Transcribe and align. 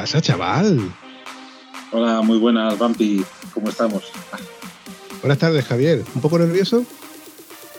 Pasa, 0.00 0.18
chaval? 0.22 0.80
Hola, 1.92 2.22
muy 2.22 2.38
buenas, 2.38 2.78
Vampi. 2.78 3.22
¿Cómo 3.52 3.68
estamos? 3.68 4.10
Buenas 5.20 5.36
tardes, 5.36 5.62
Javier. 5.66 6.02
¿Un 6.14 6.22
poco 6.22 6.38
nervioso? 6.38 6.86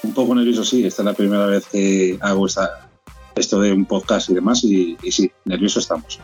Un 0.03 0.13
poco 0.13 0.35
nervioso, 0.35 0.63
sí. 0.63 0.85
Esta 0.85 1.01
es 1.01 1.05
la 1.07 1.13
primera 1.13 1.47
vez 1.47 1.65
que 1.65 2.19
hago 2.21 2.45
esta, 2.45 2.87
esto 3.33 3.59
de 3.59 3.73
un 3.73 3.85
podcast 3.85 4.29
y 4.29 4.35
demás, 4.35 4.63
y, 4.63 4.95
y 5.01 5.11
sí, 5.11 5.31
nervioso 5.45 5.79
estamos. 5.79 6.19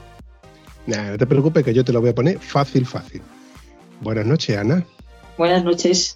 Nah, 0.85 1.13
no 1.13 1.17
te 1.17 1.25
preocupes, 1.25 1.65
que 1.65 1.73
yo 1.73 1.83
te 1.83 1.91
lo 1.91 1.99
voy 1.99 2.11
a 2.11 2.15
poner 2.15 2.37
fácil, 2.37 2.85
fácil. 2.85 3.23
Buenas 4.01 4.27
noches, 4.27 4.55
Ana. 4.55 4.85
Buenas 5.35 5.63
noches. 5.63 6.15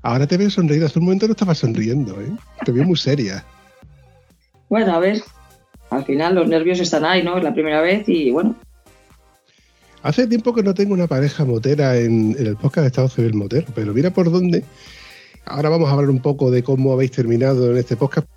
Ahora 0.00 0.26
te 0.26 0.38
veo 0.38 0.48
sonreída. 0.48 0.86
Hace 0.86 0.98
un 0.98 1.04
momento 1.04 1.26
no 1.26 1.32
estabas 1.32 1.58
sonriendo, 1.58 2.18
¿eh? 2.22 2.32
Te 2.64 2.72
veo 2.72 2.84
muy 2.84 2.96
seria. 2.96 3.44
Bueno, 4.70 4.94
a 4.94 4.98
ver. 4.98 5.22
Al 5.90 6.06
final 6.06 6.36
los 6.36 6.48
nervios 6.48 6.80
están 6.80 7.04
ahí, 7.04 7.22
¿no? 7.22 7.36
Es 7.36 7.44
la 7.44 7.52
primera 7.52 7.82
vez 7.82 8.08
y 8.08 8.30
bueno. 8.30 8.56
Hace 10.04 10.26
tiempo 10.26 10.54
que 10.54 10.62
no 10.62 10.74
tengo 10.74 10.92
una 10.92 11.06
pareja 11.06 11.46
motera 11.46 11.96
en, 11.96 12.36
en 12.38 12.46
el 12.46 12.56
podcast 12.56 12.82
de 12.82 12.88
Estado 12.88 13.08
Civil 13.08 13.32
Motero, 13.32 13.66
pero 13.74 13.94
mira 13.94 14.12
por 14.12 14.30
dónde. 14.30 14.62
Ahora 15.46 15.70
vamos 15.70 15.88
a 15.88 15.92
hablar 15.92 16.10
un 16.10 16.20
poco 16.20 16.50
de 16.50 16.62
cómo 16.62 16.92
habéis 16.92 17.10
terminado 17.10 17.70
en 17.70 17.78
este 17.78 17.96
podcast. 17.96 18.28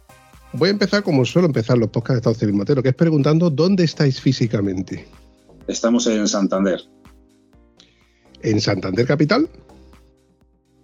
Voy 0.53 0.69
a 0.69 0.71
empezar 0.71 1.03
como 1.03 1.25
suelo 1.25 1.45
empezar 1.45 1.77
los 1.77 1.89
podcasts 1.89 2.13
de 2.13 2.17
Estado 2.19 2.35
Civil 2.35 2.55
Motero, 2.55 2.81
que 2.81 2.87
es 2.87 2.95
preguntando 2.95 3.49
dónde 3.49 3.83
estáis 3.83 4.21
físicamente. 4.21 5.05
Estamos 5.67 6.07
en 6.07 6.25
Santander. 6.29 6.79
¿En 8.43 8.61
Santander 8.61 9.05
Capital? 9.05 9.49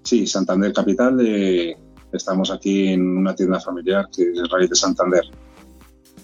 Sí, 0.04 0.28
Santander 0.28 0.74
Capital. 0.74 1.18
eh, 1.26 1.78
estamos 2.12 2.52
aquí 2.52 2.90
en 2.90 3.20
una 3.20 3.34
tienda 3.34 3.62
familiar 3.62 4.10
que 4.14 4.24
es 4.24 4.50
Raíz 4.52 4.70
de 4.70 4.76
Santander, 4.76 5.24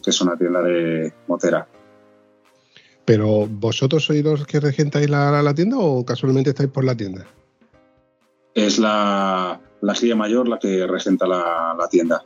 que 0.03 0.09
es 0.09 0.20
una 0.20 0.36
tienda 0.36 0.62
de 0.62 1.14
motera. 1.30 1.66
¿Pero 3.09 3.47
vosotros 3.47 4.06
sois 4.06 4.24
los 4.24 4.46
que 4.46 4.59
regentáis 4.59 5.09
la, 5.09 5.42
la 5.42 5.56
tienda 5.56 5.80
o 5.80 6.06
casualmente 6.06 6.52
estáis 6.52 6.70
por 6.70 6.84
la 6.86 6.94
tienda? 6.96 7.25
Es 8.53 8.78
la, 8.78 9.59
la 9.81 9.94
guía 9.94 10.16
mayor 10.16 10.47
la 10.47 10.59
que 10.59 10.86
regenta 10.86 11.25
la, 11.25 11.75
la 11.75 11.88
tienda. 11.90 12.24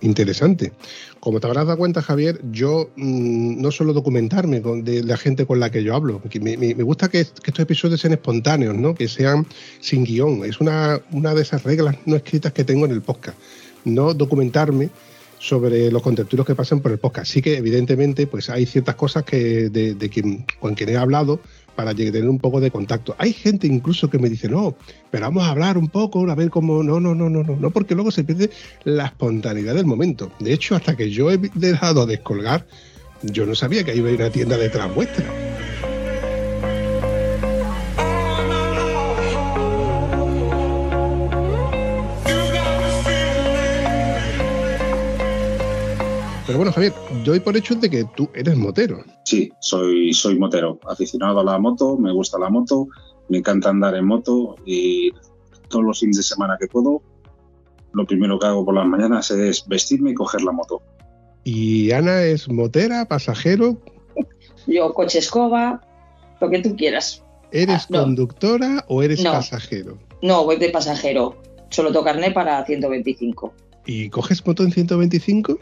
Interesante. 0.00 0.72
Como 1.20 1.40
te 1.40 1.46
habrás 1.46 1.66
dado 1.66 1.76
cuenta, 1.76 2.00
Javier, 2.00 2.40
yo 2.50 2.88
mmm, 2.96 3.60
no 3.60 3.70
suelo 3.70 3.92
documentarme 3.92 4.62
con, 4.62 4.82
de 4.82 5.04
la 5.04 5.18
gente 5.18 5.44
con 5.44 5.60
la 5.60 5.70
que 5.70 5.84
yo 5.84 5.94
hablo. 5.94 6.22
Me, 6.40 6.56
me- 6.56 6.74
me 6.74 6.82
gusta 6.82 7.10
que, 7.10 7.22
que 7.26 7.50
estos 7.50 7.60
episodios 7.62 8.00
sean 8.00 8.14
espontáneos, 8.14 8.74
¿no? 8.74 8.94
que 8.94 9.08
sean 9.08 9.46
sin 9.80 10.04
guion. 10.04 10.42
Es 10.46 10.58
una, 10.58 11.02
una 11.12 11.34
de 11.34 11.42
esas 11.42 11.64
reglas 11.64 11.96
no 12.06 12.16
escritas 12.16 12.54
que 12.54 12.64
tengo 12.64 12.86
en 12.86 12.92
el 12.92 13.02
podcast. 13.02 13.36
No 13.84 14.14
documentarme 14.14 14.88
sobre 15.42 15.90
los 15.90 16.02
contertulios 16.02 16.46
que 16.46 16.54
pasan 16.54 16.80
por 16.80 16.92
el 16.92 16.98
podcast. 16.98 17.32
Sí 17.32 17.42
que, 17.42 17.56
evidentemente, 17.56 18.28
pues 18.28 18.48
hay 18.48 18.64
ciertas 18.64 18.94
cosas 18.94 19.24
que 19.24 19.70
de, 19.70 19.94
de 19.94 20.08
quien, 20.08 20.46
con 20.60 20.74
quien 20.74 20.90
he 20.90 20.96
hablado 20.96 21.40
para 21.74 21.92
tener 21.94 22.28
un 22.28 22.38
poco 22.38 22.60
de 22.60 22.70
contacto. 22.70 23.16
Hay 23.18 23.32
gente 23.32 23.66
incluso 23.66 24.08
que 24.08 24.20
me 24.20 24.28
dice, 24.28 24.48
no, 24.48 24.76
pero 25.10 25.24
vamos 25.24 25.42
a 25.42 25.50
hablar 25.50 25.78
un 25.78 25.88
poco, 25.88 26.30
a 26.30 26.34
ver 26.36 26.48
cómo... 26.48 26.84
No, 26.84 27.00
no, 27.00 27.16
no, 27.16 27.28
no, 27.28 27.42
no, 27.42 27.56
no, 27.56 27.70
porque 27.70 27.96
luego 27.96 28.12
se 28.12 28.22
pierde 28.22 28.50
la 28.84 29.06
espontaneidad 29.06 29.74
del 29.74 29.86
momento. 29.86 30.30
De 30.38 30.52
hecho, 30.52 30.76
hasta 30.76 30.96
que 30.96 31.10
yo 31.10 31.28
he 31.32 31.38
dejado 31.54 32.06
de 32.06 32.16
descolgar, 32.16 32.64
yo 33.22 33.44
no 33.44 33.56
sabía 33.56 33.82
que 33.82 33.96
iba 33.96 34.10
a 34.10 34.12
ir 34.12 34.22
a 34.22 34.26
una 34.26 34.32
tienda 34.32 34.56
detrás 34.56 34.94
vuestra. 34.94 35.51
Pero 46.46 46.58
bueno, 46.58 46.72
Javier, 46.72 46.92
yo 47.24 47.32
doy 47.32 47.40
por 47.40 47.56
hecho 47.56 47.74
de 47.76 47.88
que 47.88 48.04
tú 48.16 48.28
eres 48.34 48.56
motero. 48.56 49.04
Sí, 49.24 49.50
soy, 49.60 50.12
soy 50.12 50.38
motero, 50.38 50.80
aficionado 50.88 51.40
a 51.40 51.44
la 51.44 51.58
moto, 51.58 51.96
me 51.96 52.12
gusta 52.12 52.38
la 52.38 52.50
moto, 52.50 52.88
me 53.28 53.38
encanta 53.38 53.68
andar 53.70 53.94
en 53.94 54.06
moto 54.06 54.56
y 54.66 55.10
todos 55.68 55.84
los 55.84 56.00
fines 56.00 56.16
de 56.16 56.22
semana 56.24 56.56
que 56.60 56.66
puedo, 56.66 57.00
lo 57.92 58.04
primero 58.06 58.38
que 58.38 58.46
hago 58.46 58.64
por 58.64 58.74
las 58.74 58.86
mañanas 58.86 59.30
es 59.30 59.66
vestirme 59.68 60.10
y 60.10 60.14
coger 60.14 60.42
la 60.42 60.52
moto. 60.52 60.82
Y 61.44 61.92
Ana 61.92 62.22
es 62.22 62.48
motera, 62.48 63.06
pasajero. 63.06 63.78
Yo 64.66 64.92
coche 64.94 65.20
escoba, 65.20 65.80
lo 66.40 66.50
que 66.50 66.60
tú 66.60 66.74
quieras. 66.76 67.22
¿Eres 67.52 67.82
Ah, 67.84 67.86
no. 67.90 68.00
conductora 68.02 68.84
o 68.88 69.02
eres 69.02 69.22
No. 69.22 69.32
pasajero? 69.32 69.98
No, 70.22 70.44
voy 70.44 70.56
de 70.56 70.70
pasajero. 70.70 71.36
Solo 71.70 72.02
carnet 72.04 72.34
para 72.34 72.64
125. 72.64 73.52
¿Y 73.86 74.08
coges 74.10 74.44
moto 74.46 74.62
en 74.62 74.72
125? 74.72 75.58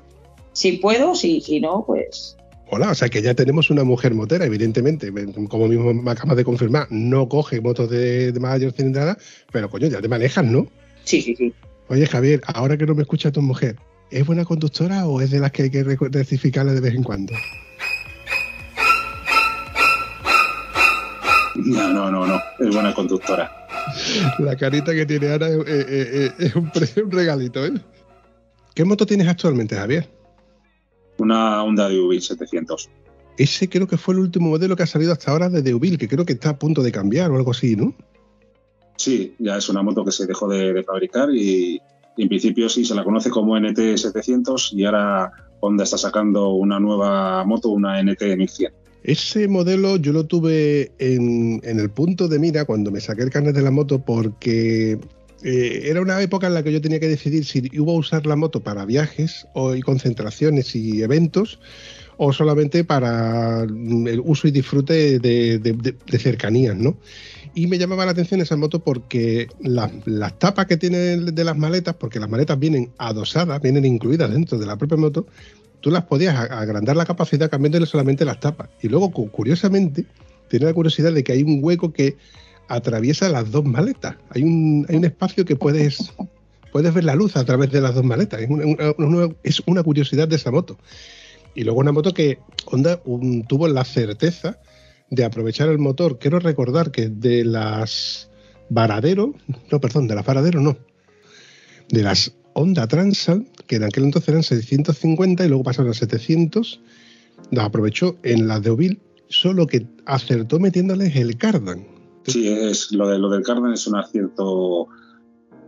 Si 0.53 0.73
puedo, 0.73 1.15
si, 1.15 1.41
si 1.41 1.61
no, 1.61 1.85
pues 1.87 2.37
Hola, 2.73 2.93
o 2.93 2.95
sea 2.95 3.09
que 3.09 3.21
ya 3.21 3.35
tenemos 3.35 3.69
una 3.71 3.83
mujer 3.83 4.15
motera, 4.15 4.45
evidentemente. 4.45 5.13
Como 5.49 5.67
mismo 5.67 5.93
me 5.93 6.11
acabas 6.13 6.37
de 6.37 6.45
confirmar, 6.45 6.87
no 6.91 7.29
coge 7.29 7.61
motos 7.61 7.91
de, 7.91 8.31
de 8.31 8.41
mayor 8.41 8.71
cilindrada, 8.73 9.19
pero 9.51 9.69
coño, 9.69 9.89
ya 9.89 10.01
te 10.01 10.09
manejas, 10.09 10.45
¿no? 10.45 10.69
sí, 11.03 11.21
sí, 11.21 11.35
sí. 11.35 11.53
Oye, 11.89 12.07
Javier, 12.07 12.41
ahora 12.47 12.77
que 12.77 12.87
no 12.87 12.95
me 12.95 13.03
escucha 13.03 13.33
tu 13.33 13.43
mujer, 13.43 13.75
¿es 14.13 14.25
buena 14.25 14.45
conductora 14.45 15.09
o 15.09 15.21
es 15.21 15.33
de 15.33 15.41
las 15.41 15.51
que 15.51 15.65
hay 15.65 15.71
que 15.71 15.83
rectificarla 15.83 16.73
de 16.73 16.81
vez 16.81 16.95
en 16.95 17.03
cuando? 17.03 17.35
No, 21.57 21.93
no, 21.93 22.09
no, 22.09 22.27
no, 22.29 22.41
es 22.61 22.73
buena 22.73 22.95
conductora. 22.95 23.51
La 24.39 24.55
carita 24.57 24.95
que 24.95 25.05
tiene 25.05 25.33
Ana 25.33 25.49
es, 25.49 26.33
es 26.39 26.55
un, 26.55 26.71
un 27.03 27.11
regalito, 27.11 27.67
¿eh? 27.67 27.73
¿Qué 28.73 28.85
moto 28.85 29.05
tienes 29.05 29.27
actualmente, 29.27 29.75
Javier? 29.75 30.20
Una 31.21 31.63
Honda 31.63 31.89
DV 31.89 32.21
700. 32.21 32.91
Ese 33.37 33.69
creo 33.69 33.87
que 33.87 33.97
fue 33.97 34.15
el 34.15 34.21
último 34.21 34.51
modelo 34.51 34.77
que 34.77 34.83
ha 34.83 34.87
salido 34.87 35.13
hasta 35.13 35.31
ahora 35.31 35.49
de 35.49 35.63
Deauville, 35.63 35.99
que 35.99 36.09
creo 36.09 36.25
que 36.25 36.35
está 36.35 36.51
a 36.51 36.59
punto 36.59 36.83
de 36.83 36.93
cambiar 36.93 37.31
o 37.31 37.37
algo 37.37 37.53
así, 37.53 37.77
¿no? 37.77 37.95
Sí, 38.97 39.35
ya 39.39 39.57
es 39.57 39.69
una 39.69 39.83
moto 39.83 40.05
que 40.05 40.13
se 40.13 40.27
dejó 40.27 40.47
de, 40.49 40.75
de 40.75 40.83
fabricar 40.83 41.31
y, 41.35 41.81
y 42.17 42.23
en 42.23 42.29
principio 42.29 42.69
sí 42.69 42.85
se 42.85 42.95
la 42.95 43.03
conoce 43.03 43.31
como 43.31 43.59
NT 43.59 43.97
700 43.97 44.73
y 44.75 44.85
ahora 44.85 45.33
Honda 45.61 45.85
está 45.85 45.97
sacando 45.97 46.51
una 46.51 46.79
nueva 46.79 47.45
moto, 47.45 47.71
una 47.71 48.03
NT 48.03 48.37
1100. 48.37 48.73
Ese 49.03 49.49
modelo 49.49 49.97
yo 49.97 50.13
lo 50.13 50.27
tuve 50.27 50.93
en, 50.99 51.61
en 51.65 51.81
el 51.81 51.91
punto 51.91 52.29
de 52.29 52.39
mira 52.39 52.67
cuando 52.67 52.91
me 52.91 53.01
saqué 53.01 53.23
el 53.23 53.31
carnet 53.31 53.55
de 53.55 53.63
la 53.63 53.71
moto 53.71 54.05
porque 54.05 54.99
eh, 55.43 55.83
era 55.85 56.01
una 56.01 56.21
época 56.21 56.47
en 56.47 56.55
la 56.55 56.63
que 56.63 56.73
yo 56.73 56.81
tenía 56.81 57.01
que 57.01 57.09
decidir 57.09 57.45
si 57.45 57.63
iba 57.73 57.93
a 57.93 57.97
usar 57.97 58.27
la 58.27 58.37
moto 58.37 58.61
para 58.61 58.85
viajes 58.85 59.47
o, 59.55 59.75
y 59.75 59.81
concentraciones 59.83 60.75
y 60.77 61.03
eventos 61.03 61.59
o 62.17 62.33
solamente 62.33 62.85
para 62.85 63.65
mm, 63.69 64.07
el 64.09 64.21
uso 64.25 64.47
y 64.49 64.51
disfrute 64.51 65.19
de, 65.19 65.59
de- 65.59 66.19
cercanías, 66.19 66.77
¿no? 66.77 66.97
Y 67.55 67.67
me 67.67 67.79
llamaba 67.79 68.05
la 68.05 68.13
atención 68.13 68.41
esa 68.41 68.57
moto 68.57 68.81
porque 68.85 69.49
las, 69.61 69.91
las 70.07 70.39
tapas 70.39 70.67
que 70.67 70.77
tiene 70.77 71.17
de 71.17 71.45
las 71.45 71.57
maletas, 71.57 71.95
porque 71.97 72.21
las 72.21 72.29
maletas 72.29 72.59
vienen 72.59 72.91
adosadas, 72.99 73.61
vienen 73.61 73.85
incluidas 73.85 74.31
dentro 74.31 74.59
de 74.59 74.67
la 74.67 74.77
propia 74.77 74.97
moto, 74.99 75.27
tú 75.81 75.91
las 75.91 76.05
podías 76.05 76.37
agrandar 76.37 76.95
la 76.97 77.07
capacidad 77.07 77.51
cambiándole 77.51 77.87
solamente 77.87 78.25
las 78.25 78.39
tapas. 78.39 78.69
Y 78.83 78.89
luego, 78.89 79.11
cu- 79.11 79.31
curiosamente, 79.31 80.05
tiene 80.49 80.67
la 80.67 80.75
curiosidad 80.75 81.13
de 81.13 81.25
que 81.25 81.33
hay 81.33 81.43
un 81.43 81.59
hueco 81.63 81.93
que 81.93 82.17
atraviesa 82.71 83.29
las 83.29 83.51
dos 83.51 83.65
maletas. 83.65 84.17
Hay 84.31 84.43
un, 84.43 84.87
hay 84.89 84.97
un 84.97 85.05
espacio 85.05 85.45
que 85.45 85.57
puedes, 85.57 86.13
puedes 86.73 86.95
ver 86.95 87.05
la 87.05 87.17
luz 87.17 87.37
a 87.37 87.45
través 87.45 87.71
de 87.73 87.81
las 87.81 87.95
dos 87.95 88.05
maletas. 88.05 88.41
Es 89.43 89.63
una, 89.67 89.83
curiosidad 89.83 90.29
de 90.29 90.37
esa 90.37 90.53
moto. 90.53 90.79
Y 91.55 91.65
luego 91.65 91.81
una 91.81 91.91
moto 91.91 92.15
que 92.15 92.39
Honda 92.67 93.03
tuvo 93.49 93.67
la 93.67 93.85
certeza 93.85 94.61
de 95.11 95.25
aprovechar 95.25 95.69
el 95.69 95.79
motor. 95.79 96.21
Quiero 96.21 96.39
recordar 96.39 96.93
que 96.93 97.09
de 97.09 97.45
las 97.45 98.31
Varadero, 98.69 99.35
no, 99.73 99.81
perdón, 99.81 100.07
de 100.07 100.15
las 100.15 100.25
Varadero 100.25 100.61
no, 100.61 100.79
de 101.89 102.03
las 102.05 102.33
Honda 102.53 102.87
Transal, 102.87 103.49
que 103.67 103.77
en 103.77 103.83
aquel 103.83 104.05
entonces 104.05 104.29
eran 104.29 104.45
650 104.45 105.45
y 105.45 105.49
luego 105.49 105.65
pasaron 105.65 105.91
a 105.91 105.95
700, 105.95 106.81
las 107.51 107.65
aprovechó 107.65 108.17
en 108.23 108.47
las 108.47 108.63
de 108.63 108.71
Ovil, 108.71 109.01
solo 109.29 109.67
que 109.67 109.89
acertó 110.07 110.61
metiéndoles 110.61 111.17
el 111.17 111.37
cardan. 111.37 112.00
Sí, 112.27 112.49
es, 112.49 112.93
lo, 112.93 113.09
de, 113.09 113.19
lo 113.19 113.29
del 113.29 113.43
Cardan 113.43 113.73
es 113.73 113.87
un 113.87 113.97
acierto 113.97 114.89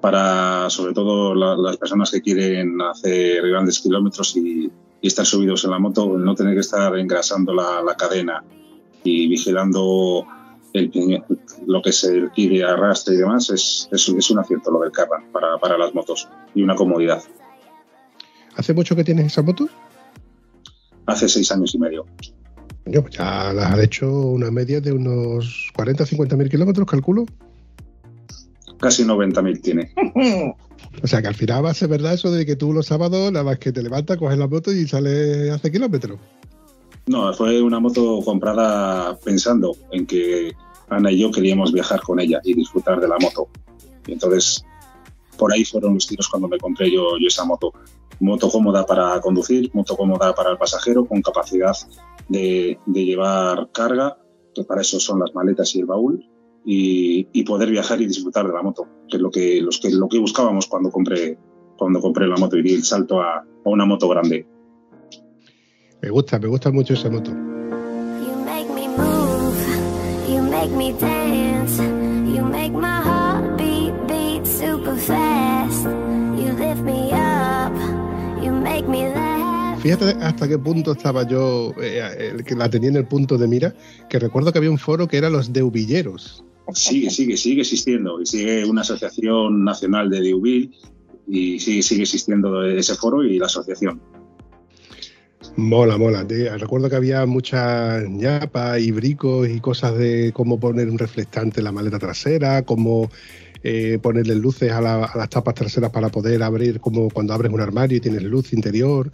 para 0.01 0.69
sobre 0.69 0.93
todo 0.93 1.35
las 1.35 1.77
personas 1.77 2.11
que 2.11 2.21
quieren 2.21 2.81
hacer 2.83 3.49
grandes 3.49 3.81
kilómetros 3.81 4.37
y, 4.37 4.71
estar 5.01 5.27
subidos 5.27 5.65
en 5.65 5.73
la 5.73 5.81
moto, 5.81 6.17
no 6.17 6.35
tener 6.37 6.55
que 6.55 6.61
estar 6.61 6.97
engrasando 6.97 7.53
la, 7.53 7.97
cadena 7.99 8.45
y 9.03 9.27
vigilando 9.27 10.25
lo 11.67 11.83
que 11.83 11.91
se 11.91 12.21
requiere 12.21 12.63
arrastre 12.63 13.17
y 13.17 13.19
demás, 13.19 13.51
es, 13.51 13.89
es, 13.91 14.31
un 14.31 14.39
acierto 14.39 14.71
lo 14.71 14.79
del 14.79 14.93
Carran 14.93 15.33
para, 15.33 15.59
para 15.59 15.77
las 15.77 15.93
motos 15.93 16.29
y 16.55 16.63
una 16.63 16.77
comodidad. 16.77 17.21
¿Hace 18.55 18.75
mucho 18.75 18.95
que 18.95 19.03
tienes 19.03 19.27
esa 19.27 19.43
moto? 19.43 19.69
Hace 21.07 21.29
seis 21.29 21.51
años 21.51 21.75
y 21.75 21.79
medio. 21.79 22.07
Yo, 22.87 23.03
pues 23.03 23.15
ya 23.15 23.53
las 23.53 23.73
has 23.73 23.79
hecho 23.79 24.11
una 24.11 24.51
media 24.51 24.81
de 24.81 24.93
unos 24.93 25.71
40 25.75 26.05
50 26.05 26.37
mil 26.37 26.49
kilómetros, 26.49 26.87
calculo. 26.87 27.27
Casi 28.81 29.05
90 29.05 29.43
mil 29.43 29.61
tiene. 29.61 29.93
O 31.03 31.07
sea 31.07 31.23
que 31.23 31.29
al 31.29 31.35
final 31.35 31.65
va 31.65 31.71
a 31.71 31.75
ser 31.75 31.89
verdad 31.89 32.15
eso 32.15 32.31
de 32.31 32.45
que 32.45 32.57
tú 32.57 32.73
los 32.73 32.87
sábados 32.87 33.33
nada 33.33 33.45
más 33.45 33.59
que 33.59 33.73
te 33.73 33.83
levantas, 33.83 34.19
coges 34.19 34.37
la 34.37 34.47
moto 34.47 34.73
y 34.73 34.87
sales 34.87 35.51
hace 35.51 35.71
kilómetros. 35.71 36.19
No, 37.07 37.33
fue 37.33 37.63
una 37.63 37.81
moto 37.81 38.21
comprada 38.25 39.17
pensando 39.19 39.75
en 39.91 40.07
que 40.07 40.53
Ana 40.89 41.11
y 41.11 41.21
yo 41.21 41.31
queríamos 41.31 41.73
viajar 41.73 42.01
con 42.03 42.21
ella 42.21 42.41
y 42.45 42.55
disfrutar 42.55 43.01
de 43.01 43.09
la 43.09 43.19
moto. 43.19 43.49
Y 44.07 44.13
entonces, 44.13 44.65
por 45.39 45.53
ahí 45.53 45.65
fueron 45.65 45.95
los 45.95 46.07
tiros 46.07 46.29
cuando 46.29 46.49
me 46.49 46.59
compré 46.59 46.91
yo, 46.91 47.19
yo 47.19 47.29
esa 47.29 47.45
moto 47.45 47.73
moto 48.21 48.49
cómoda 48.49 48.87
para 48.87 49.21
conducir, 49.21 49.71
moto 49.75 49.97
cómoda 49.97 50.35
para 50.35 50.51
el 50.51 50.59
pasajero, 50.59 51.05
con 51.05 51.21
capacidad 51.23 51.75
de, 52.33 52.79
llevar 52.87 53.71
carga, 53.73 54.19
que 54.55 54.65
para 54.65 54.81
eso 54.81 54.99
son 54.99 55.21
las 55.21 55.35
maletas 55.35 55.75
y 55.75 55.81
el 55.81 55.87
baúl, 55.87 56.25
y, 56.65 57.45
poder 57.45 57.71
viajar 57.71 58.01
y 58.01 58.07
disfrutar 58.07 58.47
de 58.47 58.53
la 58.53 58.63
moto, 58.63 58.87
que 59.09 59.17
es 59.17 59.23
lo 59.23 59.31
que, 59.31 59.61
los 59.61 59.81
que, 59.81 59.91
lo 59.91 60.09
que 60.09 60.19
buscábamos 60.19 60.67
cuando 60.67 60.91
compré, 60.91 61.39
cuando 61.77 62.01
compré 62.01 62.27
la 62.27 62.37
moto 62.37 62.57
y 62.57 62.63
di 62.63 62.75
el 62.75 62.85
salto 62.85 63.21
a, 63.21 63.39
a 63.39 63.69
una 63.69 63.85
moto 63.85 64.09
grande. 64.09 64.47
Me 66.01 66.11
gusta, 66.11 66.39
me 66.39 66.49
gusta 66.49 66.71
mucho 66.71 66.95
esa 66.95 67.11
moto. 67.11 67.31
Fíjate 79.83 80.17
hasta 80.21 80.47
qué 80.47 80.59
punto 80.59 80.93
estaba 80.93 81.27
yo, 81.27 81.75
eh, 81.83 82.31
el 82.33 82.45
que 82.45 82.55
la 82.55 82.71
tenía 82.71 82.91
en 82.91 82.97
el 82.97 83.07
punto 83.09 83.37
de 83.37 83.49
mira, 83.49 83.75
que 84.09 84.21
recuerdo 84.21 84.53
que 84.53 84.59
había 84.59 84.71
un 84.71 84.79
foro 84.79 85.09
que 85.09 85.17
era 85.17 85.29
los 85.29 85.53
deubilleros. 85.53 86.45
Sigue, 86.73 87.11
sigue, 87.11 87.37
sigue 87.37 87.63
existiendo 87.63 88.21
y 88.21 88.27
sigue 88.27 88.65
una 88.65 88.83
asociación 88.83 89.65
nacional 89.65 90.09
de 90.09 90.21
Deubil 90.21 90.71
y 91.27 91.59
sigue, 91.59 91.83
sigue 91.83 92.03
existiendo 92.03 92.65
ese 92.65 92.95
foro 92.95 93.25
y 93.25 93.41
la 93.41 93.47
asociación. 93.47 94.01
Mola, 95.57 95.99
mola. 95.99 96.25
recuerdo 96.57 96.89
que 96.89 96.97
había 96.97 97.27
muchas 97.27 98.09
ñapas 98.09 98.81
y 98.81 98.93
bricos 98.93 99.49
y 99.49 99.59
cosas 99.59 99.99
de 99.99 100.31
cómo 100.33 100.61
poner 100.61 100.89
un 100.89 100.99
reflectante 100.99 101.59
en 101.59 101.65
la 101.65 101.73
maleta 101.73 101.99
trasera, 101.99 102.63
cómo 102.63 103.11
eh, 103.65 103.99
ponerle 104.03 104.35
luces 104.35 104.73
a, 104.73 104.81
las 104.81 105.29
tapas 105.29 105.55
traseras 105.55 105.91
para 105.91 106.09
poder 106.09 106.43
abrir, 106.43 106.81
como 106.81 107.09
cuando 107.11 107.33
abres 107.35 107.53
un 107.53 107.61
armario 107.61 107.99
y 107.99 108.01
tienes 108.01 108.23
luz 108.23 108.53
interior. 108.53 109.11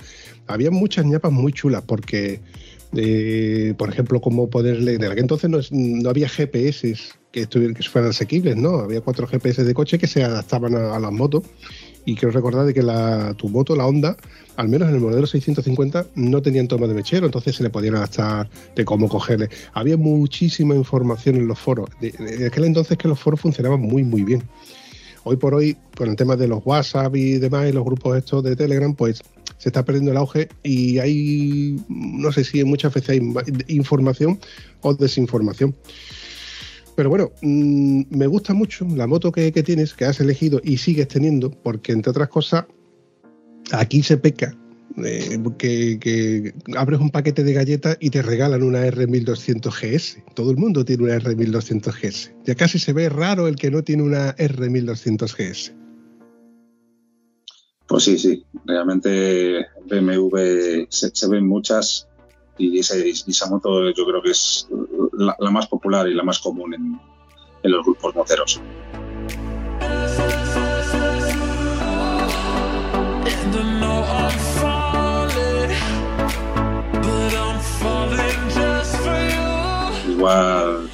Había 0.46 0.70
muchas 0.70 1.04
ñapas 1.04 1.32
muy 1.32 1.52
chulas 1.52 1.82
porque, 1.86 2.40
eh, 2.94 3.74
por 3.76 3.90
ejemplo, 3.90 4.20
cómo 4.20 4.48
ponerle. 4.48 4.94
En 4.94 5.04
aquel 5.04 5.18
entonces 5.18 5.70
no, 5.70 6.08
había 6.08 6.28
GPS 6.28 6.94
que, 7.30 7.42
estuvieran, 7.42 7.74
que 7.74 7.82
fueran 7.82 8.10
asequibles, 8.10 8.56
¿no? 8.56 8.80
Había 8.80 9.00
cuatro 9.00 9.26
GPS 9.26 9.64
de 9.64 9.74
coche 9.74 9.98
que 9.98 10.06
se 10.06 10.24
adaptaban 10.24 10.74
a 10.74 10.98
las 10.98 11.12
motos 11.12 11.42
y 12.08 12.14
quiero 12.14 12.32
recordar 12.32 12.64
de 12.64 12.72
que 12.72 12.82
la, 12.82 13.34
tu 13.34 13.50
moto, 13.50 13.76
la 13.76 13.86
Honda, 13.86 14.16
al 14.56 14.70
menos 14.70 14.88
en 14.88 14.94
el 14.94 15.00
modelo 15.02 15.26
650, 15.26 16.06
no 16.14 16.40
tenían 16.40 16.66
toma 16.66 16.86
de 16.86 16.94
mechero, 16.94 17.26
entonces 17.26 17.54
se 17.54 17.62
le 17.62 17.68
podían 17.68 17.96
adaptar 17.96 18.48
de 18.74 18.82
cómo 18.86 19.10
cogerle. 19.10 19.50
Había 19.74 19.98
muchísima 19.98 20.74
información 20.74 21.36
en 21.36 21.46
los 21.46 21.58
foros. 21.58 21.90
De, 22.00 22.46
aquel 22.46 22.64
entonces 22.64 22.96
que 22.96 23.08
los 23.08 23.20
foros 23.20 23.40
funcionaban 23.40 23.82
muy, 23.82 24.04
muy 24.04 24.22
bien. 24.22 24.42
Hoy 25.24 25.36
por 25.36 25.54
hoy, 25.54 25.76
con 25.98 26.08
el 26.08 26.16
tema 26.16 26.34
de 26.34 26.48
los 26.48 26.64
WhatsApp 26.64 27.14
y 27.14 27.34
demás, 27.34 27.68
y 27.68 27.72
los 27.72 27.84
grupos 27.84 28.16
estos 28.16 28.42
de 28.42 28.56
Telegram, 28.56 28.94
pues 28.94 29.22
se 29.58 29.68
está 29.68 29.84
perdiendo 29.84 30.10
el 30.10 30.16
auge 30.16 30.48
y 30.62 31.00
hay, 31.00 31.76
no 31.90 32.32
sé 32.32 32.42
si 32.42 32.64
muchas 32.64 32.94
veces 32.94 33.10
hay 33.10 33.34
información 33.66 34.38
o 34.80 34.94
desinformación. 34.94 35.74
Pero 36.98 37.10
bueno, 37.10 37.30
mm, 37.42 38.06
me 38.10 38.26
gusta 38.26 38.54
mucho 38.54 38.84
la 38.96 39.06
moto 39.06 39.30
que, 39.30 39.52
tienes, 39.52 39.94
que 39.94 40.04
has 40.04 40.18
elegido 40.18 40.60
y 40.64 40.78
sigues 40.78 41.06
teniendo, 41.06 41.48
porque 41.48 41.92
entre 41.92 42.10
otras 42.10 42.26
cosas, 42.26 42.64
aquí 43.70 44.02
se 44.02 44.16
peca 44.16 44.58
eh, 45.04 45.38
que, 45.56 46.54
abres 46.76 46.98
un 46.98 47.10
paquete 47.10 47.44
de 47.44 47.52
galletas 47.52 47.96
y 48.00 48.10
te 48.10 48.20
regalan 48.20 48.64
una 48.64 48.84
R1200 48.84 49.70
GS. 49.70 50.24
Todo 50.34 50.50
el 50.50 50.56
mundo 50.56 50.84
tiene 50.84 51.04
una 51.04 51.16
R1200 51.20 51.92
GS. 52.02 52.34
Ya 52.44 52.56
casi 52.56 52.80
se 52.80 52.92
ve 52.92 53.08
raro 53.08 53.46
el 53.46 53.54
que 53.54 53.70
no 53.70 53.84
tiene 53.84 54.02
una 54.02 54.34
R1200 54.34 55.36
GS. 55.36 55.74
Pues 57.86 58.02
sí, 58.02 58.18
sí. 58.18 58.44
Realmente 58.64 59.66
BMW 59.88 60.86
se, 60.88 61.12
se 61.14 61.28
ven 61.28 61.46
muchas 61.46 62.07
y 62.58 62.78
esa, 62.80 63.48
moto 63.48 63.90
yo 63.90 64.04
creo 64.04 64.20
que 64.20 64.30
es 64.30 64.68
la, 65.12 65.50
más 65.50 65.68
popular 65.68 66.08
y 66.08 66.14
la 66.14 66.24
más 66.24 66.40
común 66.40 66.74
en, 66.74 67.00
los 67.62 67.84
grupos 67.84 68.14
moteros. 68.14 68.60
Igual 80.08 80.90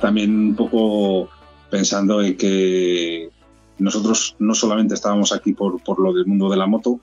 también 0.00 0.48
un 0.48 0.56
poco 0.56 1.28
pensando 1.70 2.22
en 2.22 2.36
que 2.36 3.30
nosotros 3.78 4.36
no 4.38 4.54
solamente 4.54 4.94
estábamos 4.94 5.32
aquí 5.32 5.52
por, 5.52 5.82
por 5.82 6.00
lo 6.00 6.12
del 6.12 6.26
mundo 6.26 6.48
de 6.48 6.56
la 6.56 6.66
moto, 6.66 6.98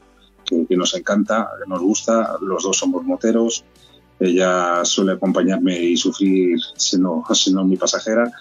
que, 0.45 0.65
que, 0.65 0.75
nos 0.75 0.95
encanta, 0.95 1.50
que 1.62 1.69
nos 1.69 1.81
gusta, 1.81 2.36
los 2.41 2.63
dos 2.63 2.77
somos 2.77 3.03
moteros, 3.03 3.63
ella 4.24 4.86
suele 4.86 5.13
acompañarme 5.13 5.77
y 5.80 5.98
sufrir 5.98 6.58
siendo, 6.75 7.24
siendo 7.34 7.63
mi 7.65 7.75
pasajera 7.77 8.32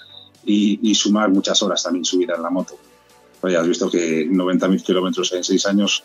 y, 0.45 0.95
sumar 0.95 1.31
muchas 1.31 1.62
horas 1.62 1.83
también 1.83 2.05
subida 2.05 2.35
en 2.37 2.43
la 2.43 2.51
moto. 2.51 2.75
Ya 3.49 3.61
has 3.61 3.67
visto 3.67 3.91
que 3.91 4.29
90.000 4.29 4.83
kilómetros 4.83 5.33
en 5.33 5.43
seis 5.43 5.67
años 5.67 6.05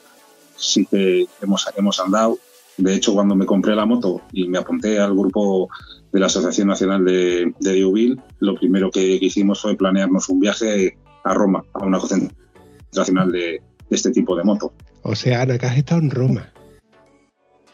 sí 0.56 0.86
que 0.88 1.28
hemos, 1.42 1.68
hemos 1.76 2.00
andado. 2.00 2.40
De 2.78 2.96
hecho, 2.96 3.14
cuando 3.14 3.36
me 3.36 3.46
compré 3.46 3.76
la 3.76 3.86
moto 3.86 4.22
y 4.32 4.48
me 4.48 4.58
apunté 4.58 5.00
al 5.00 5.16
grupo 5.16 5.70
de 6.12 6.20
la 6.20 6.26
Asociación 6.28 6.68
Nacional 6.68 7.06
de, 7.06 7.54
de 7.60 8.16
lo 8.40 8.56
primero 8.56 8.90
que, 8.90 9.20
hicimos 9.22 9.62
fue 9.62 9.76
planearnos 9.76 10.30
un 10.30 10.40
viaje 10.40 10.98
a 11.24 11.34
Roma, 11.34 11.64
a 11.74 11.86
una 11.86 12.00
concentración 12.00 13.32
de, 13.32 13.40
de 13.40 13.62
este 13.92 14.12
tipo 14.12 14.36
de 14.36 14.44
moto. 14.44 14.74
O 15.04 15.16
sea, 15.16 15.44
Ana, 15.44 15.58
que 15.60 15.66
has 15.68 15.78
estado 15.78 16.02
en 16.02 16.10
Roma. 16.10 16.52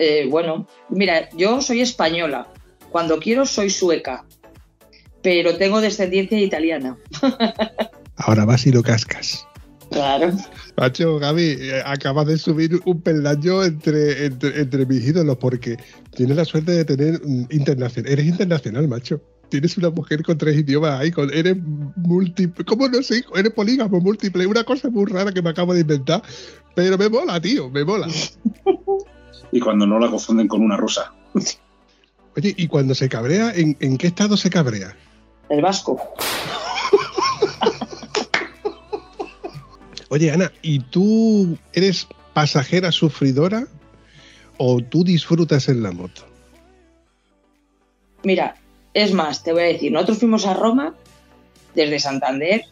Eh, 0.06 0.28
bueno, 0.30 0.68
mira, 0.90 1.30
yo 1.32 1.62
soy 1.62 1.80
española. 1.80 2.48
Cuando 2.92 3.20
quiero 3.20 3.46
soy 3.46 3.70
sueca, 3.70 4.26
pero 5.22 5.56
tengo 5.56 5.80
descendencia 5.80 6.38
italiana. 6.40 6.98
Ahora 8.18 8.44
vas 8.44 8.68
y 8.68 8.72
lo 8.74 8.84
cascas. 8.84 9.48
Claro. 9.90 10.34
Macho, 10.76 11.20
Gaby, 11.20 11.44
eh, 11.44 11.82
acabas 11.86 12.28
de 12.28 12.38
subir 12.38 12.82
un 12.84 13.02
peldaño 13.02 13.64
entre, 13.64 14.26
entre, 14.26 14.86
mis 14.86 15.08
ídolos 15.08 15.38
porque 15.38 15.78
tienes 16.16 16.36
la 16.36 16.44
suerte 16.44 16.74
de 16.74 16.84
tener 16.84 17.22
internacional. 17.50 18.12
Eres 18.12 18.26
internacional, 18.26 18.88
macho. 18.90 19.22
Tienes 19.48 19.78
una 19.78 19.90
mujer 19.90 20.22
con 20.24 20.38
tres 20.38 20.58
idiomas 20.58 21.00
ahí, 21.00 21.12
con, 21.12 21.34
eres 21.34 21.56
múltiple. 21.96 22.66
¿Cómo 22.66 22.90
no 22.90 23.02
sé? 23.04 23.24
Eres 23.36 23.54
polígamo 23.54 24.02
múltiple. 24.02 24.48
Una 24.48 24.66
cosa 24.66 24.90
muy 24.90 25.06
rara 25.06 25.32
que 25.32 25.42
me 25.42 25.52
acabo 25.52 25.74
de 25.74 25.82
inventar. 25.82 26.22
Pero 26.76 26.98
me 26.98 27.08
mola, 27.08 27.40
tío, 27.40 27.70
me 27.70 27.86
mola. 27.86 28.08
y 29.54 29.60
cuando 29.60 29.86
no 29.86 30.00
la 30.00 30.10
confunden 30.10 30.48
con 30.48 30.64
una 30.64 30.76
rusa. 30.76 31.14
Oye, 32.36 32.56
¿y 32.58 32.68
cuando 32.68 32.96
se 32.96 33.08
cabrea, 33.08 33.54
en, 33.56 33.98
qué 33.98 34.08
estado 34.08 34.36
se 34.36 34.50
cabrea? 34.50 34.98
El 35.48 35.62
vasco. 35.62 36.02
Oye, 40.10 40.32
Ana, 40.32 40.52
¿y 40.64 40.80
tú 40.80 41.56
eres 41.74 42.08
pasajera 42.34 42.92
sufridora 42.92 43.68
o 44.58 44.82
tú 44.82 45.04
disfrutas 45.04 45.70
en 45.70 45.84
la 45.84 45.92
moto? 45.92 46.24
Mira, 48.24 48.56
es 48.96 49.14
más, 49.14 49.44
te 49.44 49.54
voy 49.54 49.62
a 49.62 49.66
decir, 49.66 49.92
nosotros 49.92 50.18
fuimos 50.18 50.48
a 50.48 50.56
Roma 50.56 50.96
desde 51.76 52.00
Santander 52.00 52.64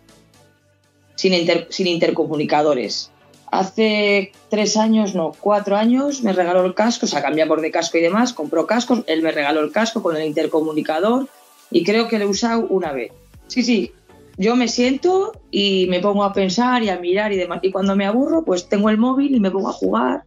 sin, 1.13 1.33
sin 1.69 1.87
intercomunicadores 1.87 3.11
hace 3.51 4.31
tres 4.49 4.77
años, 4.77 5.13
no, 5.13 5.33
cuatro 5.39 5.75
años, 5.75 6.23
me 6.23 6.33
regaló 6.33 6.65
el 6.65 6.73
casco, 6.73 7.05
o 7.05 7.09
sea, 7.09 7.21
cambiamos 7.21 7.61
de 7.61 7.69
casco 7.69 7.97
y 7.97 8.01
demás, 8.01 8.33
compró 8.33 8.65
cascos, 8.65 9.03
él 9.07 9.21
me 9.21 9.31
regaló 9.31 9.59
el 9.59 9.71
casco 9.71 10.01
con 10.01 10.15
el 10.15 10.25
intercomunicador 10.25 11.27
y 11.69 11.83
creo 11.83 12.07
que 12.07 12.17
lo 12.17 12.25
he 12.25 12.27
usado 12.27 12.65
una 12.69 12.93
vez. 12.93 13.11
Sí, 13.47 13.63
sí, 13.63 13.91
yo 14.37 14.55
me 14.55 14.67
siento 14.67 15.33
y 15.51 15.87
me 15.89 15.99
pongo 15.99 16.23
a 16.23 16.33
pensar 16.33 16.81
y 16.83 16.89
a 16.89 16.99
mirar 16.99 17.33
y 17.33 17.37
demás. 17.37 17.59
Y 17.61 17.71
cuando 17.71 17.95
me 17.95 18.05
aburro, 18.05 18.43
pues 18.43 18.67
tengo 18.69 18.89
el 18.89 18.97
móvil 18.97 19.35
y 19.35 19.39
me 19.39 19.51
pongo 19.51 19.69
a 19.69 19.73
jugar, 19.73 20.23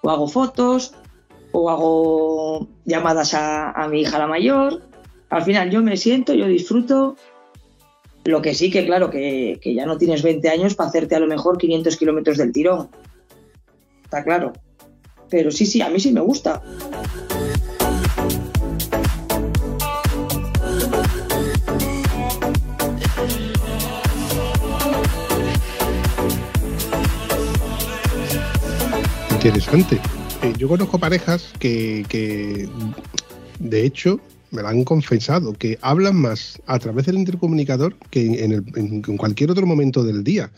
o 0.00 0.10
hago 0.10 0.26
fotos, 0.26 0.94
o 1.52 1.70
hago 1.70 2.66
llamadas 2.84 3.34
a, 3.34 3.86
mi 3.90 4.00
hija 4.00 4.18
la 4.18 4.26
mayor. 4.26 4.82
Al 5.28 5.42
final 5.42 5.70
yo 5.70 5.82
me 5.82 5.96
siento, 5.96 6.34
yo 6.34 6.46
disfruto. 6.46 7.16
Lo 8.24 8.40
que 8.40 8.54
sí 8.54 8.70
que, 8.70 8.86
claro, 8.86 9.10
que, 9.10 9.58
que 9.60 9.74
ya 9.74 9.86
no 9.86 9.98
tienes 9.98 10.22
20 10.22 10.48
años 10.48 10.74
para 10.74 10.88
hacerte 10.88 11.16
a 11.16 11.20
lo 11.20 11.26
mejor 11.26 11.58
500 11.58 11.96
kilómetros 11.96 12.38
del 12.38 12.52
tirón. 12.52 12.88
Está 14.04 14.22
claro. 14.22 14.52
Pero 15.28 15.50
sí, 15.50 15.66
sí, 15.66 15.80
a 15.80 15.88
mí 15.88 15.98
sí 15.98 16.12
me 16.12 16.20
gusta. 16.20 16.62
interesante. 29.48 30.00
Eh, 30.42 30.52
yo 30.56 30.68
conozco 30.68 30.98
parejas 30.98 31.52
que, 31.58 32.68
de 33.58 33.84
hecho, 33.84 34.20
me 34.52 34.62
lo 34.62 34.68
han 34.68 34.84
confesado, 34.84 35.54
que 35.54 35.78
hablan 35.80 36.16
más 36.16 36.60
a 36.66 36.78
través 36.78 37.06
del 37.06 37.16
intercomunicador 37.16 37.96
que 38.10 38.44
en, 38.44 39.02
cualquier 39.16 39.50
otro 39.50 39.66
momento 39.66 40.04
del 40.04 40.22
día. 40.22 40.52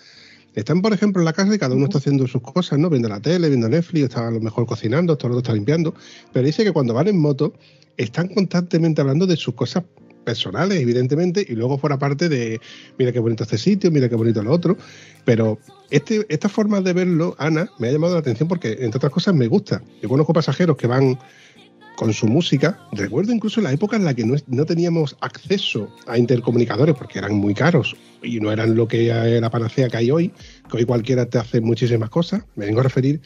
Están, 0.54 0.82
por 0.82 0.92
ejemplo, 0.92 1.20
en 1.20 1.24
la 1.24 1.32
casa 1.32 1.54
y 1.54 1.58
cada 1.58 1.74
uno 1.74 1.86
está 1.86 1.98
haciendo 1.98 2.28
sus 2.28 2.42
cosas, 2.42 2.78
¿no? 2.78 2.90
Viendo 2.90 3.08
la 3.08 3.20
tele, 3.20 3.48
viendo 3.48 3.68
Netflix, 3.68 4.04
está 4.04 4.28
a 4.28 4.30
lo 4.30 4.40
mejor 4.40 4.66
cocinando, 4.66 5.16
todo 5.16 5.32
el 5.32 5.38
está 5.38 5.52
limpiando. 5.52 5.94
Pero 6.32 6.46
dice 6.46 6.62
que 6.62 6.72
cuando 6.72 6.94
van 6.94 7.08
en 7.08 7.18
moto 7.18 7.54
están 7.96 8.28
constantemente 8.28 9.00
hablando 9.00 9.26
de 9.26 9.36
sus 9.36 9.54
cosas 9.54 9.82
personales, 10.24 10.80
evidentemente, 10.80 11.44
y 11.48 11.54
luego 11.54 11.78
fuera 11.78 11.98
parte 11.98 12.28
de, 12.28 12.60
mira 12.98 13.12
qué 13.12 13.18
bonito 13.18 13.44
este 13.44 13.58
sitio, 13.58 13.90
mira 13.90 14.08
qué 14.08 14.16
bonito 14.16 14.42
lo 14.42 14.52
otro. 14.52 14.76
Pero 15.24 15.58
este, 15.90 16.24
esta 16.28 16.48
forma 16.48 16.80
de 16.80 16.92
verlo, 16.92 17.36
Ana, 17.38 17.68
me 17.78 17.88
ha 17.88 17.92
llamado 17.92 18.14
la 18.14 18.20
atención 18.20 18.48
porque, 18.48 18.78
entre 18.80 18.96
otras 18.96 19.12
cosas, 19.12 19.34
me 19.34 19.46
gusta. 19.46 19.82
Yo 20.02 20.08
conozco 20.08 20.32
pasajeros 20.32 20.76
que 20.76 20.86
van 20.86 21.18
con 21.96 22.12
su 22.12 22.26
música. 22.26 22.78
Recuerdo 22.92 23.32
incluso 23.32 23.60
la 23.60 23.72
época 23.72 23.96
en 23.96 24.04
la 24.04 24.14
que 24.14 24.24
no, 24.24 24.64
teníamos 24.64 25.16
acceso 25.20 25.88
a 26.06 26.18
intercomunicadores 26.18 26.94
porque 26.94 27.18
eran 27.18 27.34
muy 27.34 27.54
caros 27.54 27.96
y 28.22 28.40
no 28.40 28.50
eran 28.50 28.74
lo 28.74 28.88
que 28.88 29.08
la 29.40 29.50
panacea 29.50 29.88
que 29.88 29.96
hay 29.96 30.10
hoy, 30.10 30.32
que 30.70 30.78
hoy 30.78 30.84
cualquiera 30.84 31.26
te 31.26 31.38
hace 31.38 31.60
muchísimas 31.60 32.10
cosas. 32.10 32.44
Me 32.56 32.66
vengo 32.66 32.80
a 32.80 32.84
referir 32.84 33.20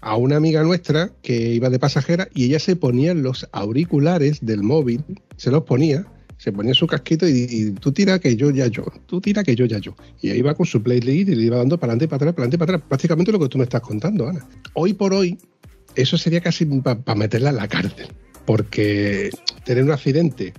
a 0.00 0.16
una 0.16 0.36
amiga 0.36 0.62
nuestra 0.62 1.10
que 1.22 1.52
iba 1.52 1.68
de 1.68 1.78
pasajera 1.78 2.28
y 2.34 2.44
ella 2.46 2.58
se 2.58 2.76
ponía 2.76 3.14
los 3.14 3.48
auriculares 3.52 4.38
del 4.40 4.62
móvil, 4.62 5.04
se 5.36 5.50
los 5.50 5.64
ponía 5.64 6.06
se 6.40 6.52
ponía 6.52 6.72
su 6.72 6.86
casquito 6.86 7.28
y, 7.28 7.72
tú 7.80 7.92
tira 7.92 8.18
que 8.18 8.34
yo 8.34 8.50
ya 8.50 8.66
yo, 8.66 8.86
tú 9.04 9.20
tira 9.20 9.44
que 9.44 9.54
yo 9.54 9.66
ya 9.66 9.76
yo. 9.76 9.94
Y 10.22 10.30
ahí 10.30 10.40
va 10.40 10.54
con 10.54 10.64
su 10.64 10.82
playlist 10.82 11.28
y 11.28 11.34
le 11.34 11.44
iba 11.44 11.58
dando 11.58 11.78
para 11.78 11.92
adelante, 11.92 12.08
para 12.08 12.16
atrás, 12.16 12.34
para 12.34 12.44
adelante, 12.44 12.58
para 12.58 12.72
atrás. 12.76 12.88
Prácticamente 12.88 13.30
lo 13.30 13.38
que 13.38 13.48
tú 13.48 13.58
me 13.58 13.64
estás 13.64 13.82
contando, 13.82 14.26
Ana. 14.26 14.48
Hoy 14.72 14.94
por 14.94 15.12
hoy, 15.12 15.38
eso 15.94 16.18
sería 16.18 16.40
casi 16.40 16.64
para 16.64 17.14
meterla 17.14 17.50
en 17.50 17.56
la 17.56 17.68
cárcel. 17.68 18.08
Porque 18.44 19.30
tener 19.64 19.84
un 19.84 19.92
accidente 19.92 20.54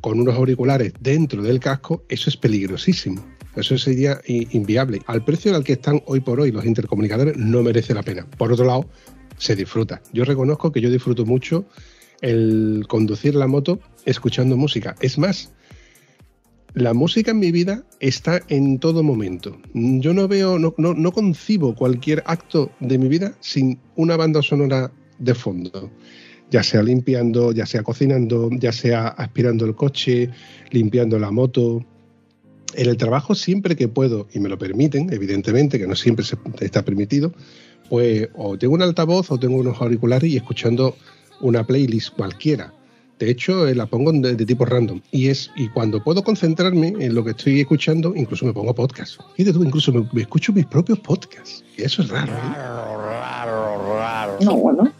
con 0.00 0.20
unos 0.20 0.34
auriculares 0.34 0.92
dentro 1.00 1.42
del 1.42 1.60
casco, 1.60 2.04
eso 2.08 2.28
es 2.28 2.36
peligrosísimo. 2.36 3.24
Eso 3.56 3.76
sería 3.76 4.20
inviable. 4.26 5.00
Al 5.06 5.24
precio 5.24 5.54
al 5.54 5.64
que 5.64 5.74
están 5.74 6.02
hoy 6.06 6.20
por 6.20 6.40
hoy 6.40 6.52
los 6.52 6.64
intercomunicadores 6.64 7.36
no 7.36 7.62
merece 7.62 7.94
la 7.94 8.02
pena. 8.02 8.26
Por 8.38 8.52
otro 8.52 8.64
lado, 8.64 8.88
se 9.36 9.56
disfruta. 9.56 10.02
Yo 10.12 10.24
reconozco 10.24 10.72
que 10.72 10.80
yo 10.80 10.90
disfruto 10.90 11.26
mucho 11.26 11.66
el 12.20 12.84
conducir 12.88 13.34
la 13.34 13.46
moto 13.46 13.80
escuchando 14.06 14.56
música. 14.56 14.94
Es 15.00 15.18
más, 15.18 15.52
la 16.74 16.94
música 16.94 17.32
en 17.32 17.38
mi 17.38 17.52
vida 17.52 17.84
está 18.00 18.40
en 18.48 18.78
todo 18.78 19.02
momento. 19.02 19.58
Yo 19.74 20.14
no 20.14 20.26
veo, 20.26 20.58
no, 20.58 20.74
no, 20.78 21.12
concibo 21.12 21.74
cualquier 21.74 22.22
acto 22.26 22.70
de 22.80 22.98
mi 22.98 23.08
vida 23.08 23.34
sin 23.40 23.78
una 23.96 24.16
banda 24.16 24.42
sonora 24.42 24.90
de 25.18 25.34
fondo. 25.34 25.90
Ya 26.50 26.62
sea 26.62 26.82
limpiando, 26.82 27.52
ya 27.52 27.66
sea 27.66 27.82
cocinando, 27.82 28.50
ya 28.52 28.72
sea 28.72 29.08
aspirando 29.08 29.64
el 29.66 29.74
coche, 29.74 30.30
limpiando 30.70 31.18
la 31.18 31.30
moto. 31.30 31.84
En 32.74 32.88
el 32.88 32.96
trabajo 32.96 33.34
siempre 33.34 33.76
que 33.76 33.88
puedo, 33.88 34.28
y 34.32 34.40
me 34.40 34.48
lo 34.48 34.56
permiten, 34.56 35.12
evidentemente, 35.12 35.78
que 35.78 35.86
no 35.86 35.94
siempre 35.94 36.24
está 36.60 36.84
permitido, 36.84 37.34
pues 37.90 38.28
o 38.34 38.56
tengo 38.56 38.74
un 38.74 38.82
altavoz 38.82 39.30
o 39.30 39.38
tengo 39.38 39.56
unos 39.56 39.80
auriculares 39.80 40.30
y 40.30 40.36
escuchando 40.36 40.96
una 41.42 41.66
playlist 41.66 42.14
cualquiera. 42.14 42.72
De 43.22 43.30
hecho, 43.30 43.68
eh, 43.68 43.74
la 43.76 43.86
pongo 43.86 44.10
de, 44.10 44.34
tipo 44.44 44.64
random. 44.64 45.00
Y 45.12 45.28
es 45.28 45.48
y 45.54 45.68
cuando 45.68 46.02
puedo 46.02 46.24
concentrarme 46.24 46.88
en 46.98 47.14
lo 47.14 47.22
que 47.22 47.30
estoy 47.30 47.60
escuchando, 47.60 48.12
incluso 48.16 48.44
me 48.44 48.52
pongo 48.52 48.74
podcast. 48.74 49.20
Y 49.36 49.44
de 49.44 49.52
tú, 49.52 49.62
incluso 49.62 49.92
me, 49.92 50.20
escucho 50.20 50.52
mis 50.52 50.66
propios 50.66 50.98
podcasts. 50.98 51.62
Y 51.78 51.82
eso 51.82 52.02
es 52.02 52.08
raro. 52.08 52.32
¿eh? 52.32 52.52
Raro, 52.56 53.00
raro, 53.00 53.94
raro. 53.96 54.38
No, 54.40 54.56
bueno. 54.56 54.92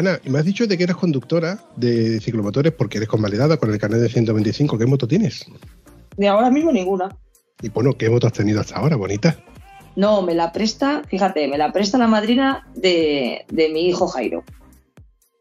Ana, 0.00 0.18
me 0.24 0.38
has 0.38 0.46
dicho 0.46 0.66
de 0.66 0.78
que 0.78 0.84
eres 0.84 0.96
conductora 0.96 1.58
de 1.76 2.20
ciclomotores 2.20 2.72
porque 2.72 2.96
eres 2.96 3.08
convalidada 3.08 3.58
con 3.58 3.70
el 3.70 3.78
carnet 3.78 4.00
de 4.00 4.08
125. 4.08 4.78
¿Qué 4.78 4.86
moto 4.86 5.06
tienes? 5.06 5.44
De 6.16 6.26
ahora 6.26 6.50
mismo 6.50 6.72
ninguna. 6.72 7.14
Y 7.60 7.68
bueno, 7.68 7.92
¿qué 7.98 8.08
moto 8.08 8.26
has 8.26 8.32
tenido 8.32 8.62
hasta 8.62 8.76
ahora, 8.76 8.96
bonita? 8.96 9.36
No, 9.96 10.22
me 10.22 10.34
la 10.34 10.52
presta, 10.52 11.02
fíjate, 11.06 11.48
me 11.48 11.58
la 11.58 11.70
presta 11.72 11.98
la 11.98 12.06
madrina 12.06 12.66
de, 12.74 13.44
mi 13.52 13.88
hijo 13.88 14.08
Jairo. 14.08 14.42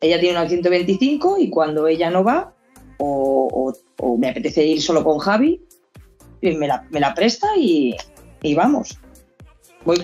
Ella 0.01 0.19
tiene 0.19 0.37
una 0.37 0.49
125 0.49 1.37
y 1.39 1.49
cuando 1.49 1.87
ella 1.87 2.09
no 2.09 2.25
va, 2.25 2.53
o, 2.97 3.73
me 4.17 4.29
apetece 4.29 4.65
ir 4.65 4.81
solo 4.81 5.05
con 5.05 5.19
Javi, 5.19 5.63
me 6.41 6.67
la, 6.67 6.85
me 6.89 6.99
la 6.99 7.13
presta 7.13 7.47
y, 7.57 7.95
vamos. 8.57 8.99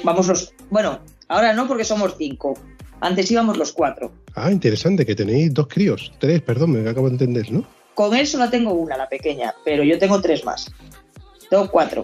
vamos 0.05 0.27
los. 0.29 0.53
Bueno, 0.69 0.99
ahora 1.27 1.51
no 1.51 1.67
porque 1.67 1.83
somos 1.83 2.15
cinco. 2.17 2.53
Antes 3.01 3.29
íbamos 3.31 3.57
los 3.57 3.71
cuatro. 3.71 4.11
Ah, 4.35 4.51
interesante, 4.51 5.05
que 5.05 5.15
tenéis 5.15 5.53
dos 5.53 5.67
críos. 5.67 6.11
Tres, 6.19 6.41
perdón, 6.41 6.71
me 6.71 6.89
acabo 6.89 7.07
de 7.07 7.13
entender, 7.13 7.51
¿no? 7.51 7.65
Con 7.93 8.15
él 8.15 8.27
solo 8.27 8.49
tengo 8.49 8.73
una, 8.73 8.97
la 8.97 9.07
pequeña, 9.07 9.53
pero 9.63 9.83
yo 9.83 9.97
tengo 9.97 10.21
tres 10.21 10.43
más. 10.43 10.71
Tengo 11.49 11.69
cuatro. 11.69 12.03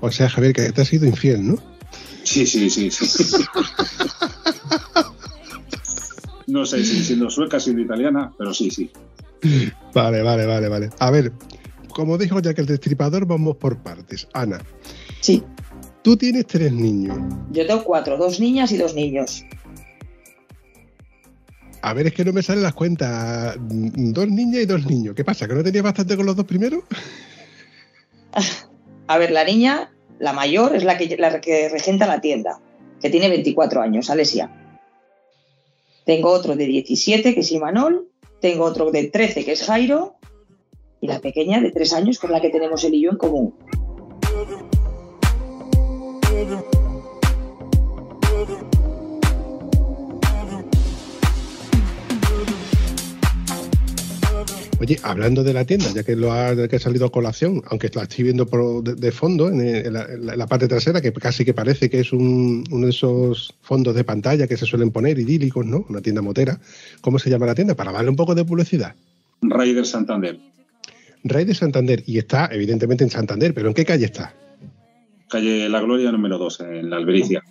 O 0.00 0.10
sea, 0.10 0.28
Javier, 0.28 0.52
que 0.52 0.72
te 0.72 0.82
has 0.82 0.88
sido 0.88 1.06
infiel, 1.06 1.46
¿no? 1.46 1.56
Sí, 2.22 2.46
sí, 2.46 2.68
sí. 2.68 2.90
no 6.46 6.66
sé 6.66 6.84
si 6.84 7.04
siendo 7.04 7.30
sueca, 7.30 7.58
siendo 7.60 7.82
italiana, 7.82 8.32
pero 8.36 8.52
sí, 8.52 8.70
sí. 8.70 8.90
Vale, 9.94 10.22
vale, 10.22 10.44
vale, 10.44 10.68
vale. 10.68 10.90
A 10.98 11.10
ver, 11.10 11.32
como 11.88 12.18
dijo 12.18 12.40
ya 12.40 12.52
que 12.52 12.60
el 12.60 12.66
destripador, 12.66 13.26
vamos 13.26 13.56
por 13.56 13.78
partes. 13.78 14.28
Ana. 14.32 14.60
Sí. 15.20 15.42
Tú 16.02 16.16
tienes 16.16 16.46
tres 16.46 16.72
niños. 16.72 17.18
Yo 17.50 17.66
tengo 17.66 17.82
cuatro, 17.82 18.16
dos 18.16 18.38
niñas 18.38 18.70
y 18.72 18.76
dos 18.76 18.94
niños. 18.94 19.44
A 21.86 21.94
ver, 21.94 22.08
es 22.08 22.14
que 22.14 22.24
no 22.24 22.32
me 22.32 22.42
salen 22.42 22.64
las 22.64 22.74
cuentas. 22.74 23.54
Dos 23.60 24.28
niñas 24.28 24.62
y 24.62 24.66
dos 24.66 24.84
niños. 24.86 25.14
¿Qué 25.14 25.22
pasa? 25.22 25.46
¿Que 25.46 25.54
no 25.54 25.62
tenías 25.62 25.84
bastante 25.84 26.16
con 26.16 26.26
los 26.26 26.34
dos 26.34 26.44
primeros? 26.44 26.82
A 29.06 29.18
ver, 29.18 29.30
la 29.30 29.44
niña, 29.44 29.92
la 30.18 30.32
mayor, 30.32 30.74
es 30.74 30.82
la 30.82 30.98
que, 30.98 31.16
la 31.16 31.40
que 31.40 31.68
regenta 31.68 32.08
la 32.08 32.20
tienda, 32.20 32.58
que 33.00 33.08
tiene 33.08 33.28
24 33.28 33.82
años, 33.82 34.10
Alesia. 34.10 34.50
Tengo 36.04 36.30
otro 36.30 36.56
de 36.56 36.66
17, 36.66 37.34
que 37.34 37.40
es 37.40 37.52
Imanol. 37.52 38.08
Tengo 38.40 38.64
otro 38.64 38.90
de 38.90 39.04
13, 39.04 39.44
que 39.44 39.52
es 39.52 39.62
Jairo. 39.62 40.16
Y 41.00 41.06
la 41.06 41.20
pequeña 41.20 41.60
de 41.60 41.70
3 41.70 41.92
años, 41.92 42.18
es 42.20 42.30
la 42.30 42.40
que 42.40 42.50
tenemos 42.50 42.82
él 42.82 42.94
y 42.94 43.02
yo 43.02 43.10
en 43.10 43.16
común. 43.16 43.54
Oye, 54.78 54.98
hablando 55.02 55.42
de 55.42 55.54
la 55.54 55.64
tienda, 55.64 55.86
ya 55.94 56.02
que 56.02 56.16
lo 56.16 56.32
ha, 56.32 56.54
que 56.68 56.76
ha 56.76 56.78
salido 56.78 57.06
a 57.06 57.10
colación, 57.10 57.62
aunque 57.66 57.90
la 57.94 58.02
estoy 58.02 58.24
viendo 58.24 58.44
de, 58.82 59.12
fondo, 59.12 59.48
en, 59.48 59.92
la, 59.92 60.46
parte 60.46 60.68
trasera, 60.68 61.00
que 61.00 61.12
casi 61.12 61.46
que 61.46 61.54
parece 61.54 61.88
que 61.88 62.00
es 62.00 62.12
un, 62.12 62.62
uno 62.70 62.84
de 62.84 62.90
esos 62.90 63.54
fondos 63.62 63.94
de 63.94 64.04
pantalla 64.04 64.46
que 64.46 64.56
se 64.58 64.66
suelen 64.66 64.90
poner 64.90 65.18
idílicos, 65.18 65.64
¿no? 65.64 65.86
Una 65.88 66.02
tienda 66.02 66.20
motera. 66.20 66.60
¿Cómo 67.00 67.18
se 67.18 67.30
llama 67.30 67.46
la 67.46 67.54
tienda? 67.54 67.74
Para 67.74 67.90
darle 67.90 68.10
un 68.10 68.16
poco 68.16 68.34
de 68.34 68.44
publicidad. 68.44 68.94
Raider 69.40 69.86
Santander. 69.86 70.38
Raider 71.24 71.56
Santander, 71.56 72.02
y 72.06 72.18
está 72.18 72.50
evidentemente 72.52 73.02
en 73.02 73.10
Santander, 73.10 73.54
pero 73.54 73.68
¿en 73.68 73.74
qué 73.74 73.86
calle 73.86 74.04
está? 74.04 74.34
Calle 75.28 75.70
La 75.70 75.80
Gloria 75.80 76.12
número 76.12 76.36
2, 76.36 76.60
en 76.60 76.90
la 76.90 76.96
Albericia. 76.96 77.42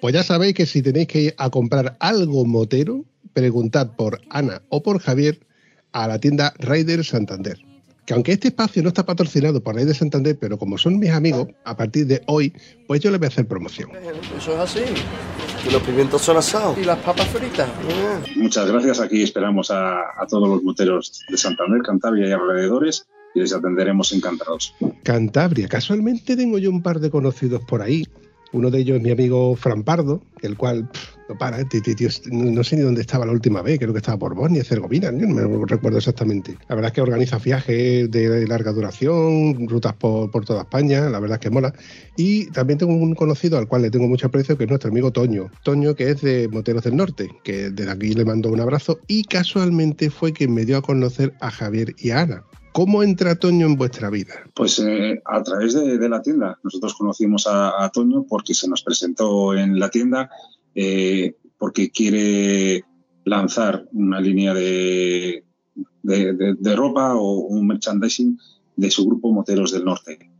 pues 0.00 0.14
ya 0.14 0.22
sabéis 0.22 0.54
que 0.54 0.66
si 0.66 0.82
tenéis 0.82 1.08
que 1.08 1.20
ir 1.22 1.34
a 1.36 1.50
comprar 1.50 1.96
algo 1.98 2.44
motero, 2.44 3.04
preguntad 3.32 3.96
por 3.96 4.20
Ana 4.30 4.62
o 4.68 4.84
por 4.84 5.00
Javier 5.00 5.40
a 5.92 6.06
la 6.08 6.18
tienda 6.18 6.52
Raider 6.58 7.04
Santander. 7.04 7.58
que 8.04 8.14
aunque 8.14 8.32
este 8.32 8.48
espacio 8.48 8.82
no 8.82 8.88
está 8.88 9.04
patrocinado 9.04 9.60
por 9.60 9.74
Rey 9.74 9.84
de 9.84 9.92
Santander, 9.94 10.36
pero 10.38 10.58
como 10.58 10.78
son 10.78 10.98
mis 11.00 11.10
amigos, 11.10 11.48
a 11.64 11.76
partir 11.76 12.06
de 12.06 12.22
hoy, 12.26 12.52
pues 12.86 13.00
yo 13.00 13.10
les 13.10 13.18
voy 13.18 13.26
a 13.26 13.28
hacer 13.28 13.48
promoción. 13.48 13.90
Eso 14.38 14.52
es 14.52 14.58
así. 14.58 14.80
Y 15.68 15.72
los 15.72 15.82
pimientos 15.82 16.22
son 16.22 16.36
asados. 16.36 16.78
Y 16.78 16.84
las 16.84 16.98
papas 17.00 17.26
fritas. 17.28 17.68
Muchas 18.36 18.70
gracias. 18.70 19.00
Aquí 19.00 19.22
esperamos 19.24 19.72
a, 19.72 20.02
a 20.02 20.26
todos 20.28 20.48
los 20.48 20.62
moteros 20.62 21.24
de 21.28 21.36
Santander, 21.36 21.82
Cantabria 21.82 22.28
y 22.28 22.32
alrededores 22.32 23.06
y 23.34 23.40
les 23.40 23.52
atenderemos 23.52 24.12
encantados. 24.12 24.72
Cantabria. 25.02 25.66
Casualmente 25.66 26.36
tengo 26.36 26.58
yo 26.58 26.70
un 26.70 26.82
par 26.82 27.00
de 27.00 27.10
conocidos 27.10 27.62
por 27.64 27.82
ahí 27.82 28.06
uno 28.52 28.70
de 28.70 28.80
ellos 28.80 28.96
es 28.96 29.02
mi 29.02 29.10
amigo 29.10 29.56
Fran 29.56 29.82
Pardo, 29.82 30.22
el 30.42 30.56
cual 30.56 30.88
no 31.28 31.36
para, 31.36 31.58
no 31.58 32.64
sé 32.64 32.76
ni 32.76 32.82
dónde 32.82 33.00
estaba 33.00 33.26
la 33.26 33.32
última 33.32 33.62
vez, 33.62 33.78
creo 33.78 33.92
que 33.92 33.98
estaba 33.98 34.18
por 34.18 34.34
Bosnia, 34.34 34.60
Herzegovina, 34.60 35.10
no 35.10 35.64
recuerdo 35.64 35.98
exactamente. 35.98 36.56
La 36.68 36.74
verdad 36.74 36.90
es 36.90 36.94
que 36.94 37.00
organiza 37.00 37.38
viajes 37.38 38.10
de 38.10 38.46
larga 38.46 38.72
duración, 38.72 39.68
rutas 39.68 39.94
por, 39.94 40.44
toda 40.44 40.62
España, 40.62 41.08
la 41.08 41.20
verdad 41.20 41.36
es 41.36 41.40
que 41.40 41.50
mola. 41.50 41.72
Y 42.16 42.46
también 42.50 42.78
tengo 42.78 42.92
un 42.92 43.14
conocido 43.14 43.58
al 43.58 43.68
cual 43.68 43.82
le 43.82 43.90
tengo 43.90 44.08
mucho 44.08 44.28
aprecio, 44.28 44.56
que 44.56 44.64
es 44.64 44.70
nuestro 44.70 44.90
amigo 44.90 45.10
Toño. 45.10 45.50
Toño, 45.62 45.94
que 45.94 46.10
es 46.10 46.20
de 46.20 46.48
Moteros 46.48 46.84
del 46.84 46.96
Norte, 46.96 47.30
que 47.42 47.70
desde 47.70 47.90
aquí 47.90 48.14
le 48.14 48.24
mando 48.24 48.50
un 48.50 48.60
abrazo 48.60 49.00
y 49.06 49.24
casualmente 49.24 50.10
fue 50.10 50.32
quien 50.32 50.54
me 50.54 50.64
dio 50.64 50.78
a 50.78 50.82
conocer 50.82 51.34
a 51.40 51.50
Javier 51.50 51.94
y 51.98 52.10
a 52.10 52.20
Ana. 52.20 52.44
¿Cómo 52.76 53.02
entra 53.02 53.36
Toño 53.36 53.64
en 53.64 53.76
vuestra 53.76 54.10
vida? 54.10 54.34
Pues 54.52 54.78
eh, 54.80 55.22
a 55.24 55.42
través 55.42 55.72
de, 55.72 56.08
la 56.10 56.20
tienda. 56.20 56.58
Nosotros 56.62 56.92
conocimos 56.92 57.46
a, 57.48 57.90
Toño 57.90 58.26
porque 58.28 58.52
se 58.52 58.68
nos 58.68 58.82
presentó 58.82 59.54
en 59.54 59.78
la 59.78 59.88
tienda 59.88 60.28
eh, 60.76 61.34
porque 61.58 61.90
quiere 61.90 62.84
lanzar 63.24 63.88
una 63.92 64.20
línea 64.20 64.54
de, 64.54 65.42
de, 66.04 66.76
ropa 66.76 67.16
o 67.16 67.40
un 67.40 67.66
merchandising 67.66 68.38
de 68.76 68.90
su 68.92 69.04
grupo 69.06 69.32
Moteros 69.32 69.72
del 69.72 69.84
Norte. 69.84 70.30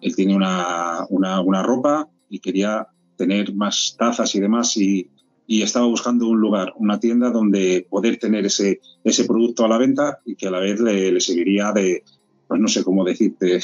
Él 0.00 0.16
tiene 0.16 0.34
una, 0.34 1.06
una, 1.10 1.40
una 1.40 1.62
ropa 1.62 2.08
y 2.28 2.40
quería 2.40 2.88
tener 3.16 3.54
más 3.54 3.94
tazas 3.96 4.34
y 4.34 4.40
demás 4.40 4.76
y 4.76 5.08
y 5.46 5.62
estaba 5.62 5.86
buscando 5.86 6.28
un 6.28 6.40
lugar, 6.40 6.72
una 6.76 7.00
tienda 7.00 7.30
donde 7.30 7.86
poder 7.90 8.18
tener 8.18 8.46
ese, 8.46 8.80
ese 9.04 9.24
producto 9.24 9.64
a 9.64 9.68
la 9.68 9.78
venta 9.78 10.20
y 10.24 10.34
que 10.34 10.48
a 10.48 10.50
la 10.50 10.60
vez 10.60 10.80
le, 10.80 11.20
serviría 11.20 11.72
de, 11.72 12.04
pues 12.48 12.60
no 12.60 12.68
sé 12.68 12.84
cómo 12.84 13.04
decirte, 13.04 13.60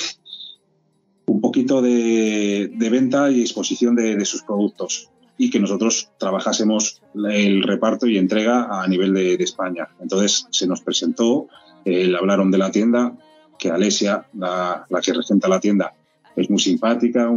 un 1.27 1.41
poquito 1.41 1.81
de, 1.81 2.71
venta 2.91 3.31
y 3.31 3.41
exposición 3.41 3.95
de, 3.95 4.23
sus 4.25 4.43
productos 4.43 5.11
y 5.39 5.51
que 5.51 5.61
nosotros 5.61 6.11
trabajásemos 6.19 7.01
el 7.15 7.63
reparto 7.63 8.09
y 8.09 8.19
entrega 8.19 8.83
a 8.83 8.87
nivel 8.89 9.15
de, 9.15 9.35
España. 9.35 9.89
Entonces 10.01 10.49
se 10.51 10.67
nos 10.67 10.83
presentó, 10.83 11.47
eh, 11.85 12.07
le 12.07 12.19
hablaron 12.19 12.51
de 12.51 12.59
la 12.59 12.73
tienda, 12.73 13.17
que 13.57 13.71
Alesia, 13.71 14.27
la, 14.35 14.85
que 15.03 15.13
regenta 15.13 15.49
la 15.49 15.61
tienda, 15.61 15.95
es 16.37 16.51
muy 16.51 16.59
simpática, 16.59 17.31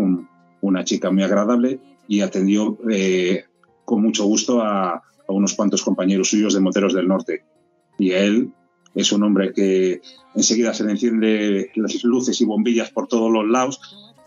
una 0.61 0.83
chica 0.83 1.11
muy 1.11 1.23
agradable 1.23 1.79
y 2.07 2.21
atendió 2.21 2.77
eh, 2.89 3.45
con 3.85 4.01
mucho 4.01 4.25
gusto 4.25 4.61
a, 4.61 5.03
unos 5.27 5.53
cuantos 5.53 5.81
compañeros 5.81 6.29
suyos 6.29 6.53
de 6.53 6.59
Moteros 6.59 6.93
del 6.93 7.07
Norte. 7.07 7.45
Y 7.97 8.11
él 8.11 8.51
es 8.95 9.13
un 9.13 9.23
hombre 9.23 9.53
que 9.53 10.01
enseguida 10.35 10.73
se 10.73 10.83
le 10.83 10.91
enciende 10.91 11.71
las 11.75 12.03
luces 12.03 12.41
y 12.41 12.45
bombillas 12.45 12.91
por 12.91 13.07
todos 13.07 13.31
los 13.31 13.47
lados 13.47 13.79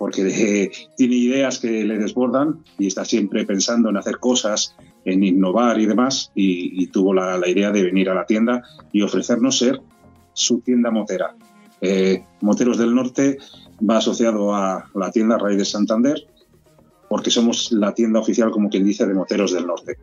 porque 0.04 0.70
tiene 0.98 1.14
ideas 1.14 1.58
que 1.58 1.82
le 1.82 1.96
desbordan 1.96 2.62
y 2.78 2.88
está 2.88 3.06
siempre 3.06 3.46
pensando 3.46 3.88
en 3.88 3.96
hacer 3.96 4.18
cosas, 4.18 4.76
en 5.06 5.24
innovar 5.24 5.80
y 5.80 5.86
demás, 5.86 6.30
y, 6.34 6.88
tuvo 6.88 7.14
la, 7.14 7.40
idea 7.48 7.70
de 7.70 7.84
venir 7.84 8.10
a 8.10 8.14
la 8.14 8.26
tienda 8.26 8.62
y 8.92 9.00
ofrecernos 9.00 9.56
ser 9.56 9.80
su 10.34 10.60
tienda 10.60 10.90
motera. 10.90 11.34
Eh, 11.80 12.22
Moteros 12.42 12.76
del 12.76 12.94
Norte 12.94 13.38
va 13.80 13.96
asociado 13.96 14.54
a 14.54 14.90
la 14.94 15.10
tienda 15.10 15.38
Raíz 15.38 15.56
de 15.56 15.64
Santander 15.64 16.22
porque 17.08 17.30
somos 17.30 17.72
la 17.72 17.94
tienda 17.94 18.20
oficial, 18.20 18.50
como 18.50 18.68
quien 18.68 18.84
dice, 18.84 19.06
de 19.06 19.14
moteros 19.14 19.54
del 19.54 19.66
norte. 19.66 19.96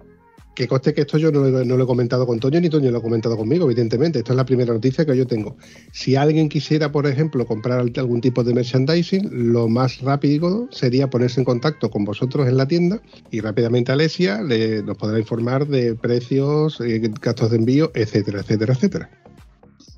Que 0.56 0.68
coste 0.68 0.94
que 0.94 1.02
esto 1.02 1.18
yo 1.18 1.32
no, 1.32 1.42
lo 1.50 1.84
he 1.84 1.88
comentado 1.88 2.28
con 2.28 2.40
Toño 2.40 2.60
ni 2.60 2.70
Toño 2.70 2.92
lo 2.92 2.98
ha 2.98 3.02
comentado 3.02 3.38
conmigo, 3.38 3.66
evidentemente. 3.66 4.20
Esto 4.20 4.34
es 4.34 4.38
la 4.38 4.46
primera 4.46 4.74
noticia 4.74 5.06
que 5.06 5.16
yo 5.16 5.26
tengo. 5.26 5.56
Si 5.94 6.16
alguien 6.16 6.50
quisiera, 6.50 6.92
por 6.92 7.08
ejemplo, 7.08 7.46
comprar 7.46 7.80
algún 7.80 8.22
tipo 8.22 8.44
de 8.44 8.54
merchandising, 8.54 9.54
lo 9.54 9.70
más 9.70 10.02
rápido 10.02 10.68
sería 10.72 11.10
ponerse 11.10 11.40
en 11.40 11.46
contacto 11.46 11.90
con 11.90 12.04
vosotros 12.04 12.48
en 12.48 12.58
la 12.58 12.68
tienda 12.68 13.02
y 13.32 13.40
rápidamente 13.40 13.92
Alesia 13.92 14.42
le, 14.42 14.84
nos 14.84 14.98
podrá 14.98 15.20
informar 15.20 15.68
de 15.68 15.96
precios, 15.96 16.82
eh, 16.82 17.02
gastos 17.22 17.52
de 17.52 17.58
envío, 17.58 17.92
etcétera, 17.94 18.42
etcétera, 18.42 18.74
etcétera. 18.74 19.10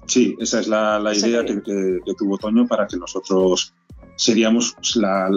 Sí, 0.06 0.36
esa 0.40 0.60
es 0.60 0.68
la, 0.68 1.02
idea 1.16 1.44
que, 1.46 1.62
tuvo 2.18 2.38
Toño 2.38 2.68
para 2.68 2.86
que 2.88 2.98
nosotros 2.98 3.74
seríamos 4.18 4.76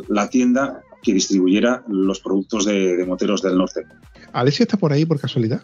la 0.08 0.28
tienda 0.28 0.82
que 1.06 1.14
distribuyera 1.14 1.84
los 1.86 2.18
productos 2.18 2.64
de, 2.64 3.04
Moteros 3.06 3.40
del 3.40 3.56
Norte. 3.56 3.86
¿Alessia 4.32 4.64
está 4.64 4.76
por 4.76 4.92
ahí 4.92 5.04
por 5.04 5.20
casualidad? 5.20 5.62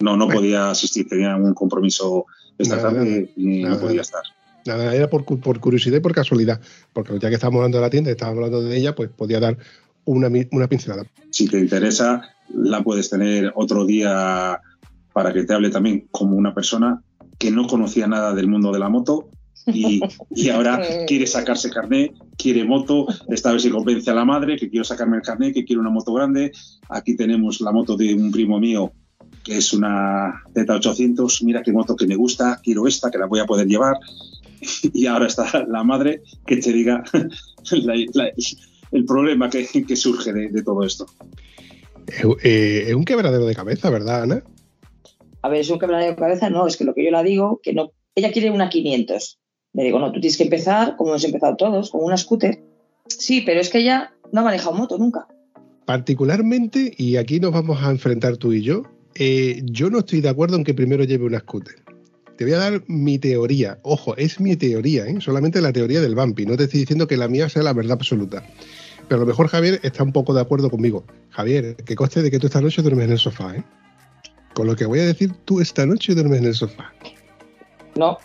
No, 0.00 0.16
no 0.16 0.28
podía 0.28 0.70
asistir, 0.70 1.08
tenía 1.08 1.36
un 1.36 1.54
compromiso 1.54 2.26
esta 2.58 2.80
tarde 2.80 3.30
y 3.36 3.62
no 3.62 3.78
podía 3.78 4.02
estar. 4.02 4.22
Nada, 4.66 4.94
era 4.94 5.08
por, 5.08 5.24
curiosidad 5.24 5.98
y 5.98 6.00
por 6.00 6.12
casualidad, 6.12 6.60
porque 6.92 7.18
ya 7.18 7.28
que 7.28 7.36
estábamos 7.36 7.58
hablando 7.58 7.78
de 7.78 7.82
la 7.82 7.90
tienda, 7.90 8.10
estábamos 8.10 8.44
hablando 8.44 8.62
de 8.62 8.76
ella, 8.76 8.94
pues 8.94 9.10
podía 9.10 9.38
dar 9.38 9.56
una, 10.04 10.28
una 10.50 10.68
pincelada. 10.68 11.04
Si 11.30 11.48
te 11.48 11.58
interesa, 11.58 12.22
la 12.52 12.82
puedes 12.82 13.08
tener 13.08 13.52
otro 13.54 13.86
día 13.86 14.60
para 15.12 15.32
que 15.32 15.44
te 15.44 15.54
hable 15.54 15.70
también 15.70 16.08
como 16.10 16.36
una 16.36 16.52
persona 16.52 17.00
que 17.38 17.50
no 17.50 17.66
conocía 17.66 18.06
nada 18.06 18.34
del 18.34 18.48
mundo 18.48 18.72
de 18.72 18.78
la 18.78 18.88
moto 18.88 19.28
y, 19.66 20.48
ahora 20.50 20.80
quiere 21.06 21.26
sacarse 21.26 21.70
carné, 21.70 22.12
quiere 22.36 22.64
moto, 22.64 23.06
esta 23.28 23.52
vez 23.52 23.62
se 23.62 23.70
convence 23.70 24.10
a 24.10 24.14
la 24.14 24.24
madre 24.24 24.56
que 24.56 24.70
quiero 24.70 24.84
sacarme 24.84 25.16
el 25.16 25.22
carné, 25.22 25.52
que 25.52 25.64
quiero 25.64 25.80
una 25.80 25.90
moto 25.90 26.12
grande. 26.12 26.52
Aquí 26.88 27.16
tenemos 27.16 27.60
la 27.60 27.72
moto 27.72 27.96
de 27.96 28.14
un 28.14 28.30
primo 28.30 28.58
mío 28.58 28.92
que 29.42 29.58
es 29.58 29.72
una 29.72 30.42
Z800, 30.54 31.44
mira 31.44 31.62
qué 31.62 31.72
moto 31.72 31.94
que 31.94 32.06
me 32.06 32.16
gusta, 32.16 32.60
quiero 32.62 32.88
esta, 32.88 33.12
que 33.12 33.18
la 33.18 33.26
voy 33.26 33.40
a 33.40 33.46
poder 33.46 33.66
llevar. 33.66 33.98
Y 34.92 35.06
ahora 35.06 35.26
está 35.26 35.64
la 35.68 35.84
madre 35.84 36.22
que 36.46 36.56
te 36.56 36.72
diga 36.72 37.04
el 38.90 39.04
problema 39.04 39.48
que, 39.50 39.96
surge 39.96 40.32
de, 40.32 40.62
todo 40.62 40.82
esto. 40.82 41.06
Eh, 42.42 42.86
es 42.88 42.94
un 42.94 43.04
quebradero 43.04 43.46
de 43.46 43.54
cabeza, 43.54 43.90
¿verdad, 43.90 44.22
Ana? 44.22 44.42
A 45.42 45.48
ver, 45.48 45.60
es 45.60 45.70
un 45.70 45.78
quebradero 45.78 46.12
de 46.12 46.16
cabeza, 46.16 46.50
no, 46.50 46.66
es 46.66 46.76
que 46.76 46.84
lo 46.84 46.94
que 46.94 47.04
yo 47.04 47.10
la 47.12 47.22
digo, 47.22 47.60
que 47.62 47.74
no, 47.74 47.92
ella 48.16 48.32
quiere 48.32 48.50
una 48.50 48.70
500 48.70 49.38
le 49.76 49.84
digo, 49.84 49.98
no, 49.98 50.10
tú 50.10 50.20
tienes 50.20 50.38
que 50.38 50.44
empezar, 50.44 50.96
como 50.96 51.10
hemos 51.10 51.24
empezado 51.24 51.54
todos, 51.56 51.90
con 51.90 52.02
una 52.02 52.16
scooter. 52.16 52.62
Sí, 53.06 53.42
pero 53.42 53.60
es 53.60 53.68
que 53.68 53.78
ella 53.78 54.14
no 54.32 54.40
ha 54.40 54.44
manejado 54.44 54.74
moto 54.74 54.96
nunca. 54.96 55.26
Particularmente, 55.84 56.94
y 56.96 57.16
aquí 57.16 57.38
nos 57.40 57.52
vamos 57.52 57.82
a 57.82 57.90
enfrentar 57.90 58.38
tú 58.38 58.54
y 58.54 58.62
yo, 58.62 58.84
eh, 59.14 59.60
yo 59.64 59.90
no 59.90 59.98
estoy 59.98 60.22
de 60.22 60.30
acuerdo 60.30 60.56
en 60.56 60.64
que 60.64 60.72
primero 60.72 61.04
lleve 61.04 61.26
una 61.26 61.40
scooter. 61.40 61.74
Te 62.38 62.44
voy 62.44 62.54
a 62.54 62.58
dar 62.58 62.82
mi 62.86 63.18
teoría. 63.18 63.78
Ojo, 63.82 64.16
es 64.16 64.40
mi 64.40 64.56
teoría, 64.56 65.06
¿eh? 65.06 65.20
solamente 65.20 65.60
la 65.60 65.72
teoría 65.72 66.00
del 66.00 66.14
vampi. 66.14 66.46
No 66.46 66.56
te 66.56 66.64
estoy 66.64 66.80
diciendo 66.80 67.06
que 67.06 67.18
la 67.18 67.28
mía 67.28 67.48
sea 67.50 67.62
la 67.62 67.74
verdad 67.74 67.92
absoluta. 67.92 68.42
Pero 69.08 69.20
a 69.20 69.24
lo 69.24 69.26
mejor 69.26 69.48
Javier 69.48 69.78
está 69.82 70.02
un 70.02 70.12
poco 70.12 70.32
de 70.32 70.40
acuerdo 70.40 70.70
conmigo. 70.70 71.04
Javier, 71.30 71.76
que 71.76 71.94
coste 71.94 72.22
de 72.22 72.30
que 72.30 72.38
tú 72.38 72.46
esta 72.46 72.62
noche 72.62 72.80
duermes 72.80 73.06
en 73.06 73.12
el 73.12 73.18
sofá. 73.18 73.56
¿eh? 73.56 73.64
Con 74.54 74.66
lo 74.66 74.74
que 74.74 74.86
voy 74.86 75.00
a 75.00 75.06
decir, 75.06 75.32
tú 75.44 75.60
esta 75.60 75.84
noche 75.84 76.14
duermes 76.14 76.40
en 76.40 76.46
el 76.46 76.54
sofá. 76.54 76.92
No. 77.94 78.18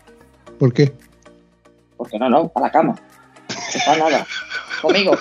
¿Por 0.58 0.74
qué? 0.74 0.92
Porque 2.02 2.18
no, 2.18 2.28
no, 2.32 2.52
a 2.56 2.62
la 2.62 2.72
cama. 2.72 2.96
Está 3.48 3.96
nada. 3.96 4.26
Conmigo. 4.82 5.16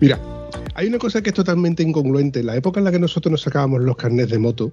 Mira, 0.00 0.20
hay 0.74 0.88
una 0.88 0.98
cosa 0.98 1.22
que 1.22 1.30
es 1.30 1.34
totalmente 1.34 1.82
incongruente. 1.82 2.40
En 2.40 2.46
la 2.46 2.56
época 2.56 2.78
en 2.78 2.84
la 2.84 2.92
que 2.92 2.98
nosotros 2.98 3.30
nos 3.30 3.40
sacábamos 3.40 3.80
los 3.80 3.96
carnets 3.96 4.32
de 4.32 4.38
moto, 4.38 4.70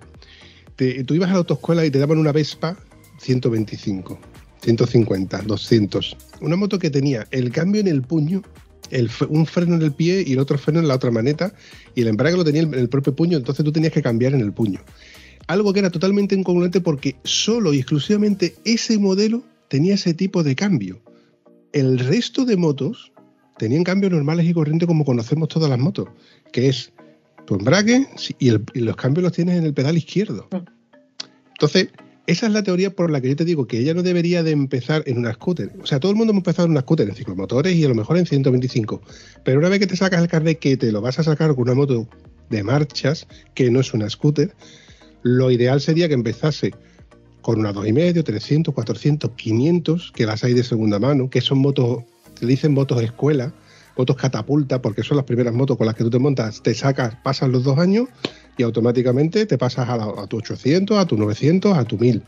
tú 0.75 1.13
ibas 1.13 1.29
a 1.29 1.31
la 1.31 1.37
autoescuela 1.37 1.85
y 1.85 1.89
te 1.89 1.99
daban 1.99 2.17
una 2.17 2.33
Vespa 2.33 2.75
125, 3.19 4.19
150, 4.61 5.41
200. 5.43 6.17
Una 6.41 6.57
moto 6.57 6.77
que 6.77 6.89
tenía 6.89 7.25
el 7.31 7.49
cambio 7.53 7.79
en 7.79 7.87
el 7.87 8.01
puño 8.01 8.41
un 9.29 9.45
freno 9.45 9.75
en 9.75 9.81
el 9.81 9.91
pie 9.91 10.23
y 10.25 10.33
el 10.33 10.39
otro 10.39 10.57
freno 10.57 10.79
en 10.79 10.87
la 10.87 10.95
otra 10.95 11.11
maneta 11.11 11.53
y 11.95 12.01
el 12.01 12.07
embrague 12.07 12.37
lo 12.37 12.43
tenía 12.43 12.61
en 12.61 12.73
el 12.73 12.89
propio 12.89 13.15
puño, 13.15 13.37
entonces 13.37 13.63
tú 13.63 13.71
tenías 13.71 13.93
que 13.93 14.01
cambiar 14.01 14.33
en 14.33 14.41
el 14.41 14.53
puño. 14.53 14.81
Algo 15.47 15.73
que 15.73 15.79
era 15.79 15.89
totalmente 15.89 16.35
incongruente 16.35 16.81
porque 16.81 17.15
solo 17.23 17.73
y 17.73 17.77
exclusivamente 17.79 18.55
ese 18.63 18.97
modelo 18.97 19.43
tenía 19.67 19.95
ese 19.95 20.13
tipo 20.13 20.43
de 20.43 20.55
cambio. 20.55 21.01
El 21.73 21.99
resto 21.99 22.45
de 22.45 22.57
motos 22.57 23.11
tenían 23.57 23.83
cambios 23.83 24.11
normales 24.11 24.45
y 24.45 24.53
corrientes 24.53 24.87
como 24.87 25.05
conocemos 25.05 25.47
todas 25.47 25.69
las 25.69 25.79
motos, 25.79 26.09
que 26.51 26.67
es 26.67 26.91
tu 27.45 27.55
embrague 27.55 28.07
y, 28.39 28.49
los 28.49 28.95
cambios 28.95 29.23
los 29.23 29.31
tienes 29.31 29.57
en 29.57 29.65
el 29.65 29.73
pedal 29.73 29.97
izquierdo. 29.97 30.47
Entonces, 31.53 31.89
esa 32.31 32.47
es 32.47 32.53
la 32.53 32.63
teoría 32.63 32.91
por 32.95 33.11
la 33.11 33.19
que 33.19 33.29
yo 33.29 33.35
te 33.35 33.45
digo 33.45 33.67
que 33.67 33.79
ella 33.79 33.93
no 33.93 34.03
debería 34.03 34.41
de 34.41 34.51
empezar 34.51 35.03
en 35.05 35.17
una 35.17 35.33
scooter. 35.33 35.71
O 35.83 35.85
sea, 35.85 35.99
todo 35.99 36.11
el 36.11 36.17
mundo 36.17 36.31
hemos 36.31 36.41
empezado 36.41 36.65
en 36.65 36.71
una 36.71 36.81
scooter, 36.81 37.09
en 37.09 37.15
ciclomotores 37.15 37.75
y 37.75 37.83
a 37.83 37.89
lo 37.89 37.95
mejor 37.95 38.17
en 38.17 38.25
125. 38.25 39.01
Pero 39.43 39.59
una 39.59 39.67
vez 39.67 39.79
que 39.79 39.87
te 39.87 39.97
sacas 39.97 40.21
el 40.21 40.29
carnet 40.29 40.57
que 40.57 40.77
te 40.77 40.91
lo 40.91 41.01
vas 41.01 41.19
a 41.19 41.23
sacar 41.23 41.53
con 41.53 41.63
una 41.63 41.73
moto 41.73 42.07
de 42.49 42.63
marchas, 42.63 43.27
que 43.53 43.69
no 43.69 43.81
es 43.81 43.93
una 43.93 44.09
scooter, 44.09 44.53
lo 45.23 45.51
ideal 45.51 45.81
sería 45.81 46.07
que 46.07 46.13
empezase 46.13 46.71
con 47.41 47.59
una 47.59 47.73
2,5, 47.73 48.23
300, 48.23 48.73
400, 48.73 49.31
500, 49.31 50.11
que 50.11 50.25
las 50.25 50.43
hay 50.43 50.53
de 50.53 50.63
segunda 50.63 50.99
mano, 50.99 51.29
que 51.29 51.41
son 51.41 51.57
motos, 51.59 52.03
te 52.39 52.45
dicen 52.45 52.73
motos 52.73 52.99
de 52.99 53.05
escuela, 53.05 53.53
motos 53.97 54.15
catapulta, 54.15 54.81
porque 54.81 55.03
son 55.03 55.17
las 55.17 55.25
primeras 55.25 55.53
motos 55.53 55.77
con 55.77 55.85
las 55.85 55.95
que 55.95 56.03
tú 56.03 56.09
te 56.09 56.19
montas, 56.19 56.61
te 56.61 56.73
sacas, 56.73 57.15
pasan 57.23 57.51
los 57.51 57.63
dos 57.63 57.77
años 57.77 58.07
y 58.57 58.63
automáticamente 58.63 59.45
te 59.45 59.57
pasas 59.57 59.89
a, 59.89 60.27
tu 60.27 60.37
800, 60.37 60.97
a 60.97 61.05
tu 61.05 61.17
900, 61.17 61.77
a 61.77 61.83
tu 61.85 61.97
1000. 61.97 62.23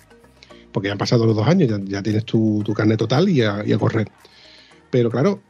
Porque 0.71 0.87
ya 0.87 0.93
han 0.93 0.97
pasado 0.97 1.25
los 1.25 1.35
dos 1.35 1.47
años, 1.47 1.69
ya, 1.85 2.01
tienes 2.01 2.25
tu, 2.25 2.63
carnet 2.75 2.97
total 2.97 3.29
y 3.29 3.41
a, 3.41 3.63
correr. 3.77 4.07
Pero 4.89 5.09
claro, 5.09 5.41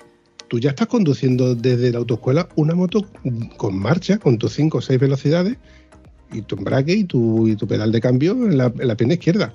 tú 0.47 0.59
ya 0.59 0.71
estás 0.71 0.87
conduciendo 0.87 1.55
desde 1.55 1.91
la 1.91 1.99
autoescuela 1.99 2.49
una 2.55 2.75
moto 2.75 3.05
con 3.57 3.77
marcha, 3.77 4.17
con 4.17 4.37
tus 4.37 4.53
5 4.53 4.77
o 4.77 4.81
6 4.81 4.99
velocidades 4.99 5.57
y 6.31 6.41
tu 6.41 6.55
embrague 6.55 6.93
y 6.93 7.03
tu, 7.03 7.47
y 7.47 7.55
tu 7.55 7.67
pedal 7.67 7.91
de 7.91 8.01
cambio 8.01 8.31
en 8.33 8.57
la, 8.57 8.65
en 8.65 8.87
la 8.87 8.95
pierna 8.95 9.13
izquierda. 9.13 9.53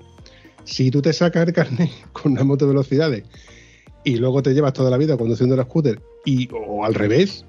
Si 0.65 0.91
tú 0.91 1.03
te 1.03 1.13
sacas 1.13 1.47
el 1.47 1.53
carnet 1.53 1.91
con 2.13 2.33
una 2.33 2.45
moto 2.45 2.67
de 2.67 2.73
velocidades 2.73 3.25
y 4.05 4.17
luego 4.17 4.43
te 4.43 4.55
llevas 4.55 4.73
toda 4.73 4.91
la 4.91 4.97
vida 4.97 5.17
conduciendo 5.17 5.57
la 5.57 5.65
scooter 5.65 6.01
y, 6.25 6.49
o 6.53 6.85
al 6.85 6.95
revés, 6.95 7.45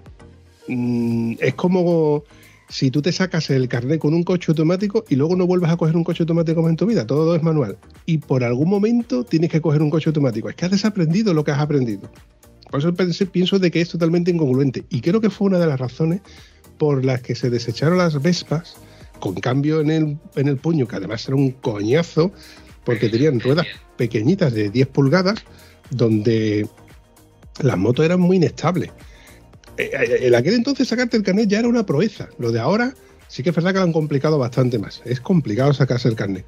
mm, 0.68 1.36
es 1.40 1.54
como 1.56 2.24
si 2.70 2.92
tú 2.92 3.02
te 3.02 3.12
sacas 3.12 3.50
el 3.50 3.68
carnet 3.68 4.00
con 4.00 4.14
un 4.14 4.24
coche 4.24 4.52
automático 4.52 5.04
y 5.10 5.16
luego 5.16 5.36
no 5.36 5.48
vuelves 5.48 5.72
a 5.72 5.78
coger 5.78 5.96
un 5.96 6.04
coche 6.04 6.24
automático 6.24 6.62
más 6.62 6.70
en 6.70 6.76
tu 6.78 6.86
vida, 6.86 7.06
todo 7.06 7.36
es 7.36 7.42
manual. 7.42 7.78
Y 8.06 8.20
por 8.20 8.44
algún 8.44 8.70
momento 8.70 9.24
tienes 9.24 9.50
que 9.50 9.60
coger 9.60 9.82
un 9.82 9.90
coche 9.90 10.10
automático. 10.10 10.50
Es 10.50 10.56
que 10.56 10.66
has 10.66 10.72
desaprendido 10.72 11.34
lo 11.34 11.44
que 11.44 11.52
has 11.52 11.60
aprendido. 11.60 12.10
Por 12.70 12.80
eso 12.80 12.94
pienso 13.32 13.58
de 13.58 13.72
que 13.72 13.82
es 13.82 13.90
totalmente 13.90 14.30
incongruente. 14.30 14.86
Y 14.90 15.02
creo 15.02 15.20
que 15.20 15.32
fue 15.32 15.48
una 15.48 15.58
de 15.58 15.66
las 15.66 15.80
razones 15.80 16.22
por 16.78 17.04
las 17.04 17.22
que 17.22 17.34
se 17.34 17.50
desecharon 17.50 17.98
las 17.98 18.22
Vespas 18.22 18.76
con 19.20 19.34
cambio 19.36 19.82
en 19.82 19.90
el, 19.90 20.18
en 20.36 20.48
el 20.48 20.58
puño, 20.58 20.88
que 20.88 20.96
además 20.96 21.28
era 21.28 21.36
un 21.36 21.52
coñazo, 21.52 22.32
porque 22.86 23.10
tenían 23.10 23.40
ruedas 23.40 23.66
pequeñitas 23.98 24.54
de 24.54 24.70
10 24.70 24.88
pulgadas, 24.88 25.44
donde 25.90 26.68
las 27.62 27.78
motos 27.78 28.06
eran 28.06 28.20
muy 28.20 28.38
inestables. 28.38 28.92
Eh, 29.78 29.92
eh, 29.94 30.28
en 30.28 30.36
aquel 30.36 30.56
entonces 30.56 30.88
sacarte 30.88 31.18
el 31.18 31.24
carnet 31.24 31.48
ya 31.48 31.60
era 31.60 31.68
una 31.68 31.86
proeza. 31.86 32.30
Lo 32.38 32.52
de 32.52 32.60
ahora 32.60 32.94
sí 33.28 33.44
que 33.44 33.52
es 33.52 33.56
verdad 33.56 33.72
que 33.72 33.78
lo 33.78 33.86
han 33.86 33.94
complicado 33.94 34.38
bastante 34.38 34.78
más. 34.78 35.02
Es 35.06 35.22
complicado 35.22 35.74
sacarse 35.74 36.10
el 36.10 36.16
carnet. 36.16 36.46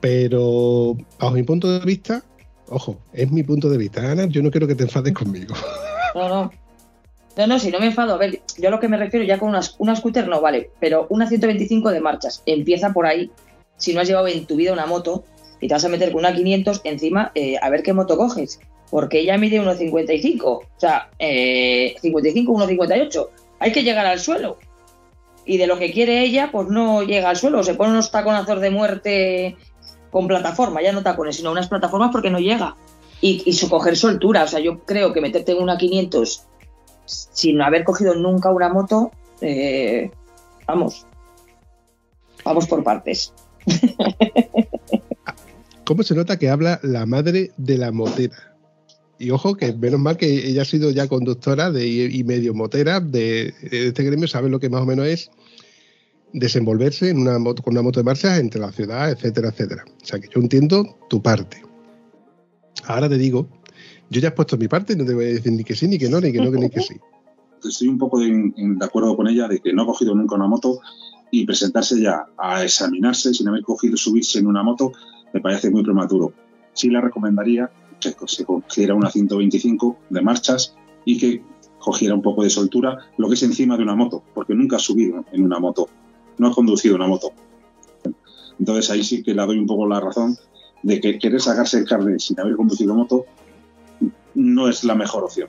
Pero 0.00 0.96
bajo 1.18 1.34
mi 1.34 1.42
punto 1.42 1.78
de 1.78 1.84
vista, 1.84 2.22
ojo, 2.68 3.00
es 3.12 3.30
mi 3.30 3.42
punto 3.42 3.68
de 3.68 3.76
vista. 3.76 4.10
Ana, 4.10 4.26
yo 4.26 4.42
no 4.42 4.50
quiero 4.50 4.66
que 4.66 4.74
te 4.74 4.84
enfades 4.84 5.12
conmigo. 5.12 5.54
No, 6.12 6.28
no. 6.28 6.52
No, 7.36 7.46
no, 7.46 7.60
si 7.60 7.70
no 7.70 7.78
me 7.78 7.86
enfado. 7.86 8.14
A 8.14 8.18
ver, 8.18 8.42
yo 8.58 8.66
a 8.66 8.70
lo 8.72 8.80
que 8.80 8.88
me 8.88 8.96
refiero 8.96 9.24
ya 9.24 9.38
con 9.38 9.50
una, 9.50 9.60
una 9.78 9.94
scooter 9.94 10.26
no 10.26 10.40
vale, 10.40 10.72
pero 10.80 11.06
una 11.08 11.28
125 11.28 11.92
de 11.92 12.00
marchas. 12.00 12.42
Empieza 12.46 12.92
por 12.92 13.06
ahí. 13.06 13.30
Si 13.76 13.94
no 13.94 14.00
has 14.00 14.08
llevado 14.08 14.26
en 14.26 14.44
tu 14.44 14.56
vida 14.56 14.72
una 14.72 14.86
moto 14.86 15.24
y 15.60 15.68
te 15.68 15.74
vas 15.74 15.84
a 15.84 15.88
meter 15.88 16.12
con 16.12 16.20
una 16.20 16.34
500, 16.34 16.80
encima, 16.84 17.32
eh, 17.34 17.56
a 17.60 17.68
ver 17.70 17.82
qué 17.82 17.92
moto 17.92 18.16
coges 18.16 18.60
porque 18.90 19.20
ella 19.20 19.38
mide 19.38 19.60
1,55, 19.60 20.42
o 20.44 20.64
sea, 20.76 21.10
eh, 21.18 21.94
55, 22.00 22.52
1,58. 22.52 23.28
Hay 23.60 23.72
que 23.72 23.84
llegar 23.84 24.04
al 24.04 24.18
suelo. 24.18 24.58
Y 25.46 25.56
de 25.58 25.66
lo 25.66 25.78
que 25.78 25.92
quiere 25.92 26.22
ella, 26.22 26.50
pues 26.52 26.68
no 26.68 27.02
llega 27.02 27.30
al 27.30 27.36
suelo, 27.36 27.62
se 27.62 27.74
pone 27.74 27.92
unos 27.92 28.10
taconazos 28.10 28.60
de 28.60 28.70
muerte 28.70 29.56
con 30.10 30.26
plataforma, 30.26 30.82
ya 30.82 30.92
no 30.92 31.02
tacones, 31.02 31.36
sino 31.36 31.52
unas 31.52 31.68
plataformas 31.68 32.10
porque 32.12 32.30
no 32.30 32.40
llega. 32.40 32.76
Y, 33.20 33.42
y 33.44 33.68
coger 33.68 33.96
soltura, 33.96 34.44
o 34.44 34.48
sea, 34.48 34.60
yo 34.60 34.80
creo 34.80 35.12
que 35.12 35.20
meterte 35.20 35.52
en 35.52 35.62
una 35.62 35.78
500 35.78 36.46
sin 37.04 37.60
haber 37.60 37.84
cogido 37.84 38.14
nunca 38.14 38.50
una 38.50 38.68
moto, 38.68 39.10
eh, 39.40 40.10
vamos, 40.66 41.06
vamos 42.44 42.66
por 42.66 42.82
partes. 42.82 43.32
¿Cómo 45.90 46.04
se 46.04 46.14
nota 46.14 46.38
que 46.38 46.48
habla 46.48 46.78
la 46.84 47.04
madre 47.04 47.50
de 47.56 47.76
la 47.76 47.90
motera? 47.90 48.56
Y 49.18 49.32
ojo, 49.32 49.56
que 49.56 49.72
menos 49.72 49.98
mal 49.98 50.16
que 50.16 50.46
ella 50.46 50.62
ha 50.62 50.64
sido 50.64 50.92
ya 50.92 51.08
conductora 51.08 51.68
y 51.82 52.22
medio 52.22 52.54
motera 52.54 53.00
de, 53.00 53.52
este 53.72 54.04
gremio, 54.04 54.28
sabe 54.28 54.48
lo 54.48 54.60
que 54.60 54.68
más 54.68 54.82
o 54.82 54.86
menos 54.86 55.08
es 55.08 55.32
desenvolverse 56.32 57.12
con 57.12 57.22
una 57.72 57.82
moto 57.82 57.98
de 57.98 58.04
marcha 58.04 58.38
entre 58.38 58.60
la 58.60 58.70
ciudad, 58.70 59.10
etcétera, 59.10 59.48
etcétera. 59.48 59.84
O 60.00 60.06
sea 60.06 60.20
que 60.20 60.28
yo 60.32 60.40
entiendo 60.40 60.96
tu 61.08 61.20
parte. 61.20 61.60
Ahora 62.84 63.08
te 63.08 63.18
digo, 63.18 63.48
yo 64.10 64.20
ya 64.20 64.28
he 64.28 64.30
puesto 64.30 64.56
mi 64.56 64.68
parte, 64.68 64.94
no 64.94 65.04
te 65.04 65.12
voy 65.12 65.24
a 65.24 65.28
decir 65.30 65.50
ni 65.50 65.64
que 65.64 65.74
sí, 65.74 65.88
ni 65.88 65.98
que 65.98 66.08
no, 66.08 66.20
ni 66.20 66.30
que 66.30 66.38
no, 66.38 66.52
ni 66.52 66.70
que 66.70 66.82
sí. 66.82 66.94
Estoy 67.64 67.88
un 67.88 67.98
poco 67.98 68.20
de 68.20 68.52
acuerdo 68.80 69.16
con 69.16 69.26
ella 69.26 69.48
de 69.48 69.58
que 69.58 69.72
no 69.72 69.82
ha 69.82 69.86
cogido 69.86 70.14
nunca 70.14 70.36
una 70.36 70.46
moto 70.46 70.78
y 71.32 71.44
presentarse 71.46 72.00
ya 72.00 72.26
a 72.38 72.62
examinarse 72.62 73.34
sin 73.34 73.48
haber 73.48 73.62
cogido 73.62 73.96
subirse 73.96 74.38
en 74.38 74.46
una 74.46 74.62
moto 74.62 74.92
me 75.32 75.40
parece 75.40 75.70
muy 75.70 75.82
prematuro. 75.82 76.32
Sí 76.72 76.88
le 76.88 77.00
recomendaría 77.00 77.70
que 78.00 78.14
se 78.26 78.44
cogiera 78.44 78.94
una 78.94 79.10
125 79.10 79.98
de 80.08 80.22
marchas 80.22 80.74
y 81.04 81.18
que 81.18 81.42
cogiera 81.78 82.14
un 82.14 82.22
poco 82.22 82.42
de 82.42 82.50
soltura, 82.50 82.98
lo 83.16 83.28
que 83.28 83.34
es 83.34 83.42
encima 83.42 83.76
de 83.76 83.82
una 83.82 83.94
moto, 83.94 84.22
porque 84.34 84.54
nunca 84.54 84.76
ha 84.76 84.80
subido 84.80 85.24
en 85.32 85.44
una 85.44 85.58
moto, 85.58 85.88
no 86.38 86.48
ha 86.48 86.54
conducido 86.54 86.96
una 86.96 87.06
moto. 87.06 87.32
Entonces 88.58 88.90
ahí 88.90 89.02
sí 89.02 89.22
que 89.22 89.34
le 89.34 89.44
doy 89.44 89.58
un 89.58 89.66
poco 89.66 89.86
la 89.86 90.00
razón 90.00 90.36
de 90.82 91.00
que 91.00 91.18
querer 91.18 91.40
sacarse 91.40 91.78
el 91.78 91.86
carnet 91.86 92.20
sin 92.20 92.38
haber 92.38 92.56
conducido 92.56 92.94
moto 92.94 93.24
no 94.34 94.68
es 94.68 94.84
la 94.84 94.94
mejor 94.94 95.24
opción. 95.24 95.48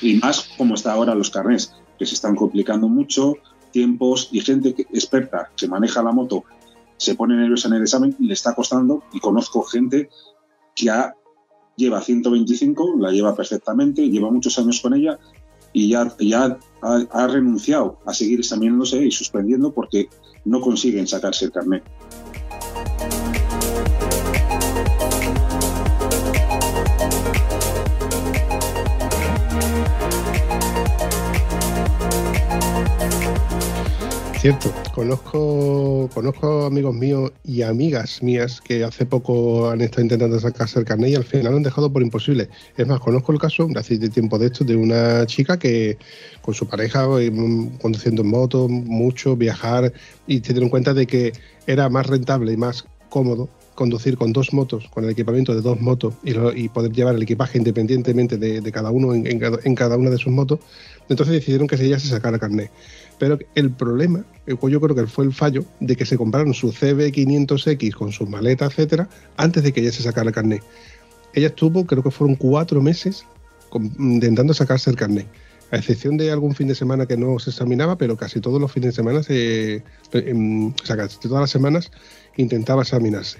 Y 0.00 0.14
más 0.14 0.48
como 0.56 0.74
está 0.74 0.92
ahora 0.92 1.14
los 1.14 1.30
carnets, 1.30 1.74
que 1.98 2.06
se 2.06 2.14
están 2.14 2.34
complicando 2.34 2.88
mucho, 2.88 3.34
tiempos 3.70 4.28
y 4.32 4.40
gente 4.40 4.74
experta 4.92 5.50
que 5.56 5.68
maneja 5.68 6.02
la 6.02 6.12
moto 6.12 6.44
se 6.96 7.14
pone 7.14 7.36
nerviosa 7.36 7.68
en 7.68 7.74
el 7.74 7.82
examen 7.82 8.16
y 8.18 8.26
le 8.26 8.34
está 8.34 8.54
costando. 8.54 9.02
Y 9.12 9.20
conozco 9.20 9.62
gente 9.62 10.08
que 10.74 10.90
ha 10.90 11.14
lleva 11.76 12.00
125, 12.00 12.96
la 12.98 13.10
lleva 13.10 13.34
perfectamente, 13.34 14.08
lleva 14.08 14.30
muchos 14.30 14.58
años 14.58 14.80
con 14.80 14.94
ella 14.94 15.18
y 15.72 15.88
ya, 15.88 16.14
ya 16.20 16.58
ha, 16.82 17.26
renunciado 17.26 17.98
a 18.06 18.14
seguir 18.14 18.38
examinándose 18.38 19.04
y 19.04 19.10
suspendiendo 19.10 19.72
porque 19.72 20.08
no 20.44 20.60
consiguen 20.60 21.06
sacarse 21.06 21.46
el 21.46 21.52
carnet. 21.52 21.82
Cierto, 34.44 34.70
conozco, 34.92 36.10
conozco 36.12 36.66
amigos 36.66 36.94
míos 36.94 37.32
y 37.44 37.62
amigas 37.62 38.22
mías 38.22 38.60
que 38.60 38.84
hace 38.84 39.06
poco 39.06 39.70
han 39.70 39.80
estado 39.80 40.02
intentando 40.02 40.38
sacarse 40.38 40.78
el 40.78 40.84
carnet 40.84 41.12
y 41.12 41.14
al 41.14 41.24
final 41.24 41.52
lo 41.52 41.56
han 41.56 41.62
dejado 41.62 41.90
por 41.90 42.02
imposible. 42.02 42.50
Es 42.76 42.86
más, 42.86 43.00
conozco 43.00 43.32
el 43.32 43.38
caso, 43.38 43.66
hace 43.74 43.96
tiempo 44.10 44.38
de 44.38 44.48
esto, 44.48 44.62
de 44.62 44.76
una 44.76 45.24
chica 45.24 45.58
que 45.58 45.96
con 46.42 46.52
su 46.52 46.68
pareja 46.68 47.06
eh, 47.22 47.32
conduciendo 47.80 48.20
en 48.20 48.28
moto, 48.28 48.68
mucho, 48.68 49.34
viajar 49.34 49.94
y 50.26 50.40
se 50.40 50.52
dieron 50.52 50.68
cuenta 50.68 50.92
de 50.92 51.06
que 51.06 51.32
era 51.66 51.88
más 51.88 52.06
rentable 52.06 52.52
y 52.52 52.58
más 52.58 52.84
cómodo 53.08 53.48
conducir 53.74 54.16
con 54.16 54.32
dos 54.32 54.52
motos, 54.52 54.88
con 54.88 55.04
el 55.04 55.10
equipamiento 55.10 55.54
de 55.54 55.60
dos 55.60 55.80
motos 55.80 56.14
y, 56.22 56.68
poder 56.68 56.92
llevar 56.92 57.14
el 57.14 57.22
equipaje 57.22 57.58
independientemente 57.58 58.38
de, 58.38 58.72
cada 58.72 58.90
uno 58.90 59.14
en, 59.14 59.74
cada 59.74 59.96
una 59.96 60.10
de 60.10 60.18
sus 60.18 60.32
motos. 60.32 60.60
Entonces 61.08 61.34
decidieron 61.34 61.66
que 61.66 61.76
ella 61.76 61.98
se 61.98 62.08
sacara 62.08 62.38
carnet. 62.38 62.70
Pero 63.18 63.38
el 63.54 63.70
problema, 63.70 64.24
yo 64.46 64.80
creo 64.80 64.94
que 64.94 65.06
fue 65.06 65.24
el 65.24 65.32
fallo, 65.32 65.64
de 65.80 65.96
que 65.96 66.04
se 66.04 66.16
compraron 66.16 66.54
su 66.54 66.72
CB500X 66.72 67.94
con 67.94 68.12
sus 68.12 68.28
maletas, 68.28 68.72
etcétera, 68.72 69.08
antes 69.36 69.62
de 69.62 69.72
que 69.72 69.80
ella 69.80 69.92
se 69.92 70.02
sacara 70.02 70.28
el 70.28 70.34
carnet. 70.34 70.62
Ella 71.32 71.48
estuvo, 71.48 71.86
creo 71.86 72.02
que 72.02 72.10
fueron 72.10 72.36
cuatro 72.36 72.80
meses 72.80 73.26
intentando 73.98 74.54
sacarse 74.54 74.90
el 74.90 74.96
carnet. 74.96 75.26
A 75.70 75.76
excepción 75.76 76.16
de 76.16 76.30
algún 76.30 76.54
fin 76.54 76.68
de 76.68 76.74
semana 76.74 77.06
que 77.06 77.16
no 77.16 77.38
se 77.38 77.50
examinaba, 77.50 77.96
pero 77.96 78.16
casi 78.16 78.40
todos 78.40 78.60
los 78.60 78.70
fines 78.70 78.90
de 78.90 78.92
semana, 78.92 79.22
se, 79.22 79.82
em, 80.12 80.68
o 80.68 80.84
sea, 80.86 80.96
casi 80.96 81.18
todas 81.18 81.40
las 81.40 81.50
semanas 81.50 81.90
intentaba 82.36 82.82
examinarse. 82.82 83.38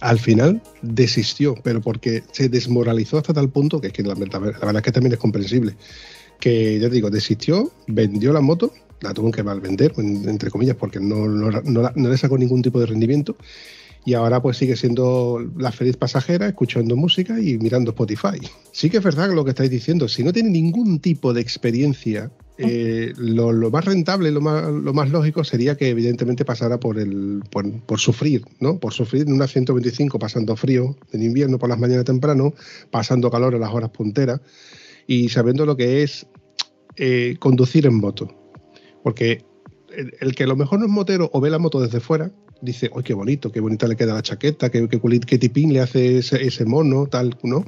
Al 0.00 0.18
final 0.18 0.62
desistió, 0.80 1.56
pero 1.62 1.80
porque 1.80 2.22
se 2.30 2.48
desmoralizó 2.48 3.18
hasta 3.18 3.34
tal 3.34 3.50
punto 3.50 3.80
que, 3.80 3.90
que 3.90 4.02
la, 4.02 4.14
la, 4.14 4.38
verdad 4.38 4.76
es 4.76 4.82
que 4.82 4.92
también 4.92 5.12
es 5.12 5.18
comprensible 5.18 5.74
que 6.40 6.78
ya 6.78 6.88
digo, 6.88 7.10
desistió, 7.10 7.72
vendió 7.86 8.32
la 8.32 8.40
moto, 8.40 8.72
la 9.00 9.14
tuvo 9.14 9.30
que 9.30 9.42
vender, 9.42 9.92
entre 9.96 10.50
comillas, 10.50 10.76
porque 10.76 11.00
no, 11.00 11.26
no, 11.26 12.08
le 12.10 12.18
sacó 12.18 12.38
ningún 12.38 12.62
tipo 12.62 12.80
de 12.80 12.86
rendimiento. 12.86 13.36
Y 14.04 14.14
ahora 14.14 14.40
pues 14.40 14.56
sigue 14.56 14.76
siendo 14.76 15.44
la 15.56 15.70
feliz 15.70 15.96
pasajera, 15.96 16.48
escuchando 16.48 16.96
música 16.96 17.38
y 17.40 17.58
mirando 17.58 17.90
Spotify. 17.90 18.38
Sí 18.72 18.88
que 18.88 18.98
es 18.98 19.02
verdad 19.02 19.30
lo 19.32 19.44
que 19.44 19.50
estáis 19.50 19.70
diciendo, 19.70 20.08
si 20.08 20.24
no 20.24 20.32
tiene 20.32 20.50
ningún 20.50 21.00
tipo 21.00 21.34
de 21.34 21.40
experiencia 21.40 22.30
eh, 22.60 23.12
lo, 23.16 23.70
más 23.70 23.84
rentable, 23.84 24.32
lo 24.32 24.40
más, 24.40 24.68
lo 24.68 24.92
más 24.92 25.10
lógico 25.10 25.44
sería 25.44 25.76
que 25.76 25.90
evidentemente 25.90 26.44
pasara 26.44 26.80
por 26.80 26.98
el 26.98 27.42
por, 27.50 28.00
sufrir, 28.00 28.44
¿no? 28.58 28.78
Por 28.78 28.92
sufrir 28.92 29.22
en 29.22 29.32
una 29.32 29.46
125 29.46 30.18
pasando 30.18 30.56
frío 30.56 30.96
en 31.12 31.22
invierno 31.22 31.58
por 31.58 31.68
las 31.68 31.78
mañanas 31.78 32.04
temprano, 32.04 32.54
pasando 32.90 33.30
calor 33.30 33.54
en 33.54 33.60
las 33.60 33.72
horas 33.72 33.90
punteras 33.90 34.40
y 35.08 35.30
sabiendo 35.30 35.66
lo 35.66 35.76
que 35.76 36.04
es 36.04 36.28
eh, 36.96 37.36
conducir 37.40 37.86
en 37.86 37.94
moto. 37.94 38.28
Porque 39.02 39.44
el, 40.20 40.34
que 40.34 40.44
a 40.44 40.46
lo 40.46 40.54
mejor 40.54 40.78
no 40.78 40.84
es 40.84 40.92
motero 40.92 41.30
o 41.32 41.40
ve 41.40 41.50
la 41.50 41.58
moto 41.58 41.80
desde 41.80 41.98
fuera, 41.98 42.30
dice, 42.60 42.90
¡ay, 42.94 43.02
qué 43.02 43.14
bonito! 43.14 43.50
¡Qué 43.50 43.60
bonita 43.60 43.88
le 43.88 43.96
queda 43.96 44.14
la 44.14 44.22
chaqueta! 44.22 44.70
¡Qué, 44.70 44.86
qué, 44.86 45.38
tipín 45.38 45.72
le 45.72 45.80
hace 45.80 46.18
ese, 46.18 46.64
mono! 46.66 47.06
Tal, 47.06 47.36
¿no? 47.42 47.64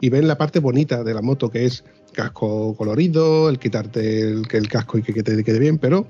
Y 0.00 0.08
ven 0.08 0.26
la 0.26 0.38
parte 0.38 0.60
bonita 0.60 1.04
de 1.04 1.12
la 1.12 1.20
moto, 1.20 1.50
que 1.50 1.66
es 1.66 1.84
casco 2.14 2.74
colorido, 2.74 3.50
el 3.50 3.58
quitarte 3.58 4.22
el, 4.22 4.42
el 4.50 4.68
casco 4.68 4.96
y 4.96 5.02
que, 5.02 5.22
te 5.22 5.44
quede 5.44 5.58
bien, 5.58 5.76
pero 5.78 6.06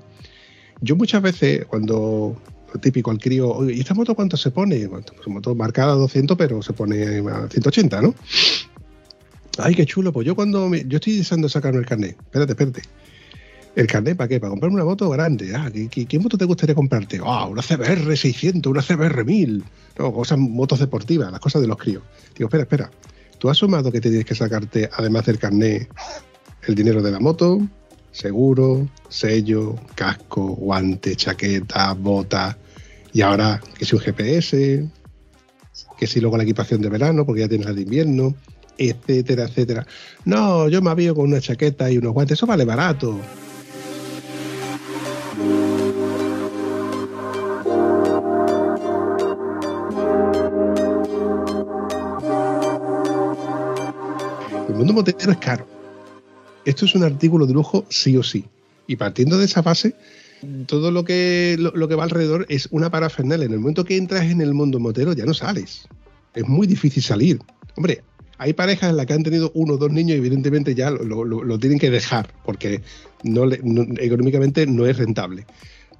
yo 0.81 0.95
muchas 0.95 1.21
veces, 1.21 1.65
cuando 1.65 2.41
típico 2.81 3.11
al 3.11 3.17
crío, 3.17 3.49
oye, 3.49 3.73
¿y 3.73 3.79
esta 3.81 3.95
moto 3.95 4.15
cuánto 4.15 4.37
se 4.37 4.51
pone? 4.51 4.87
Bueno, 4.87 5.05
pues 5.13 5.27
moto 5.27 5.55
marcada 5.55 5.91
a 5.91 5.95
200, 5.95 6.37
pero 6.37 6.61
se 6.61 6.71
pone 6.71 7.19
a 7.27 7.49
180, 7.49 8.01
¿no? 8.01 8.15
Ay, 9.61 9.75
qué 9.75 9.85
chulo. 9.85 10.11
Pues 10.11 10.25
yo 10.25 10.35
cuando 10.35 10.73
yo 10.73 10.97
estoy 10.97 11.17
deseando 11.17 11.49
sacarme 11.49 11.79
el 11.79 11.85
carnet. 11.85 12.17
Espérate, 12.19 12.53
espérate. 12.53 12.81
¿El 13.75 13.87
carnet 13.87 14.17
para 14.17 14.27
qué? 14.27 14.39
Para 14.39 14.49
comprarme 14.49 14.75
una 14.75 14.85
moto 14.85 15.09
grande. 15.09 15.55
Ah, 15.55 15.71
¿qué, 15.71 16.19
moto 16.19 16.37
te 16.37 16.45
gustaría 16.45 16.75
comprarte? 16.75 17.19
Ah, 17.23 17.45
una 17.45 17.61
CBR 17.61 18.17
600, 18.17 18.69
una 18.69 18.81
CBR 18.81 19.23
1000. 19.23 19.63
No, 19.97 20.13
cosas, 20.13 20.37
motos 20.37 20.79
deportivas, 20.79 21.31
las 21.31 21.39
cosas 21.39 21.61
de 21.61 21.67
los 21.67 21.77
críos. 21.77 22.03
Digo, 22.35 22.47
espera, 22.47 22.63
espera. 22.63 22.91
¿Tú 23.37 23.49
has 23.49 23.57
sumado 23.57 23.91
que 23.91 24.01
tienes 24.01 24.25
que 24.25 24.35
sacarte, 24.35 24.89
además 24.91 25.25
del 25.25 25.39
carnet, 25.39 25.89
el 26.63 26.75
dinero 26.75 27.01
de 27.01 27.11
la 27.11 27.19
moto, 27.19 27.61
seguro, 28.11 28.89
sello, 29.07 29.75
casco, 29.95 30.55
guante, 30.55 31.15
chaqueta, 31.15 31.93
bota, 31.93 32.57
y 33.13 33.21
ahora 33.21 33.61
que 33.77 33.85
si 33.85 33.95
un 33.95 34.01
GPS, 34.01 34.89
que 35.97 36.07
si 36.07 36.19
luego 36.19 36.37
la 36.37 36.43
equipación 36.43 36.81
de 36.81 36.89
verano, 36.89 37.25
porque 37.25 37.41
ya 37.41 37.47
tienes 37.47 37.67
la 37.67 37.73
de 37.73 37.81
invierno, 37.81 38.35
etcétera, 38.79 39.43
etcétera. 39.43 39.85
No, 40.25 40.69
yo 40.69 40.81
me 40.81 40.89
avío 40.89 41.13
con 41.13 41.25
una 41.25 41.41
chaqueta 41.41 41.91
y 41.91 41.97
unos 41.97 42.13
guantes, 42.13 42.37
eso 42.37 42.47
vale 42.47 42.63
barato. 42.63 43.19
El 54.69 54.75
mundo 54.75 54.93
motero 54.93 55.31
es 55.31 55.37
caro. 55.37 55.67
Esto 56.63 56.85
es 56.85 56.95
un 56.95 57.03
artículo 57.03 57.45
de 57.45 57.53
lujo 57.53 57.85
sí 57.89 58.15
o 58.15 58.23
sí. 58.23 58.45
Y 58.87 58.95
partiendo 58.95 59.37
de 59.37 59.45
esa 59.45 59.61
base, 59.61 59.95
todo 60.67 60.91
lo 60.91 61.03
que, 61.03 61.57
lo, 61.59 61.87
que 61.87 61.95
va 61.95 62.03
alrededor 62.03 62.45
es 62.49 62.69
una 62.71 62.89
parafernalia. 62.89 63.45
En 63.45 63.53
el 63.53 63.59
momento 63.59 63.83
que 63.83 63.97
entras 63.97 64.23
en 64.23 64.41
el 64.41 64.53
mundo 64.53 64.79
motero 64.79 65.13
ya 65.13 65.25
no 65.25 65.33
sales. 65.33 65.87
Es 66.33 66.47
muy 66.47 66.65
difícil 66.65 67.03
salir. 67.03 67.39
Hombre, 67.75 68.03
hay 68.39 68.53
parejas 68.53 68.89
en 68.89 68.97
las 68.97 69.05
que 69.05 69.13
han 69.13 69.23
tenido 69.23 69.51
uno 69.53 69.73
o 69.73 69.77
dos 69.77 69.91
niños 69.91 70.15
y 70.15 70.19
evidentemente 70.19 70.73
ya 70.73 70.89
lo, 70.89 71.59
tienen 71.59 71.77
que 71.77 71.91
dejar 71.91 72.29
porque 72.45 72.81
no, 73.23 73.43
económicamente 73.51 74.65
no 74.65 74.87
es 74.87 74.97
rentable. 74.97 75.45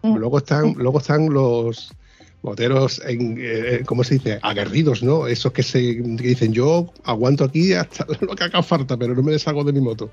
Mm. 0.01 0.15
Luego 0.15 0.37
están, 0.37 0.73
luego 0.77 0.99
están 0.99 1.29
los 1.29 1.93
moteros, 2.41 3.01
en, 3.05 3.35
eh, 3.37 3.81
¿cómo 3.85 4.05
se 4.05 4.15
dice? 4.15 4.39
Aguerridos, 4.41 5.03
¿no? 5.03 5.27
Esos 5.27 5.51
que, 5.51 5.63
se, 5.63 5.79
dicen 5.79 6.53
yo 6.53 6.93
aguanto 7.03 7.43
aquí 7.43 7.73
hasta 7.73 8.07
lo 8.21 8.33
que 8.35 8.45
haga 8.45 8.63
falta, 8.63 8.95
pero 8.95 9.13
no 9.13 9.21
me 9.21 9.33
deshago 9.33 9.65
de 9.65 9.73
mi 9.73 9.81
moto. 9.81 10.09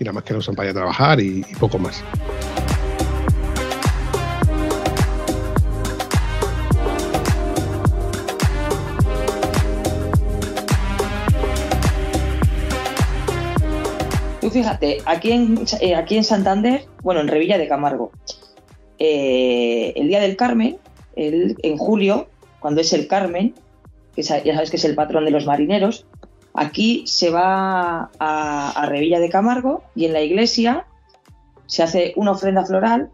Y 0.00 0.04
nada 0.04 0.14
más 0.14 0.24
que 0.24 0.32
no 0.32 0.38
usan 0.38 0.54
para 0.54 0.70
ir 0.70 0.70
a 0.70 0.80
trabajar 0.80 1.20
y 1.20 1.44
poco 1.60 1.78
más. 1.78 2.02
Fíjate, 14.50 14.98
aquí 15.06 15.32
en, 15.32 15.64
eh, 15.80 15.94
aquí 15.94 16.16
en 16.16 16.24
Santander, 16.24 16.84
bueno, 17.02 17.20
en 17.20 17.28
Revilla 17.28 17.58
de 17.58 17.68
Camargo, 17.68 18.12
eh, 18.98 19.92
el 19.96 20.08
Día 20.08 20.20
del 20.20 20.36
Carmen, 20.36 20.78
en 21.16 21.78
julio, 21.78 22.28
cuando 22.60 22.82
es 22.82 22.92
el 22.92 23.06
Carmen, 23.06 23.54
que 24.14 24.22
ya 24.22 24.54
sabes 24.54 24.70
que 24.70 24.76
es 24.76 24.84
el 24.84 24.94
patrón 24.94 25.24
de 25.24 25.30
los 25.30 25.46
marineros, 25.46 26.06
aquí 26.52 27.04
se 27.06 27.30
va 27.30 28.10
a, 28.18 28.70
a 28.70 28.86
Revilla 28.86 29.18
de 29.18 29.30
Camargo 29.30 29.82
y 29.94 30.04
en 30.04 30.12
la 30.12 30.20
iglesia 30.20 30.86
se 31.66 31.82
hace 31.82 32.12
una 32.16 32.32
ofrenda 32.32 32.64
floral 32.64 33.10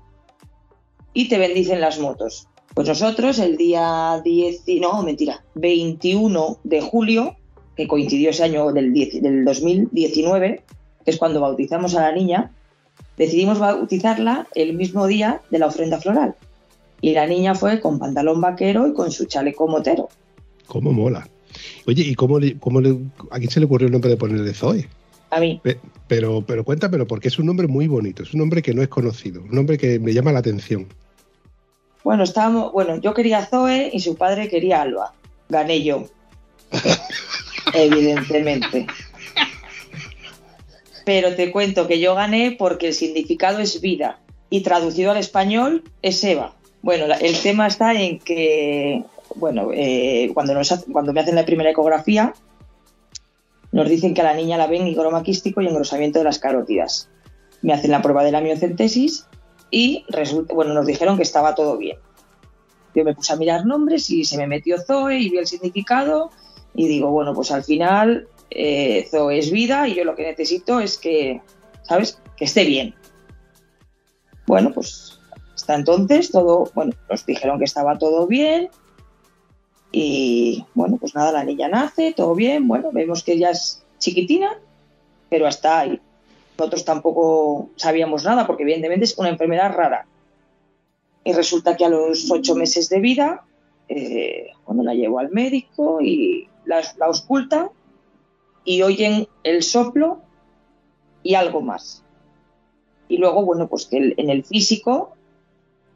y 1.13 1.29
te 1.29 1.39
bendicen 1.39 1.81
las 1.81 1.99
motos. 1.99 2.49
Pues 2.75 2.89
nosotros 2.89 3.39
el 3.39 3.57
día 3.57 4.21
10, 4.25 4.63
no, 4.81 5.03
mentira, 5.03 5.45
21 5.55 6.59
de 6.65 6.81
julio, 6.81 7.37
que 7.77 7.87
coincidió 7.87 8.31
ese 8.31 8.45
año 8.45 8.73
del, 8.73 8.93
del 8.95 9.45
2019, 9.45 10.63
que 11.05 11.11
es 11.11 11.19
cuando 11.19 11.41
bautizamos 11.41 11.95
a 11.95 12.03
la 12.03 12.13
niña, 12.13 12.51
decidimos 13.17 13.59
bautizarla 13.59 14.47
el 14.55 14.75
mismo 14.75 15.07
día 15.07 15.41
de 15.51 15.59
la 15.59 15.67
ofrenda 15.67 16.01
floral. 16.01 16.35
Y 17.01 17.13
la 17.13 17.27
niña 17.27 17.55
fue 17.55 17.81
con 17.81 17.99
pantalón 17.99 18.41
vaquero 18.41 18.87
y 18.87 18.95
con 18.95 19.11
su 19.11 19.27
chaleco 19.27 19.67
motero. 19.67 20.09
¿Cómo 20.67 20.93
mola? 20.93 21.27
Oye, 21.87 22.03
¿y 22.03 22.15
cómo, 22.15 22.39
le, 22.39 22.59
cómo 22.59 22.81
le, 22.81 22.97
a 23.31 23.39
quién 23.39 23.51
se 23.51 23.61
le 23.61 23.67
ocurrió 23.67 23.87
el 23.87 23.93
nombre 23.93 24.11
de 24.11 24.17
ponerle 24.17 24.55
Zoe? 24.55 24.89
A 25.31 25.41
mí. 25.41 25.61
Pero, 26.07 26.43
pero 26.47 26.65
cuéntamelo, 26.65 27.07
porque 27.07 27.29
es 27.29 27.39
un 27.39 27.47
nombre 27.47 27.67
muy 27.67 27.89
bonito, 27.89 28.23
es 28.23 28.35
un 28.35 28.41
nombre 28.41 28.63
que 28.63 28.75
no 28.75 28.83
es 28.83 28.89
conocido, 28.89 29.43
un 29.43 29.51
nombre 29.51 29.79
que 29.79 29.99
me 29.99 30.13
llama 30.13 30.33
la 30.33 30.39
atención. 30.39 30.87
Bueno, 32.05 32.25
estábamos, 32.25 32.73
bueno, 32.73 32.97
yo 32.97 33.15
quería 33.15 33.45
Zoe 33.47 33.91
y 33.93 34.01
su 34.01 34.17
padre 34.17 34.49
quería 34.49 34.83
Alba. 34.83 35.15
Gané 35.49 35.83
yo. 35.83 36.05
Evidentemente 37.75 38.87
pero 41.05 41.35
te 41.35 41.51
cuento 41.51 41.87
que 41.87 42.01
yo 42.01 42.15
gané 42.15 42.57
porque 42.59 42.89
el 42.89 42.95
significado 42.95 43.59
es 43.59 43.81
vida 43.81 44.21
y 44.51 44.61
traducido 44.63 45.11
al 45.11 45.17
español 45.17 45.83
es 46.03 46.23
Eva. 46.25 46.55
Bueno, 46.83 47.07
el 47.21 47.41
tema 47.41 47.67
está 47.67 47.95
en 47.95 48.19
que, 48.19 49.05
bueno, 49.37 49.71
eh, 49.73 50.31
cuando, 50.35 50.55
me 50.55 51.21
hacen 51.21 51.35
la 51.35 51.47
primera 51.47 51.71
ecografía, 51.71 52.35
nos 53.71 53.89
dicen 53.89 54.15
que 54.15 54.21
a 54.21 54.25
la 54.25 54.35
niña 54.35 54.59
la 54.59 54.67
ven 54.67 54.87
higroma 54.87 55.23
quístico 55.23 55.61
y 55.61 55.69
engrosamiento 55.69 56.19
de 56.19 56.25
las 56.25 56.39
carótidas. 56.39 57.09
Me 57.63 57.73
hacen 57.73 57.93
la 57.93 58.03
prueba 58.03 58.25
de 58.25 58.33
la 58.33 58.41
miocentesis 58.41 59.27
y 59.71 60.05
resulta, 60.09 60.55
bueno, 60.55 60.75
nos 60.75 60.87
dijeron 60.87 61.17
que 61.17 61.23
estaba 61.23 61.55
todo 61.55 61.79
bien. 61.79 61.99
Yo 62.95 63.05
me 63.05 63.15
puse 63.15 63.33
a 63.33 63.37
mirar 63.37 63.65
nombres 63.65 64.11
y 64.11 64.25
se 64.25 64.37
me 64.37 64.47
metió 64.47 64.77
Zoe 64.83 65.19
y 65.19 65.31
vi 65.31 65.39
el 65.39 65.47
significado 65.47 66.31
y 66.75 66.89
digo, 66.89 67.11
bueno, 67.11 67.33
pues 67.33 67.51
al 67.51 67.65
final 67.65 68.29
eh, 68.55 69.09
Zoe 69.11 69.39
es 69.39 69.51
vida 69.51 69.89
y 69.89 69.95
yo 69.95 70.05
lo 70.05 70.15
que 70.15 70.25
necesito 70.25 70.81
es 70.81 70.99
que, 70.99 71.41
¿sabes? 71.83 72.21
Que 72.37 72.45
esté 72.45 72.65
bien. 72.65 72.95
Bueno, 74.47 74.73
pues 74.73 75.21
hasta 75.55 75.75
entonces 75.75 76.31
todo, 76.31 76.71
bueno, 76.75 76.93
nos 77.09 77.25
dijeron 77.25 77.59
que 77.59 77.65
estaba 77.65 77.99
todo 77.99 78.27
bien 78.27 78.71
y 79.93 80.65
bueno, 80.75 80.97
pues 80.97 81.15
nada, 81.15 81.33
la 81.33 81.45
niña 81.45 81.69
nace, 81.69 82.13
todo 82.13 82.35
bien, 82.35 82.67
bueno, 82.67 82.91
vemos 82.93 83.23
que 83.23 83.33
ella 83.33 83.51
es 83.51 83.85
chiquitina, 83.99 84.59
pero 85.29 85.47
hasta 85.47 85.81
ahí. 85.81 86.01
Nosotros 86.59 86.85
tampoco 86.85 87.71
sabíamos 87.77 88.25
nada 88.25 88.47
porque 88.47 88.63
evidentemente 88.63 89.05
es 89.05 89.19
una 89.19 89.29
enfermedad 89.29 89.73
rara. 89.75 90.07
Y 91.25 91.33
resulta 91.33 91.77
que 91.77 91.85
a 91.85 91.89
los 91.89 92.31
ocho 92.31 92.55
meses 92.55 92.89
de 92.89 93.01
vida, 93.01 93.45
eh, 93.89 94.49
cuando 94.65 94.83
la 94.83 94.95
llevo 94.95 95.19
al 95.19 95.31
médico 95.31 96.01
y 96.01 96.49
la, 96.65 96.81
la 96.99 97.07
ausculta, 97.07 97.71
y 98.65 98.83
oyen 98.83 99.29
el 99.45 99.63
soplo 99.63 100.21
y 101.23 101.35
algo 101.35 101.61
más. 101.61 102.05
Y 103.09 103.19
luego, 103.19 103.45
bueno, 103.45 103.69
pues 103.69 103.87
que 103.87 104.15
en 104.17 104.31
el 104.31 104.45
físico 104.45 105.15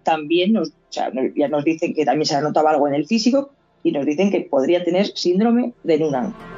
también 0.02 0.52
nos, 0.52 0.72
ya 0.90 1.10
nos 1.10 1.64
dicen 1.64 1.94
que 1.94 2.04
también 2.04 2.26
se 2.26 2.36
anotaba 2.36 2.70
algo 2.70 2.88
en 2.88 2.94
el 2.94 3.06
físico 3.06 3.50
y 3.82 3.92
nos 3.92 4.04
dicen 4.06 4.30
que 4.30 4.40
podría 4.40 4.84
tener 4.84 5.06
síndrome 5.16 5.72
de 5.82 5.98
Noonan. 5.98 6.55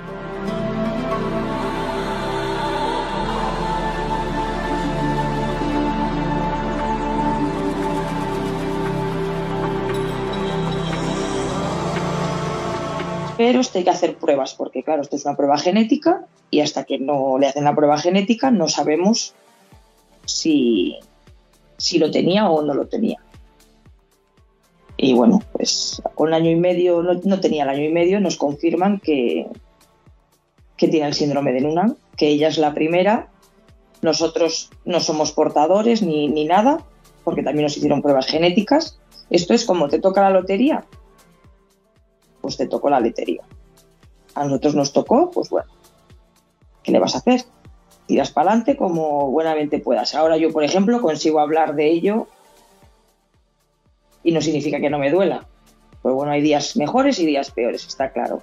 Pero 13.39 13.61
esto 13.61 13.79
hay 13.79 13.85
que 13.85 13.91
hacer 13.91 14.17
pruebas, 14.17 14.55
porque 14.55 14.83
claro, 14.83 15.01
esto 15.01 15.15
es 15.15 15.25
una 15.25 15.37
prueba 15.37 15.57
genética 15.57 16.27
y 16.51 16.59
hasta 16.59 16.83
que 16.83 16.99
no 16.99 17.39
le 17.39 17.47
hacen 17.47 17.63
la 17.63 17.75
prueba 17.75 17.97
genética 17.97 18.51
no 18.51 18.67
sabemos 18.67 19.33
si, 20.27 20.99
si 21.77 22.01
lo 22.01 22.11
tenía 22.11 22.51
o 22.51 22.63
no 22.63 22.75
lo 22.75 22.89
tenía. 22.89 23.19
Y 24.97 25.15
bueno, 25.15 25.41
pues 25.53 26.03
con 26.17 26.35
año 26.35 26.51
y 26.51 26.57
medio, 26.57 27.01
no, 27.01 27.41
tenía 27.41 27.63
el 27.63 27.69
año 27.69 27.85
y 27.85 27.93
medio, 27.93 28.19
nos 28.19 28.37
confirman 28.37 28.99
que, 28.99 29.47
que 30.77 30.89
tiene 30.89 31.07
el 31.07 31.15
síndrome 31.15 31.53
de 31.53 31.61
Noonan, 31.61 31.97
que 32.17 32.27
ella 32.27 32.49
es 32.49 32.59
la 32.59 32.75
primera 32.75 33.29
Nosotros 34.03 34.71
no 34.85 34.99
somos 34.99 35.31
portadores 35.31 36.03
ni, 36.03 36.27
ni 36.27 36.45
nada, 36.45 36.85
porque 37.23 37.45
también 37.45 37.67
nos 37.67 37.77
hicieron 37.77 38.03
pruebas 38.03 38.27
genéticas. 38.27 38.99
Esto 39.31 39.55
es 39.55 39.65
como 39.65 39.89
te 39.89 40.01
toca 40.01 40.23
la 40.23 40.31
lotería, 40.31 40.85
pues 42.49 42.57
te 42.57 42.67
tocó 42.67 42.89
la 42.89 42.99
lotería. 42.99 43.43
A 44.35 44.45
nosotros 44.45 44.75
nos 44.75 44.95
tocó, 44.95 45.31
pues 45.31 45.51
bueno, 45.51 45.69
¿qué 46.83 46.93
le 46.93 46.99
vas 46.99 47.15
a 47.15 47.19
hacer? 47.19 47.45
Tiras 48.07 48.31
para 48.31 48.49
adelante 48.49 48.75
como 48.75 49.31
buenamente 49.31 49.81
puedas. 49.81 50.15
Ahora 50.15 50.39
yo, 50.39 50.51
por 50.51 50.65
ejemplo, 50.65 51.03
consigo 51.03 51.41
hablar 51.41 51.75
de 51.75 51.91
ello 51.91 52.27
y 54.23 54.33
no 54.33 54.41
significa 54.41 54.81
que 54.81 54.89
no 54.89 54.99
me 54.99 55.11
duela. 55.11 55.47
Pues 56.01 56.15
bueno, 56.15 56.33
hay 56.33 56.41
días 56.41 56.75
mejores 56.79 57.19
y 57.19 57.27
días 57.27 57.51
peores, 57.51 57.87
está 57.87 58.13
claro. 58.13 58.41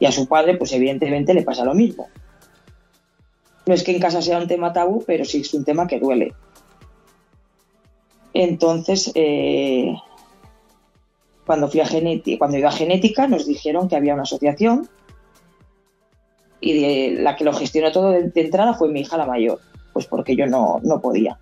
Y 0.00 0.06
a 0.06 0.10
su 0.10 0.26
padre, 0.26 0.56
pues 0.56 0.72
evidentemente 0.72 1.32
le 1.32 1.42
pasa 1.42 1.64
lo 1.64 1.74
mismo. 1.74 2.08
No 3.66 3.72
es 3.72 3.84
que 3.84 3.92
en 3.92 4.00
casa 4.00 4.20
sea 4.20 4.38
un 4.38 4.48
tema 4.48 4.72
tabú, 4.72 5.04
pero 5.06 5.24
sí 5.24 5.42
es 5.42 5.54
un 5.54 5.64
tema 5.64 5.86
que 5.86 6.00
duele. 6.00 6.34
Entonces, 8.32 9.12
eh, 9.14 9.94
cuando 11.46 11.68
fui 11.68 11.80
a 11.80 11.86
genética, 11.86 12.38
cuando 12.38 12.58
iba 12.58 12.68
a 12.68 12.72
genética, 12.72 13.26
nos 13.26 13.46
dijeron 13.46 13.88
que 13.88 13.96
había 13.96 14.14
una 14.14 14.22
asociación 14.22 14.88
y 16.60 17.10
la 17.16 17.36
que 17.36 17.44
lo 17.44 17.52
gestionó 17.52 17.92
todo 17.92 18.10
de, 18.10 18.32
entrada 18.34 18.74
fue 18.74 18.88
mi 18.88 19.00
hija 19.00 19.18
la 19.18 19.26
mayor, 19.26 19.60
pues 19.92 20.06
porque 20.06 20.34
yo 20.34 20.46
no, 20.46 20.80
no 20.82 21.00
podía. 21.00 21.38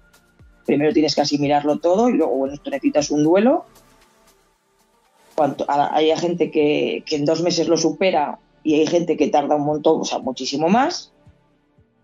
Primero 0.66 0.92
tienes 0.92 1.14
que 1.14 1.20
asimilarlo 1.20 1.78
todo 1.78 2.08
y 2.08 2.14
luego, 2.14 2.36
bueno, 2.36 2.56
tú 2.62 2.70
necesitas 2.70 3.10
un 3.10 3.22
duelo. 3.22 3.64
Cuanto, 5.36 5.64
hay 5.68 6.14
gente 6.16 6.50
que, 6.50 7.04
que 7.06 7.16
en 7.16 7.24
dos 7.24 7.42
meses 7.42 7.68
lo 7.68 7.76
supera 7.76 8.38
y 8.64 8.74
hay 8.74 8.86
gente 8.86 9.16
que 9.16 9.28
tarda 9.28 9.56
un 9.56 9.64
montón, 9.64 10.00
o 10.00 10.04
sea, 10.04 10.18
muchísimo 10.18 10.68
más. 10.68 11.12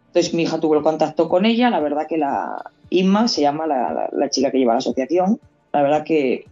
Entonces 0.09 0.33
mi 0.33 0.43
hija 0.43 0.61
tuvo 0.61 0.75
el 0.75 0.83
contacto 0.83 1.29
con 1.29 1.45
ella, 1.45 1.71
la 1.71 1.81
verdad 1.81 2.07
que 2.09 2.19
la 2.19 2.71
Inma 2.91 3.29
se 3.29 3.43
llama 3.43 3.67
la, 3.67 4.09
la, 4.11 4.31
chica 4.31 4.51
que 4.51 4.59
lleva 4.59 4.73
la 4.73 4.79
asociación, 4.79 5.39
la 5.73 5.83
verdad 5.83 6.05
que 6.05 6.47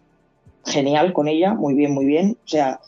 genial 0.66 1.12
con 1.12 1.28
ella, 1.28 1.54
muy 1.54 1.74
bien, 1.74 1.92
muy 1.92 2.04
bien. 2.04 2.36
O 2.44 2.48
sea, 2.48 2.80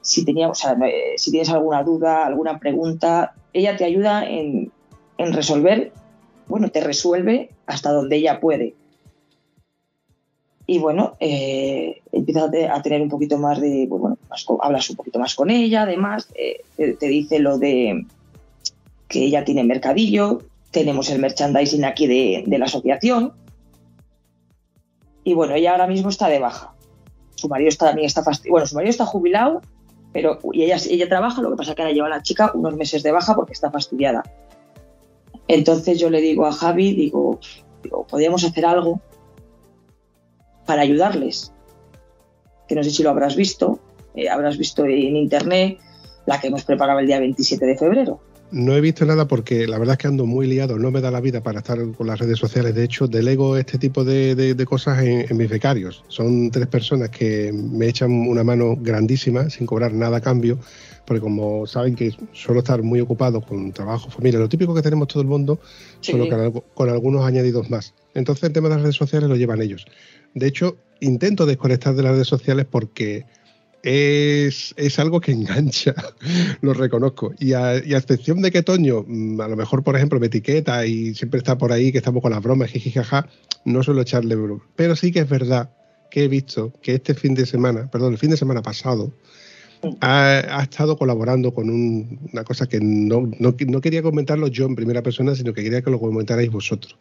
si, 0.00 0.24
tenía, 0.24 0.48
o 0.48 0.54
sea, 0.54 0.76
si 1.16 1.30
tienes 1.30 1.50
alguna 1.50 1.82
duda, 1.82 2.26
alguna 2.26 2.58
pregunta, 2.58 3.34
ella 3.52 3.76
te 3.76 3.84
ayuda 3.84 4.28
en, 4.28 4.72
resolver, 5.18 5.92
bueno, 6.48 6.70
te 6.70 6.80
resuelve 6.80 7.50
hasta 7.66 7.92
donde 7.92 8.16
ella 8.16 8.40
puede. 8.40 8.74
Y 10.66 10.78
bueno, 10.78 11.14
eh, 11.20 12.02
empiezas 12.10 12.50
a 12.70 12.82
tener 12.82 13.00
un 13.00 13.08
poquito 13.08 13.38
más 13.38 13.60
de, 13.60 13.86
pues 13.88 14.00
bueno, 14.00 14.18
hablas 14.60 14.90
un 14.90 14.96
poquito 14.96 15.18
más 15.18 15.34
con 15.34 15.50
ella, 15.50 15.82
además, 15.82 16.28
eh, 16.34 16.62
te 16.76 17.06
dice 17.06 17.38
lo 17.38 17.58
de 17.58 18.04
que 19.08 19.24
ella 19.24 19.44
tiene 19.44 19.62
mercadillo, 19.62 20.42
tenemos 20.70 21.08
el 21.10 21.20
merchandising 21.20 21.84
aquí 21.84 22.06
de, 22.06 22.58
la 22.58 22.66
asociación. 22.66 23.32
Y 25.24 25.34
bueno, 25.34 25.54
ella 25.54 25.72
ahora 25.72 25.86
mismo 25.86 26.10
está 26.10 26.28
de 26.28 26.38
baja. 26.38 26.75
Su 27.36 27.48
marido 27.48 27.68
está, 27.68 27.86
también 27.86 28.06
está 28.06 28.22
Bueno, 28.48 28.66
su 28.66 28.74
marido 28.74 28.90
está 28.90 29.06
jubilado, 29.06 29.62
pero 30.12 30.38
y 30.52 30.64
ella, 30.64 30.76
ella 30.90 31.08
trabaja, 31.08 31.40
lo 31.40 31.50
que 31.50 31.56
pasa 31.56 31.70
es 31.70 31.76
que 31.76 31.82
ahora 31.82 31.94
lleva 31.94 32.06
a 32.08 32.10
la 32.10 32.22
chica 32.22 32.50
unos 32.54 32.74
meses 32.76 33.02
de 33.02 33.12
baja 33.12 33.34
porque 33.34 33.52
está 33.52 33.70
fastidiada. 33.70 34.22
Entonces 35.48 35.98
yo 35.98 36.10
le 36.10 36.20
digo 36.20 36.46
a 36.46 36.52
Javi, 36.52 36.94
digo, 36.94 37.38
digo 37.82 38.06
podríamos 38.06 38.42
hacer 38.44 38.66
algo 38.66 39.00
para 40.64 40.82
ayudarles. 40.82 41.52
Que 42.66 42.74
no 42.74 42.82
sé 42.82 42.90
si 42.90 43.02
lo 43.02 43.10
habrás 43.10 43.36
visto, 43.36 43.78
eh, 44.14 44.28
habrás 44.28 44.58
visto 44.58 44.84
en 44.84 45.16
internet 45.16 45.78
la 46.26 46.40
que 46.40 46.48
hemos 46.48 46.64
preparado 46.64 46.98
el 46.98 47.06
día 47.06 47.20
27 47.20 47.64
de 47.64 47.76
febrero. 47.76 48.20
No 48.52 48.74
he 48.74 48.80
visto 48.80 49.04
nada 49.04 49.26
porque 49.26 49.66
la 49.66 49.78
verdad 49.78 49.94
es 49.94 49.98
que 49.98 50.06
ando 50.06 50.24
muy 50.24 50.46
liado, 50.46 50.78
no 50.78 50.92
me 50.92 51.00
da 51.00 51.10
la 51.10 51.20
vida 51.20 51.42
para 51.42 51.58
estar 51.58 51.78
con 51.92 52.06
las 52.06 52.20
redes 52.20 52.38
sociales. 52.38 52.74
De 52.74 52.84
hecho, 52.84 53.08
delego 53.08 53.56
este 53.56 53.76
tipo 53.76 54.04
de, 54.04 54.64
cosas 54.68 55.02
en, 55.02 55.36
mis 55.36 55.50
becarios. 55.50 56.04
Son 56.08 56.50
tres 56.50 56.68
personas 56.68 57.10
que 57.10 57.52
me 57.52 57.88
echan 57.88 58.10
una 58.10 58.44
mano 58.44 58.76
grandísima 58.78 59.50
sin 59.50 59.66
cobrar 59.66 59.92
nada 59.92 60.18
a 60.18 60.20
cambio, 60.20 60.58
porque 61.06 61.20
como 61.20 61.66
saben 61.66 61.96
que 61.96 62.12
suelo 62.32 62.60
estar 62.60 62.82
muy 62.82 63.00
ocupado 63.00 63.40
con 63.40 63.72
trabajo, 63.72 64.10
familia, 64.10 64.38
lo 64.38 64.48
típico 64.48 64.74
que 64.74 64.82
tenemos 64.82 65.08
todo 65.08 65.22
el 65.22 65.28
mundo, 65.28 65.58
solo 66.00 66.28
con, 66.28 66.62
con 66.74 66.88
algunos 66.88 67.24
añadidos 67.24 67.68
más. 67.68 67.94
Entonces 68.14 68.44
el 68.44 68.52
tema 68.52 68.68
de 68.68 68.76
las 68.76 68.82
redes 68.82 68.96
sociales 68.96 69.28
lo 69.28 69.34
llevan 69.34 69.60
ellos. 69.60 69.86
De 70.34 70.46
hecho, 70.46 70.76
intento 71.00 71.46
desconectar 71.46 71.94
de 71.94 72.02
las 72.04 72.12
redes 72.12 72.28
sociales 72.28 72.66
porque 72.70 73.24
es, 73.82 74.98
algo 74.98 75.20
que 75.20 75.32
engancha, 75.32 75.94
lo 76.60 76.74
reconozco. 76.74 77.32
Y 77.38 77.52
a, 77.52 77.76
excepción 77.76 78.42
de 78.42 78.50
que 78.50 78.62
Toño, 78.62 79.04
mm, 79.06 79.40
a 79.40 79.48
lo 79.48 79.56
mejor, 79.56 79.82
por 79.82 79.96
ejemplo, 79.96 80.20
me 80.20 80.26
etiqueta 80.26 80.86
y 80.86 81.14
siempre 81.14 81.38
está 81.38 81.58
por 81.58 81.72
ahí, 81.72 81.92
que 81.92 81.98
estamos 81.98 82.22
con 82.22 82.32
las 82.32 82.42
bromas, 82.42 82.70
jijijaja, 82.70 83.28
no 83.64 83.82
suelo 83.82 84.02
echarle 84.02 84.34
broma. 84.34 84.62
Pero 84.76 84.96
sí 84.96 85.12
que 85.12 85.20
es 85.20 85.28
verdad 85.28 85.70
que 86.10 86.24
he 86.24 86.28
visto 86.28 86.72
que 86.82 86.94
este 86.94 87.14
fin 87.14 87.34
de 87.34 87.46
semana, 87.46 87.90
perdón, 87.90 88.12
el 88.12 88.18
fin 88.18 88.30
de 88.30 88.36
semana 88.36 88.62
pasado, 88.62 89.12
ha, 90.00 90.62
estado 90.62 90.96
colaborando 90.96 91.52
con 91.52 91.70
una 91.70 92.44
cosa 92.44 92.66
que 92.66 92.80
no, 92.80 93.30
quería 93.80 94.02
comentarlo 94.02 94.48
yo 94.48 94.66
en 94.66 94.74
primera 94.74 95.02
persona, 95.02 95.34
sino 95.34 95.52
que 95.52 95.62
quería 95.62 95.82
que 95.82 95.90
lo 95.90 96.00
comentarais 96.00 96.50
vosotros. 96.50 96.96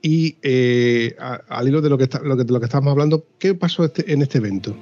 Y 0.00 0.36
eh, 0.42 1.14
al 1.48 1.68
hilo 1.68 1.80
de 1.80 1.88
lo 1.88 1.96
que, 1.96 2.04
está, 2.04 2.20
lo 2.20 2.36
que, 2.36 2.64
estamos 2.64 2.90
hablando, 2.90 3.24
¿qué 3.38 3.54
pasó 3.54 3.84
este, 3.84 4.12
en 4.12 4.22
este 4.22 4.38
evento? 4.38 4.76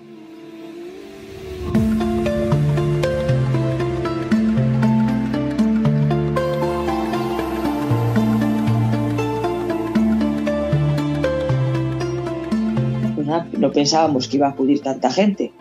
No 13.59 13.73
pensábamos 13.73 14.29
que 14.29 14.37
iba 14.37 14.47
a 14.47 14.51
acudir 14.51 14.81
tanta 14.81 15.11
gente. 15.11 15.53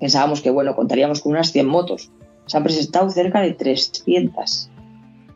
Pensábamos 0.00 0.40
que, 0.40 0.50
bueno, 0.50 0.74
contaríamos 0.74 1.20
con 1.20 1.32
unas 1.32 1.52
100 1.52 1.66
motos. 1.66 2.10
Se 2.46 2.56
han 2.56 2.64
presentado 2.64 3.10
cerca 3.10 3.40
de 3.40 3.52
300. 3.52 4.70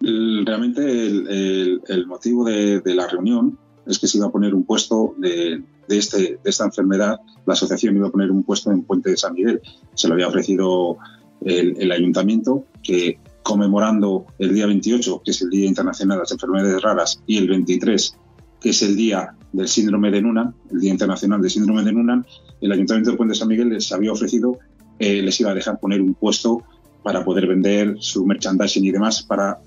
Realmente 0.01 0.83
el, 0.83 2.07
motivo 2.07 2.45
de, 2.45 2.83
la 2.85 3.07
reunión 3.09 3.59
es 3.87 3.99
que 3.99 4.07
se 4.07 4.19
iba 4.19 4.27
a 4.27 4.31
poner 4.31 4.55
un 4.55 4.65
puesto 4.65 5.15
de, 5.17 5.63
este, 5.89 6.39
de 6.43 6.51
esta 6.51 6.65
enfermedad. 6.65 7.19
La 7.47 7.55
asociación 7.55 7.97
iba 7.97 8.09
a 8.09 8.11
poner 8.13 8.31
un 8.31 8.43
puesto 8.43 8.71
en 8.71 8.83
Puente 8.83 9.11
de 9.11 9.17
San 9.17 9.35
Miguel. 9.35 9.61
Se 9.95 10.09
lo 10.09 10.15
había 10.15 10.29
ofrecido 10.29 10.99
el, 11.41 11.77
el 11.81 11.93
ayuntamiento 11.93 12.65
que 12.83 13.19
conmemorando 13.43 14.27
el 14.39 14.55
día 14.55 14.67
28, 14.67 15.23
que 15.25 15.31
es 15.31 15.41
el 15.41 15.49
Día 15.49 15.67
Internacional 15.67 16.19
de 16.19 16.23
las 16.23 16.33
Enfermedades 16.33 16.83
Raras, 16.83 17.23
y 17.27 17.39
el 17.39 17.49
23, 17.49 18.15
que 18.61 18.71
es 18.71 18.83
el 18.83 18.97
día 18.97 19.35
del 19.53 19.69
síndrome 19.69 20.11
de 20.11 20.23
Noonan, 20.23 20.55
el 20.71 20.81
Día 20.81 20.93
Internacional 20.93 21.41
del 21.41 21.51
Síndrome 21.51 21.83
de 21.83 21.93
Noonan, 21.93 22.27
el 22.61 22.73
Ayuntamiento 22.73 23.11
de 23.11 23.17
Puente 23.17 23.35
San 23.35 23.49
Miguel 23.49 23.71
les 23.71 23.91
había 23.93 24.13
ofrecido, 24.13 24.59
eh, 24.99 25.23
les 25.23 25.41
iba 25.41 25.51
a 25.51 25.55
dejar 25.55 25.79
poner 25.79 26.01
un 26.01 26.15
puesto 26.15 26.65
para 27.03 27.25
poder 27.25 27.47
vender 27.47 27.97
su 28.01 28.27
merchandising 28.27 28.85
y 28.85 28.91
demás 28.91 29.23
para 29.23 29.61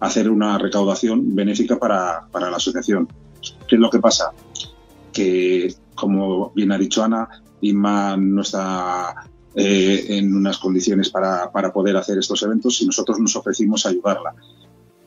hacer 0.00 0.28
una 0.30 0.58
recaudación 0.58 1.34
benéfica 1.34 1.78
para, 1.78 2.26
para 2.30 2.50
la 2.50 2.56
asociación. 2.56 3.08
¿Qué 3.68 3.76
es 3.76 3.80
lo 3.80 3.88
que 3.88 4.00
pasa? 4.00 4.32
Que, 5.12 5.72
como 5.94 6.50
bien 6.50 6.72
ha 6.72 6.78
dicho 6.78 7.04
Ana, 7.04 7.28
Inma 7.60 8.16
no 8.16 8.42
está 8.42 9.14
eh, 9.54 10.06
en 10.08 10.34
unas 10.34 10.58
condiciones 10.58 11.10
para, 11.10 11.52
para, 11.52 11.72
poder 11.72 11.96
hacer 11.96 12.18
estos 12.18 12.42
eventos 12.42 12.80
y 12.82 12.86
nosotros 12.86 13.20
nos 13.20 13.36
ofrecimos 13.36 13.86
ayudarla 13.86 14.34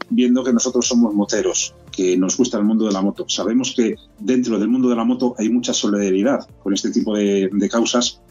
viendo 0.09 0.43
que 0.43 0.53
nosotros 0.53 0.87
somos 0.87 1.13
moteros, 1.13 1.75
que 1.91 2.17
nos 2.17 2.37
gusta 2.37 2.57
el 2.57 2.63
mundo 2.63 2.85
de 2.85 2.93
la 2.93 3.01
moto. 3.01 3.25
Sabemos 3.27 3.73
que 3.75 3.95
dentro 4.19 4.59
del 4.59 4.67
mundo 4.67 4.89
de 4.89 4.95
la 4.95 5.03
moto 5.03 5.35
hay 5.37 5.49
mucha 5.49 5.73
solidaridad 5.73 6.47
con 6.61 6.73
este 6.73 6.91
tipo 6.91 7.15
de, 7.15 7.69
causas. 7.71 8.21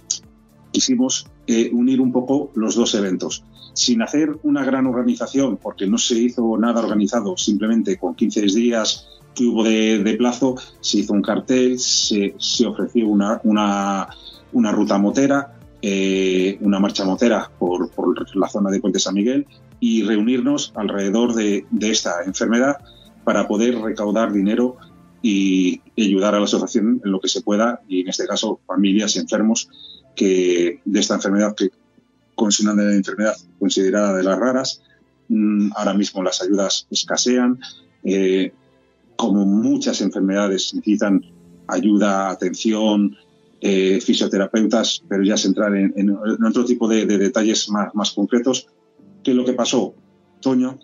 Quisimos 0.71 1.27
eh, 1.47 1.71
unir 1.73 2.01
un 2.01 2.13
poco 2.13 2.51
los 2.55 2.75
dos 2.75 2.95
eventos, 2.95 3.45
sin 3.75 4.03
hacer 4.03 4.37
una 4.43 4.65
gran 4.65 4.87
organización, 4.87 5.57
porque 5.57 5.87
no 5.87 5.99
se 5.99 6.15
hizo 6.15 6.57
nada 6.59 6.81
organizado, 6.81 7.37
simplemente 7.37 7.97
con 7.97 8.15
15 8.15 8.43
días 8.43 9.07
que 9.35 9.45
hubo 9.45 9.65
de, 9.65 10.15
plazo, 10.17 10.55
se 10.81 10.99
hizo 10.99 11.13
un 11.13 11.23
cartel, 11.23 11.79
se, 11.79 12.35
ofreció 12.67 13.09
una, 13.09 13.41
una, 13.43 14.73
ruta 14.73 14.97
motera, 14.99 15.59
eh, 15.83 16.57
una 16.61 16.79
marcha 16.79 17.05
motera 17.05 17.51
por, 17.59 17.91
por, 17.91 18.37
la 18.37 18.49
zona 18.49 18.71
de 18.71 18.81
Puente 18.81 19.01
San 19.01 19.15
Miguel 19.15 19.47
y 19.87 20.03
reunirnos 20.03 20.73
alrededor 20.77 21.35
de, 21.35 21.67
esta 21.83 22.23
enfermedad 22.25 22.79
para 23.23 23.47
poder 23.47 23.79
recaudar 23.83 24.33
dinero 24.33 24.79
y 25.21 25.83
ayudar 25.95 26.35
a 26.35 26.39
la 26.39 26.47
asociación 26.47 27.03
en 27.05 27.13
lo 27.13 27.21
que 27.21 27.29
se 27.29 27.43
pueda 27.43 27.83
y 27.87 28.01
en 28.01 28.09
este 28.09 28.27
caso 28.27 28.61
familias 28.67 29.15
y 29.15 29.19
enfermos 29.19 29.69
que 30.17 30.81
de 30.87 31.01
esta 31.01 31.17
enfermedad 31.17 31.55
que 31.55 31.69
con 32.35 32.51
una 32.63 32.95
enfermedad 32.95 33.37
considerada 33.59 34.17
de 34.17 34.23
las 34.23 34.39
raras 34.39 34.83
mm, 35.29 35.73
ahora 35.77 35.93
mismo 35.93 36.23
las 36.23 36.41
ayudas 36.41 36.87
escasean 36.91 37.59
eh, 38.05 38.55
como 39.17 39.45
muchas 39.45 40.01
enfermedades 40.01 40.73
necesitan 40.73 41.21
ayuda 41.67 42.31
atención 42.31 43.19
eh, 43.61 44.01
fisioterapeutas 44.01 45.03
pero 45.07 45.23
ya 45.25 45.37
se 45.37 45.49
entrar 45.49 45.77
en, 45.77 46.09
otro 46.43 46.65
tipo 46.65 46.89
de, 46.89 47.05
detalles 47.05 47.69
más, 47.69 47.95
más 47.95 48.13
concretos 48.13 48.69
¿Qué 49.25 49.31
es 49.31 49.37
lo 49.37 49.45
que 49.45 49.55
pasó? 49.55 49.95
Toño 50.41 50.79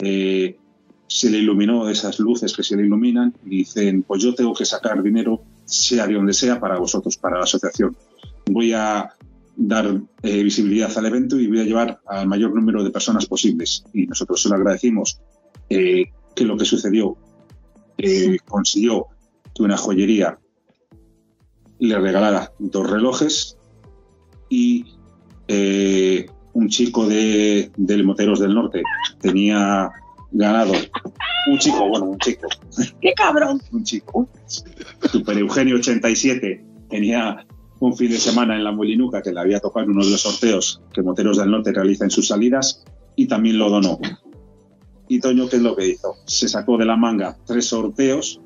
eh, 0.00 0.58
se 1.06 1.30
le 1.30 1.38
iluminó 1.38 1.88
esas 1.88 2.18
luces 2.18 2.52
que 2.54 2.64
se 2.64 2.76
le 2.76 2.82
iluminan 2.84 3.32
y 3.46 3.58
dicen, 3.58 4.02
pues 4.02 4.22
yo 4.22 4.34
tengo 4.34 4.52
que 4.52 4.64
sacar 4.64 5.00
dinero, 5.02 5.42
sea 5.64 6.06
de 6.06 6.14
donde 6.14 6.32
sea, 6.32 6.58
para 6.58 6.78
vosotros, 6.78 7.16
para 7.16 7.38
la 7.38 7.44
asociación. 7.44 7.96
Voy 8.50 8.72
a 8.72 9.08
dar 9.56 10.00
eh, 10.22 10.42
visibilidad 10.42 10.96
al 10.98 11.06
evento 11.06 11.38
y 11.38 11.46
voy 11.46 11.60
a 11.60 11.64
llevar 11.64 12.00
al 12.06 12.26
mayor 12.26 12.54
número 12.54 12.82
de 12.82 12.90
personas 12.90 13.26
posibles. 13.26 13.84
Y 13.92 14.06
nosotros 14.06 14.42
se 14.42 14.48
lo 14.48 14.56
agradecimos 14.56 15.20
eh, 15.68 16.06
que 16.34 16.44
lo 16.44 16.56
que 16.56 16.64
sucedió 16.64 17.16
consiguió 18.46 19.08
que 19.54 19.62
una 19.62 19.76
joyería 19.76 20.38
le 21.78 21.98
regalara 21.98 22.50
dos 22.58 22.90
relojes 22.90 23.58
y 24.48 24.86
un 26.52 26.68
chico 26.68 27.06
de, 27.06 27.70
de 27.76 28.02
Moteros 28.02 28.40
del 28.40 28.54
Norte 28.54 28.82
tenía 29.20 29.90
ganado. 30.32 30.72
Un 31.46 31.58
chico, 31.58 31.88
bueno, 31.88 32.06
un 32.06 32.18
chico. 32.18 32.48
¡Qué 33.00 33.12
cabrón! 33.14 33.60
un 33.72 33.84
chico. 33.84 34.28
Super 35.10 35.38
Eugenio 35.38 35.76
87 35.76 36.64
tenía 36.88 37.46
un 37.78 37.96
fin 37.96 38.10
de 38.10 38.18
semana 38.18 38.56
en 38.56 38.64
la 38.64 38.72
Molinuca 38.72 39.22
que 39.22 39.32
le 39.32 39.40
había 39.40 39.60
tocado 39.60 39.86
en 39.86 39.92
uno 39.92 40.04
de 40.04 40.10
los 40.10 40.20
sorteos 40.20 40.82
que 40.92 41.02
Moteros 41.02 41.38
del 41.38 41.50
Norte 41.50 41.72
realiza 41.72 42.04
en 42.04 42.10
sus 42.10 42.28
salidas 42.28 42.84
y 43.16 43.26
también 43.26 43.58
lo 43.58 43.70
donó. 43.70 43.98
Y 45.08 45.18
Toño, 45.18 45.48
¿qué 45.48 45.56
es 45.56 45.62
lo 45.62 45.74
que 45.74 45.88
hizo? 45.88 46.14
Se 46.26 46.48
sacó 46.48 46.76
de 46.76 46.84
la 46.84 46.96
manga 46.96 47.36
tres 47.46 47.66
sorteos 47.66 48.40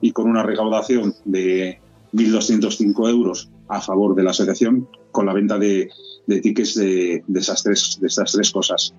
y 0.00 0.12
con 0.12 0.28
una 0.28 0.42
recaudación 0.42 1.14
de 1.24 1.80
1.205 2.14 3.10
euros 3.10 3.50
a 3.68 3.80
favor 3.80 4.14
de 4.14 4.22
la 4.22 4.30
asociación 4.30 4.88
con 5.10 5.26
la 5.26 5.32
venta 5.32 5.58
de, 5.58 5.90
de 6.26 6.40
tickets 6.40 6.74
de, 6.76 7.22
esas 7.34 7.62
tres, 7.62 7.98
de 8.00 8.06
estas 8.06 8.32
tres 8.32 8.50
cosas. 8.50 8.94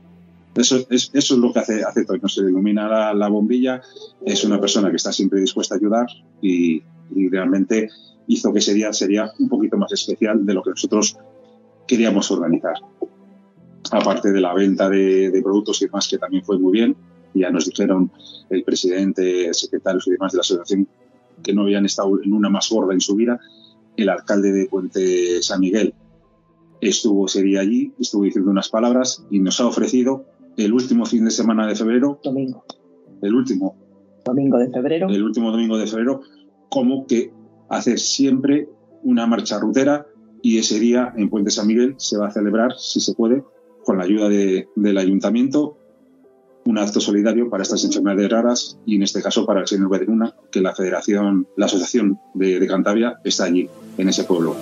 Eso 0.55 0.85
es, 0.89 1.09
eso 1.13 1.33
es 1.35 1.39
lo 1.39 1.53
que 1.53 1.59
hace, 1.59 1.83
hace 1.83 2.03
Toño, 2.03 2.27
se 2.27 2.41
ilumina 2.41 2.87
la, 2.87 3.13
la, 3.13 3.29
bombilla, 3.29 3.81
es 4.25 4.43
una 4.43 4.59
persona 4.59 4.89
que 4.89 4.97
está 4.97 5.13
siempre 5.13 5.39
dispuesta 5.39 5.75
a 5.75 5.77
ayudar 5.77 6.07
y, 6.41 6.83
realmente 7.29 7.89
hizo 8.27 8.53
que 8.53 8.59
ese 8.59 8.73
día 8.73 8.93
sería 8.93 9.31
un 9.39 9.49
poquito 9.49 9.77
más 9.77 9.91
especial 9.91 10.45
de 10.45 10.53
lo 10.53 10.63
que 10.63 10.69
nosotros 10.69 11.17
queríamos 11.87 12.31
organizar. 12.31 12.75
Aparte 13.91 14.31
de 14.31 14.39
la 14.39 14.53
venta 14.53 14.89
de, 14.89 15.29
de 15.29 15.41
productos 15.41 15.81
y 15.81 15.85
demás, 15.85 16.07
que 16.07 16.17
también 16.17 16.43
fue 16.43 16.57
muy 16.57 16.71
bien, 16.71 16.95
ya 17.33 17.49
nos 17.49 17.65
dijeron 17.65 18.11
el 18.49 18.63
presidente, 18.63 19.47
el 19.47 19.53
secretario 19.53 19.99
y 20.05 20.11
demás 20.11 20.31
de 20.31 20.37
la 20.37 20.41
asociación 20.41 20.87
que 21.43 21.53
no 21.53 21.63
habían 21.63 21.85
estado 21.85 22.21
en 22.21 22.33
una 22.33 22.49
más 22.49 22.69
gorda 22.69 22.93
en 22.93 23.01
su 23.01 23.15
vida. 23.15 23.39
El 23.97 24.09
alcalde 24.09 24.51
de 24.51 24.67
Puente 24.67 25.41
San 25.41 25.59
Miguel 25.59 25.93
estuvo 26.81 27.27
ese 27.27 27.43
día 27.43 27.61
allí, 27.61 27.93
estuvo 27.99 28.23
diciendo 28.23 28.51
unas 28.51 28.69
palabras 28.69 29.25
y 29.29 29.39
nos 29.39 29.59
ha 29.61 29.67
ofrecido 29.67 30.25
el 30.57 30.73
último 30.73 31.05
fin 31.05 31.23
de 31.23 31.31
semana 31.31 31.67
de 31.67 31.75
febrero. 31.75 32.19
Domingo. 32.23 32.65
El 33.21 33.35
último. 33.35 33.75
Domingo 34.25 34.57
de 34.57 34.69
febrero. 34.69 35.07
El 35.07 35.23
último 35.23 35.51
domingo 35.51 35.77
de 35.77 35.87
febrero, 35.87 36.21
como 36.69 37.05
que 37.05 37.31
hacer 37.69 37.99
siempre 37.99 38.67
una 39.03 39.27
marcha 39.27 39.59
rutera 39.59 40.05
y 40.41 40.57
ese 40.57 40.79
día 40.79 41.13
en 41.15 41.29
Puente 41.29 41.51
San 41.51 41.67
Miguel 41.67 41.95
se 41.97 42.17
va 42.17 42.27
a 42.27 42.31
celebrar, 42.31 42.73
si 42.77 42.99
se 42.99 43.13
puede, 43.13 43.43
con 43.85 43.97
la 43.97 44.03
ayuda 44.03 44.29
de, 44.29 44.67
del 44.75 44.97
ayuntamiento, 44.97 45.77
un 46.65 46.77
acto 46.77 46.99
solidario 46.99 47.49
para 47.49 47.63
estas 47.63 47.83
enfermedades 47.85 48.29
raras 48.29 48.79
y 48.85 48.95
en 48.95 49.03
este 49.03 49.21
caso 49.21 49.45
para 49.45 49.61
el 49.61 49.67
señor 49.67 49.89
Bedruna, 49.89 50.35
que 50.51 50.61
la 50.61 50.75
federación, 50.75 51.47
la 51.57 51.65
asociación 51.65 52.19
de, 52.33 52.59
de 52.59 52.67
Cantabria 52.67 53.19
está 53.23 53.45
allí, 53.45 53.69
en 53.97 54.09
ese 54.09 54.23
pueblo. 54.23 54.55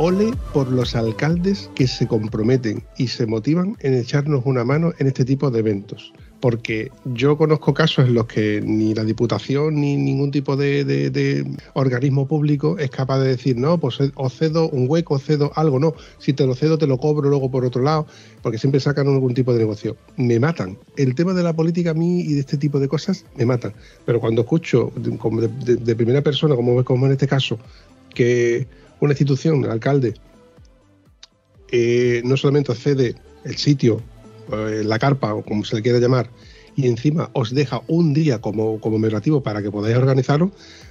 Ole 0.00 0.32
por 0.54 0.72
los 0.72 0.96
alcaldes 0.96 1.70
que 1.74 1.86
se 1.86 2.06
comprometen 2.06 2.82
y 2.96 3.08
se 3.08 3.26
motivan 3.26 3.76
en 3.80 3.92
echarnos 3.92 4.46
una 4.46 4.64
mano 4.64 4.94
en 4.98 5.06
este 5.06 5.26
tipo 5.26 5.50
de 5.50 5.58
eventos. 5.58 6.14
Porque 6.40 6.90
yo 7.04 7.36
conozco 7.36 7.74
casos 7.74 8.08
en 8.08 8.14
los 8.14 8.24
que 8.24 8.62
ni 8.64 8.94
la 8.94 9.04
Diputación 9.04 9.74
ni 9.74 9.98
ningún 9.98 10.30
tipo 10.30 10.56
de, 10.56 11.46
organismo 11.74 12.26
público 12.26 12.78
es 12.78 12.90
capaz 12.90 13.18
de 13.18 13.28
decir, 13.28 13.58
no, 13.58 13.76
pues 13.76 13.98
os 14.14 14.34
cedo 14.34 14.70
un 14.70 14.86
hueco, 14.88 15.18
cedo 15.18 15.52
algo, 15.54 15.78
no. 15.78 15.92
Si 16.18 16.32
te 16.32 16.46
lo 16.46 16.54
cedo, 16.54 16.78
te 16.78 16.86
lo 16.86 16.96
cobro 16.96 17.28
luego 17.28 17.50
por 17.50 17.66
otro 17.66 17.82
lado, 17.82 18.06
porque 18.40 18.56
siempre 18.56 18.80
sacan 18.80 19.06
algún 19.06 19.34
tipo 19.34 19.52
de 19.52 19.58
negocio. 19.58 19.98
Me 20.16 20.40
matan. 20.40 20.78
El 20.96 21.14
tema 21.14 21.34
de 21.34 21.42
la 21.42 21.52
política 21.52 21.90
a 21.90 21.94
mí 21.94 22.20
y 22.20 22.32
de 22.32 22.40
este 22.40 22.56
tipo 22.56 22.80
de 22.80 22.88
cosas 22.88 23.26
me 23.36 23.44
matan. 23.44 23.74
Pero 24.06 24.18
cuando 24.18 24.40
escucho 24.40 24.92
de 24.96 25.94
primera 25.94 26.22
persona, 26.22 26.56
como, 26.56 26.82
como 26.84 27.04
en 27.04 27.12
este 27.12 27.28
caso, 27.28 27.58
que 28.14 28.66
una 29.00 29.12
institución, 29.12 29.64
el 29.64 29.70
alcalde, 29.70 30.14
eh, 31.72 32.22
no 32.24 32.36
solamente 32.36 32.74
cede 32.74 33.14
el 33.44 33.56
sitio, 33.56 34.00
eh, 34.52 34.82
la 34.84 34.98
carpa 34.98 35.34
o 35.34 35.42
como 35.42 35.64
se 35.64 35.76
le 35.76 35.82
quiera 35.82 35.98
llamar, 35.98 36.28
y 36.76 36.86
encima 36.86 37.30
os 37.32 37.54
deja 37.54 37.82
un 37.88 38.14
día 38.14 38.40
como 38.40 38.80
conmemorativo 38.80 39.42
para 39.42 39.62
que 39.62 39.70
podáis 39.70 39.96
organizarlo, 39.96 40.50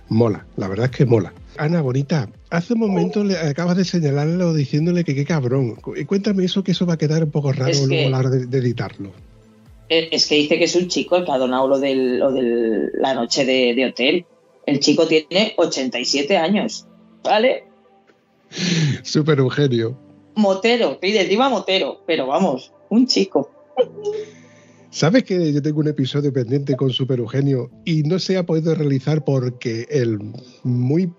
mola, 0.10 0.46
la 0.58 0.68
verdad 0.68 0.86
es 0.92 0.92
que 0.98 1.06
mola. 1.06 1.34
Ana 1.58 1.82
Bonita, 1.82 2.30
hace 2.50 2.74
un 2.74 2.80
momento 2.80 3.24
le 3.24 3.38
acabas 3.38 3.76
de 3.78 3.86
señalarlo 3.86 4.54
diciéndole 4.54 5.04
que 5.04 5.14
qué 5.16 5.26
cabrón. 5.26 5.76
Cuéntame 6.08 6.46
eso, 6.46 6.64
que 6.64 6.72
eso 6.72 6.86
va 6.86 6.94
a 6.94 6.98
quedar 6.98 7.24
un 7.24 7.32
poco 7.32 7.52
raro 7.52 7.72
Es 7.72 7.86
luego 7.86 8.08
a 8.08 8.12
la 8.12 8.20
hora 8.20 8.30
de, 8.30 8.46
de 8.46 8.58
editarlo. 8.60 9.12
Eh, 9.90 10.10
Es 10.12 10.28
que 10.28 10.36
dice 10.36 10.58
que 10.58 10.66
es 10.66 10.76
un 10.76 10.88
chico 10.88 11.18
el 11.18 11.26
que 11.26 11.32
ha 11.32 11.38
donado 11.38 11.68
lo 11.68 11.80
de 11.80 11.90
del- 11.96 12.92
la 13.02 13.14
noche 13.14 13.44
de, 13.46 13.74
de 13.76 13.86
hotel. 13.88 14.26
El 14.66 14.80
chico 14.80 15.08
tiene 15.08 15.54
87 15.58 16.38
años, 16.38 16.86
¿vale? 17.24 17.64
Súper 19.04 19.40
Eugenio. 19.40 19.98
Motero, 20.36 21.00
pide 21.00 21.22
encima 21.22 21.50
motero, 21.50 22.02
pero 22.06 22.28
vamos, 22.28 22.72
un 22.90 23.08
chico. 23.08 23.50
¿Sabes 24.92 25.24
que 25.24 25.54
yo 25.54 25.62
tengo 25.62 25.82
un 25.82 25.88
episodio 25.88 26.34
pendiente 26.34 26.76
con 26.76 26.90
Super 26.90 27.20
Eugenio 27.20 27.70
y 27.86 28.04
no 28.04 28.18
se 28.18 28.38
ha 28.38 28.46
podido 28.46 28.74
realizar 28.74 29.24
porque 29.24 29.86
el 29.90 30.20
muy 30.64 31.12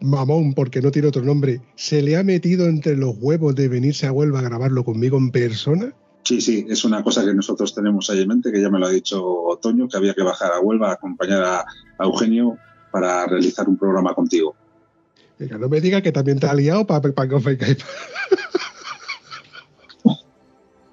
mamón, 0.00 0.54
porque 0.54 0.80
no 0.80 0.90
tiene 0.90 1.08
otro 1.08 1.22
nombre, 1.22 1.60
se 1.74 2.00
le 2.00 2.16
ha 2.16 2.22
metido 2.22 2.66
entre 2.66 2.96
los 2.96 3.16
huevos 3.18 3.54
de 3.54 3.68
venirse 3.68 4.06
a 4.06 4.12
Huelva 4.12 4.38
a 4.38 4.42
grabarlo 4.42 4.84
conmigo 4.84 5.18
en 5.18 5.30
persona? 5.30 5.94
Sí, 6.22 6.40
sí, 6.40 6.66
es 6.68 6.84
una 6.84 7.02
cosa 7.02 7.24
que 7.24 7.34
nosotros 7.34 7.74
tenemos 7.74 8.08
ahí 8.08 8.22
en 8.22 8.28
mente, 8.28 8.52
que 8.52 8.60
ya 8.60 8.70
me 8.70 8.78
lo 8.78 8.86
ha 8.86 8.90
dicho 8.90 9.58
Toño, 9.60 9.88
que 9.88 9.96
había 9.96 10.14
que 10.14 10.22
bajar 10.22 10.52
a 10.52 10.60
Huelva 10.60 10.90
a 10.90 10.94
acompañar 10.94 11.42
a, 11.42 11.60
a 11.60 12.04
Eugenio 12.04 12.56
para 12.90 13.26
realizar 13.26 13.68
un 13.68 13.76
programa 13.76 14.14
contigo. 14.14 14.54
Que 15.48 15.58
no 15.58 15.68
me 15.68 15.80
diga 15.80 16.02
que 16.02 16.12
también 16.12 16.38
te 16.38 16.46
ha 16.46 16.54
liado 16.54 16.86
para 16.86 17.28
que 17.28 17.34
os 17.34 17.44
vengáis. 17.44 17.78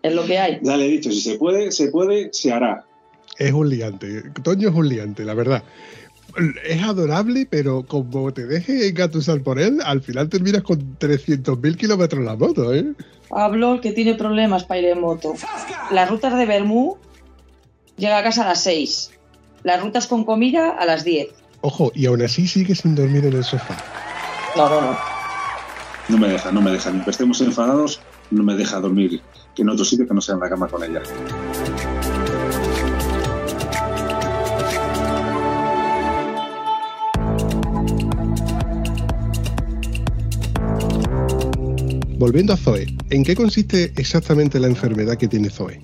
Es 0.04 0.14
lo 0.14 0.26
que 0.26 0.40
hay. 0.40 0.60
Ya 0.62 0.78
le 0.78 0.86
he 0.86 0.90
dicho, 0.90 1.12
si 1.12 1.20
se 1.20 1.38
puede, 1.38 1.72
se 1.72 1.90
puede, 1.90 2.30
se 2.32 2.54
hará. 2.54 2.86
Es 3.38 3.52
un 3.52 3.70
liante. 3.70 4.24
Toño 4.42 4.70
es 4.70 4.76
un 4.76 4.88
liante, 4.88 5.26
la 5.26 5.34
verdad. 5.34 5.64
Es 6.66 6.82
adorable, 6.82 7.46
pero 7.50 7.86
como 7.86 8.34
te 8.34 8.46
deje 8.46 8.88
engatusar 8.88 9.42
por 9.42 9.60
él, 9.60 9.82
al 9.84 10.02
final 10.02 10.30
terminas 10.30 10.62
con 10.62 10.98
300.000 10.98 11.76
kilómetros 11.76 12.24
la 12.24 12.36
moto, 12.36 12.74
¿eh? 12.74 12.94
Pablo, 13.28 13.82
que 13.82 13.92
tiene 13.92 14.16
problemas 14.16 14.64
para 14.64 14.80
ir 14.80 14.86
en 14.88 15.02
moto. 15.02 15.34
Las 15.92 16.10
rutas 16.10 16.38
de 16.38 16.46
Bermú 16.46 16.98
llega 17.98 18.20
a 18.20 18.24
casa 18.24 18.44
a 18.44 18.48
las 18.48 18.62
6. 18.64 19.12
Las 19.64 19.82
rutas 19.82 20.08
con 20.08 20.24
comida 20.24 20.70
a 20.70 20.86
las 20.86 21.04
10. 21.04 21.30
Ojo, 21.62 21.92
y 21.94 22.06
aún 22.06 22.22
así 22.22 22.48
sigue 22.48 22.76
sin 22.76 22.96
dormir 22.96 23.26
en 23.26 23.34
el 23.34 23.44
sofá. 23.44 24.07
No, 24.58 24.68
no, 24.68 24.82
no. 24.82 24.98
No 26.10 26.18
me 26.18 26.30
deja, 26.30 26.52
no 26.52 26.62
me 26.62 26.72
deja. 26.72 26.90
Ni 26.90 27.04
que 27.04 27.12
estemos 27.12 27.40
enfadados, 27.42 28.02
no 28.32 28.44
me 28.44 28.56
deja 28.56 28.80
dormir 28.80 29.22
en 29.56 29.70
otro 29.70 29.86
sitio 29.86 30.08
que 30.08 30.16
no 30.16 30.22
sea 30.22 30.34
en 30.34 30.42
la 30.42 30.50
cama 30.50 30.68
con 30.68 30.84
ella. 30.84 31.04
Volviendo 42.18 42.54
a 42.54 42.58
Zoe, 42.58 42.88
¿en 43.12 43.24
qué 43.24 43.36
consiste 43.36 43.94
exactamente 43.96 44.60
la 44.60 44.66
enfermedad 44.66 45.18
que 45.18 45.28
tiene 45.28 45.52
Zoe? 45.52 45.80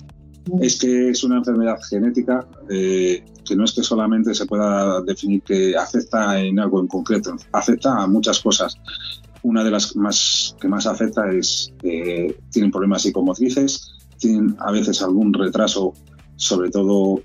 Es 0.60 0.78
que 0.78 1.10
es 1.10 1.24
una 1.24 1.38
enfermedad 1.38 1.78
genética 1.88 2.46
eh, 2.68 3.24
que 3.44 3.56
no 3.56 3.64
es 3.64 3.72
que 3.72 3.82
solamente 3.82 4.34
se 4.34 4.46
pueda 4.46 5.00
definir 5.02 5.42
que 5.42 5.76
afecta 5.76 6.40
en 6.40 6.58
algo 6.58 6.80
en 6.80 6.86
concreto, 6.86 7.36
afecta 7.52 8.02
a 8.02 8.06
muchas 8.06 8.40
cosas. 8.40 8.78
Una 9.42 9.64
de 9.64 9.70
las 9.70 9.96
más 9.96 10.56
que 10.60 10.68
más 10.68 10.86
afecta 10.86 11.30
es 11.30 11.72
eh, 11.82 12.36
tienen 12.50 12.70
problemas 12.70 13.02
psicomotrices, 13.02 13.94
tienen 14.18 14.56
a 14.58 14.70
veces 14.70 15.02
algún 15.02 15.32
retraso, 15.32 15.94
sobre 16.36 16.70
todo 16.70 17.22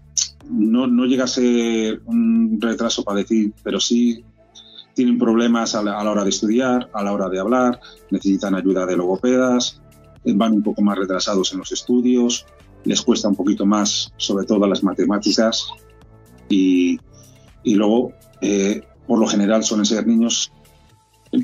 no, 0.50 0.88
no 0.88 1.06
llega 1.06 1.26
a 1.26 1.28
ser 1.28 2.02
un 2.06 2.58
retraso 2.60 3.04
para 3.04 3.20
decir, 3.20 3.54
pero 3.64 3.80
sí 3.80 4.24
tienen 4.94 5.18
problemas 5.18 5.76
a 5.76 5.84
la, 5.84 6.00
a 6.00 6.04
la 6.04 6.12
hora 6.12 6.24
de 6.24 6.30
estudiar, 6.32 6.90
a 6.94 7.04
la 7.04 7.14
hora 7.14 7.30
de 7.30 7.40
hablar, 7.40 7.80
necesitan 8.12 8.56
ayuda 8.56 8.86
de 8.86 8.98
logopedas, 8.98 9.82
van 10.26 10.54
un 10.54 10.64
poco 10.64 10.82
más 10.82 10.98
retrasados 10.98 11.54
en 11.54 11.60
los 11.60 11.72
estudios, 11.72 12.46
les 12.86 13.02
cuesta 13.02 13.28
un 13.28 13.36
poquito 13.36 13.66
más, 13.66 14.14
sobre 14.18 14.46
todo 14.46 14.68
las 14.68 14.84
matemáticas, 14.84 15.68
y, 16.48 17.00
y 17.64 17.76
luego 17.76 18.14
eh, 18.42 18.82
por 19.08 19.20
lo 19.20 19.28
general 19.28 19.64
suelen 19.64 19.86
ser 19.86 20.08
niños 20.08 20.52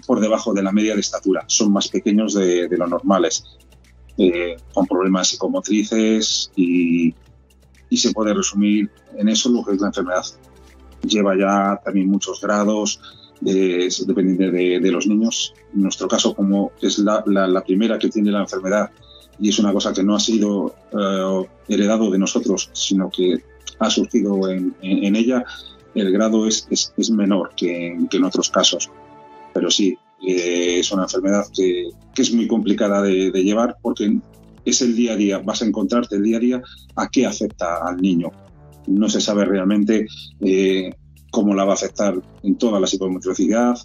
por 0.08 0.20
debajo 0.20 0.54
de 0.54 0.64
la 0.64 0.72
media 0.72 0.96
de 0.96 1.02
estatura, 1.02 1.44
son 1.48 1.72
más 1.72 1.88
pequeños 1.88 2.34
de, 2.34 2.68
lo 2.72 2.88
normales, 2.88 3.44
eh, 4.18 4.56
con 4.74 4.88
problemas 4.88 5.28
psicomotrices 5.28 6.52
y, 6.56 7.14
y 7.90 7.98
se 7.98 8.12
puede 8.12 8.34
resumir 8.34 8.90
en 9.16 9.30
eso 9.30 9.50
lo 9.50 9.64
que 9.64 9.74
es 9.74 9.82
la 9.82 9.88
enfermedad. 9.88 10.26
Lleva 11.04 11.38
ya 11.38 11.80
también 11.84 12.10
muchos 12.10 12.42
grados, 12.42 13.00
dependiendo 13.42 14.52
de, 14.52 14.92
los 14.92 15.08
niños. 15.08 15.54
En 15.74 15.84
nuestro 15.84 16.08
caso, 16.08 16.36
como 16.36 16.72
es 16.82 17.00
la, 17.00 17.24
primera 17.66 18.00
que 18.00 18.10
tiene 18.10 18.32
la 18.32 18.42
enfermedad 18.42 18.92
y 19.40 19.50
es 19.50 19.60
una 19.60 19.74
cosa 19.74 19.94
que 19.94 20.04
no 20.04 20.16
ha 20.16 20.20
sido 20.20 20.76
eh, 20.92 21.48
heredado 21.68 22.10
de 22.10 22.20
nosotros, 22.20 22.70
sino 22.74 23.10
que 23.10 23.44
ha 23.80 23.90
surgido 23.90 24.50
en, 24.50 24.76
ella, 24.82 25.44
el 25.94 26.12
grado 26.12 26.48
es, 26.48 26.68
es, 26.70 27.12
menor 27.12 27.52
que 27.56 27.88
en, 27.88 28.08
que 28.08 28.18
en, 28.18 28.24
otros 28.24 28.50
casos. 28.50 28.90
Pero 29.54 29.70
sí, 29.70 29.98
eh, 30.26 30.80
es 30.80 30.92
una 30.92 31.04
enfermedad 31.04 31.46
que, 31.54 31.90
que 32.14 32.22
es 32.22 32.34
muy 32.34 32.48
complicada 32.48 33.02
de, 33.02 33.32
llevar 33.32 33.78
porque 33.82 34.20
es 34.64 34.82
el 34.82 34.96
día 34.96 35.14
a 35.14 35.18
día, 35.18 35.38
vas 35.40 35.62
a 35.62 35.66
encontrarte 35.66 36.16
el 36.16 36.24
día 36.24 36.38
a 36.38 36.40
día 36.40 36.62
a 36.96 37.10
qué 37.10 37.26
afecta 37.26 37.86
al 37.86 37.98
niño. 37.98 38.32
No 38.88 39.10
se 39.10 39.22
sabe 39.22 39.46
realmente 39.46 40.08
eh, 40.40 40.94
cómo 41.30 41.54
la 41.54 41.66
va 41.66 41.72
a 41.72 41.76
afectar 41.76 42.16
en 42.44 42.58
toda 42.58 42.80
la 42.80 42.88
psicomotricidad, 42.88 43.78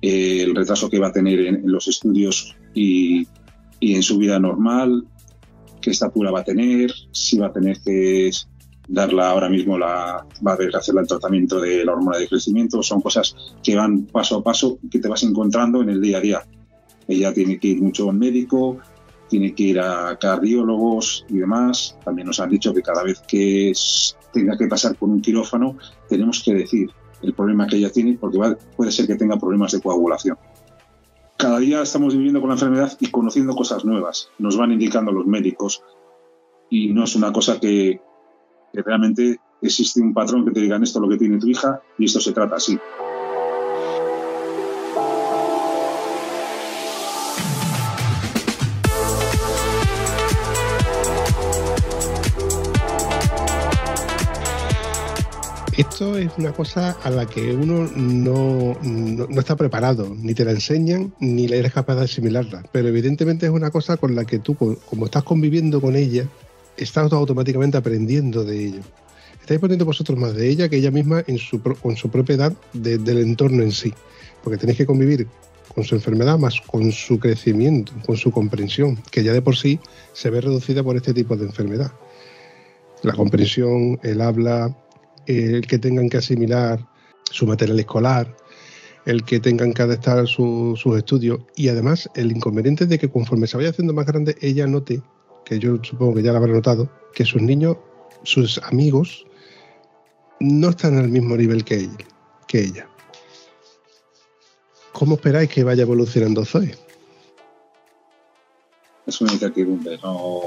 eh, 0.00 0.42
el 0.42 0.54
retraso 0.54 0.88
que 0.88 0.98
va 0.98 1.08
a 1.08 1.12
tener 1.12 1.40
en, 1.40 1.62
los 1.64 1.88
estudios 1.88 2.54
y, 2.74 3.26
en 3.80 4.02
su 4.02 4.18
vida 4.18 4.38
normal, 4.38 5.06
qué 5.80 5.90
estatura 5.90 6.30
va 6.30 6.40
a 6.40 6.44
tener, 6.44 6.92
si 7.12 7.38
va 7.38 7.48
a 7.48 7.52
tener 7.52 7.80
que 7.80 8.30
darla 8.88 9.30
ahora 9.30 9.48
mismo, 9.48 9.78
la, 9.78 10.26
va 10.46 10.50
a 10.50 10.54
haber 10.54 10.70
que 10.70 10.78
hacerle 10.78 11.02
el 11.02 11.06
tratamiento 11.06 11.60
de 11.60 11.84
la 11.84 11.92
hormona 11.92 12.18
de 12.18 12.28
crecimiento, 12.28 12.82
son 12.82 13.00
cosas 13.00 13.34
que 13.62 13.76
van 13.76 14.06
paso 14.06 14.38
a 14.38 14.42
paso 14.42 14.78
que 14.90 14.98
te 14.98 15.08
vas 15.08 15.22
encontrando 15.22 15.82
en 15.82 15.90
el 15.90 16.00
día 16.00 16.18
a 16.18 16.20
día. 16.20 16.42
Ella 17.06 17.32
tiene 17.32 17.58
que 17.58 17.68
ir 17.68 17.82
mucho 17.82 18.10
al 18.10 18.16
médico, 18.16 18.78
tiene 19.28 19.54
que 19.54 19.62
ir 19.62 19.80
a 19.80 20.18
cardiólogos 20.18 21.24
y 21.28 21.38
demás. 21.38 21.96
También 22.04 22.26
nos 22.26 22.40
han 22.40 22.50
dicho 22.50 22.72
que 22.74 22.82
cada 22.82 23.02
vez 23.02 23.20
que 23.26 23.72
tenga 24.32 24.56
que 24.56 24.66
pasar 24.66 24.96
por 24.96 25.08
un 25.08 25.20
quirófano, 25.20 25.76
tenemos 26.08 26.42
que 26.42 26.54
decir 26.54 26.90
el 27.22 27.34
problema 27.34 27.66
que 27.66 27.76
ella 27.76 27.90
tiene, 27.90 28.16
porque 28.18 28.38
puede 28.76 28.92
ser 28.92 29.06
que 29.06 29.16
tenga 29.16 29.38
problemas 29.38 29.72
de 29.72 29.80
coagulación. 29.80 30.36
Cada 31.38 31.60
día 31.60 31.82
estamos 31.82 32.16
viviendo 32.16 32.40
con 32.40 32.48
la 32.48 32.56
enfermedad 32.56 32.96
y 32.98 33.12
conociendo 33.12 33.54
cosas 33.54 33.84
nuevas. 33.84 34.28
Nos 34.40 34.56
van 34.56 34.72
indicando 34.72 35.12
los 35.12 35.24
médicos 35.24 35.84
y 36.68 36.92
no 36.92 37.04
es 37.04 37.14
una 37.14 37.32
cosa 37.32 37.60
que, 37.60 38.00
realmente 38.72 39.38
existe 39.62 40.00
un 40.00 40.12
patrón 40.12 40.44
que 40.44 40.50
te 40.50 40.60
digan 40.60 40.82
esto 40.82 40.98
es 40.98 41.02
lo 41.02 41.08
que 41.08 41.16
tiene 41.16 41.38
tu 41.38 41.46
hija 41.46 41.80
y 41.96 42.06
esto 42.06 42.18
se 42.18 42.32
trata 42.32 42.56
así. 42.56 42.76
Esto 55.78 56.18
es 56.18 56.32
una 56.36 56.52
cosa 56.52 56.96
a 57.04 57.08
la 57.08 57.24
que 57.24 57.54
uno 57.54 57.88
no, 57.94 58.76
está 59.38 59.54
preparado, 59.54 60.12
ni 60.12 60.34
te 60.34 60.44
la 60.44 60.50
enseñan, 60.50 61.14
ni 61.20 61.44
eres 61.44 61.72
capaz 61.72 61.94
de 61.94 62.02
asimilarla. 62.02 62.64
Pero 62.72 62.88
evidentemente 62.88 63.46
es 63.46 63.52
una 63.52 63.70
cosa 63.70 63.96
con 63.96 64.16
la 64.16 64.24
que 64.24 64.40
tú, 64.40 64.56
como 64.56 65.04
estás 65.04 65.22
conviviendo 65.22 65.80
con 65.80 65.94
ella, 65.94 66.28
estás 66.76 67.12
automáticamente 67.12 67.76
aprendiendo 67.76 68.42
de 68.42 68.66
ello. 68.66 68.80
Estáis 69.40 69.60
poniendo 69.60 69.84
vosotros 69.84 70.18
más 70.18 70.34
de 70.34 70.48
ella 70.48 70.68
que 70.68 70.78
ella 70.78 70.90
misma 70.90 71.22
en 71.28 71.38
su, 71.38 71.62
con 71.62 71.96
su 71.96 72.10
propia 72.10 72.34
edad 72.34 72.52
del 72.72 73.18
entorno 73.18 73.62
en 73.62 73.70
sí. 73.70 73.94
Porque 74.42 74.58
tenéis 74.58 74.78
que 74.78 74.86
convivir 74.86 75.28
con 75.72 75.84
su 75.84 75.94
enfermedad 75.94 76.40
más 76.40 76.60
con 76.60 76.90
su 76.90 77.20
crecimiento, 77.20 77.92
con 78.04 78.16
su 78.16 78.32
comprensión, 78.32 78.96
que 79.12 79.22
ya 79.22 79.32
de 79.32 79.42
por 79.42 79.56
sí 79.56 79.78
se 80.12 80.28
ve 80.28 80.40
reducida 80.40 80.82
por 80.82 80.96
este 80.96 81.14
tipo 81.14 81.36
de 81.36 81.44
enfermedad. 81.44 81.92
La 83.04 83.12
comprensión, 83.12 84.00
el 84.02 84.20
habla, 84.20 84.76
el 85.28 85.66
que 85.66 85.78
tengan 85.78 86.08
que 86.08 86.16
asimilar 86.16 86.84
su 87.30 87.46
material 87.46 87.78
escolar, 87.78 88.34
el 89.04 89.24
que 89.24 89.38
tengan 89.38 89.72
que 89.72 89.82
adaptar 89.82 90.26
sus 90.26 90.84
estudios 90.96 91.40
y 91.54 91.68
además 91.68 92.08
el 92.14 92.32
inconveniente 92.32 92.86
de 92.86 92.98
que 92.98 93.10
conforme 93.10 93.46
se 93.46 93.56
vaya 93.56 93.70
haciendo 93.70 93.92
más 93.92 94.06
grande 94.06 94.36
ella 94.40 94.66
note, 94.66 95.02
que 95.44 95.58
yo 95.58 95.78
supongo 95.82 96.14
que 96.14 96.22
ya 96.22 96.32
la 96.32 96.38
habrá 96.38 96.52
notado, 96.52 96.90
que 97.14 97.24
sus 97.24 97.42
niños, 97.42 97.76
sus 98.22 98.58
amigos, 98.64 99.26
no 100.40 100.70
están 100.70 100.98
al 100.98 101.08
mismo 101.08 101.36
nivel 101.36 101.64
que 101.64 101.76
ella. 101.76 102.06
Que 102.46 102.60
ella. 102.60 102.88
¿Cómo 104.92 105.16
esperáis 105.16 105.50
que 105.50 105.64
vaya 105.64 105.82
evolucionando 105.82 106.44
Zoe? 106.44 106.74
Es 109.06 109.20
una 109.20 109.32
incertidumbre, 109.32 109.98
no, 110.02 110.40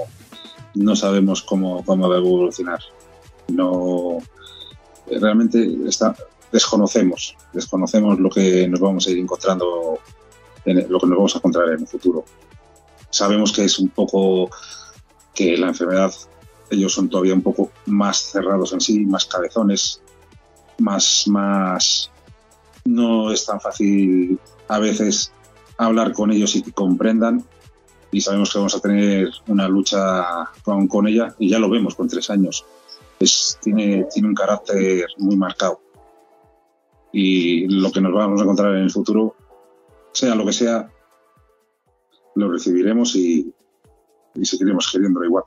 no 0.76 0.96
sabemos 0.96 1.42
cómo, 1.44 1.84
cómo 1.86 2.10
va 2.10 2.16
a 2.16 2.20
evolucionar. 2.20 2.80
No, 3.48 4.20
realmente 5.20 5.78
está, 5.88 6.16
desconocemos, 6.52 7.36
desconocemos 7.54 8.20
lo 8.20 8.30
que 8.30 8.68
nos 8.68 8.80
vamos 8.80 9.08
a 9.08 9.12
ir 9.12 9.20
encontrando, 9.20 10.00
en, 10.66 10.90
lo 10.92 11.00
que 11.00 11.08
nos 11.08 11.18
vamos 11.18 11.36
a 11.36 11.38
encontrar 11.40 11.70
en 11.70 11.82
el 11.82 11.88
futuro. 11.88 12.26
Sabemos 13.10 13.52
que 13.52 13.66
es 13.66 13.80
un 13.80 13.90
poco 13.90 14.50
que 15.34 15.58
la 15.58 15.70
enfermedad, 15.70 16.14
ellos 16.70 16.94
son 16.94 17.10
todavía 17.10 17.34
un 17.34 17.42
poco 17.42 17.72
más 17.86 18.32
cerrados 18.32 18.74
en 18.74 18.82
sí, 18.82 19.06
más 19.06 19.26
cabezones, 19.26 20.02
más, 20.80 21.28
más, 21.28 22.12
no 22.86 23.32
es 23.32 23.46
tan 23.46 23.60
fácil 23.60 24.40
a 24.68 24.80
veces 24.80 25.32
hablar 25.78 26.14
con 26.14 26.32
ellos 26.32 26.56
y 26.56 26.62
que 26.62 26.72
comprendan 26.72 27.44
y 28.12 28.22
sabemos 28.22 28.52
que 28.52 28.58
vamos 28.58 28.76
a 28.76 28.80
tener 28.80 29.30
una 29.48 29.68
lucha 29.68 30.50
con, 30.64 30.88
con 30.88 31.08
ella 31.08 31.34
y 31.40 31.50
ya 31.50 31.60
lo 31.60 31.70
vemos 31.70 31.96
con 31.96 32.08
tres 32.08 32.30
años 32.30 32.66
tiene, 33.62 34.08
tiene 34.12 34.28
un 34.28 34.36
carácter 34.36 35.08
muy 35.18 35.36
marcado. 35.36 35.82
Y 37.14 37.68
lo 37.68 37.92
que 37.92 38.02
nos 38.02 38.14
vamos 38.14 38.40
a 38.40 38.44
encontrar 38.44 38.76
en 38.76 38.84
el 38.84 38.92
futuro, 38.92 39.36
sea 40.14 40.36
lo 40.36 40.46
que 40.46 40.54
sea, 40.54 40.90
lo 42.36 42.52
recibiremos 42.52 43.16
y, 43.16 43.54
seguiremos 44.44 44.90
queriéndolo 44.92 45.26
igual. 45.26 45.44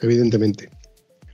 Evidentemente. 0.00 0.70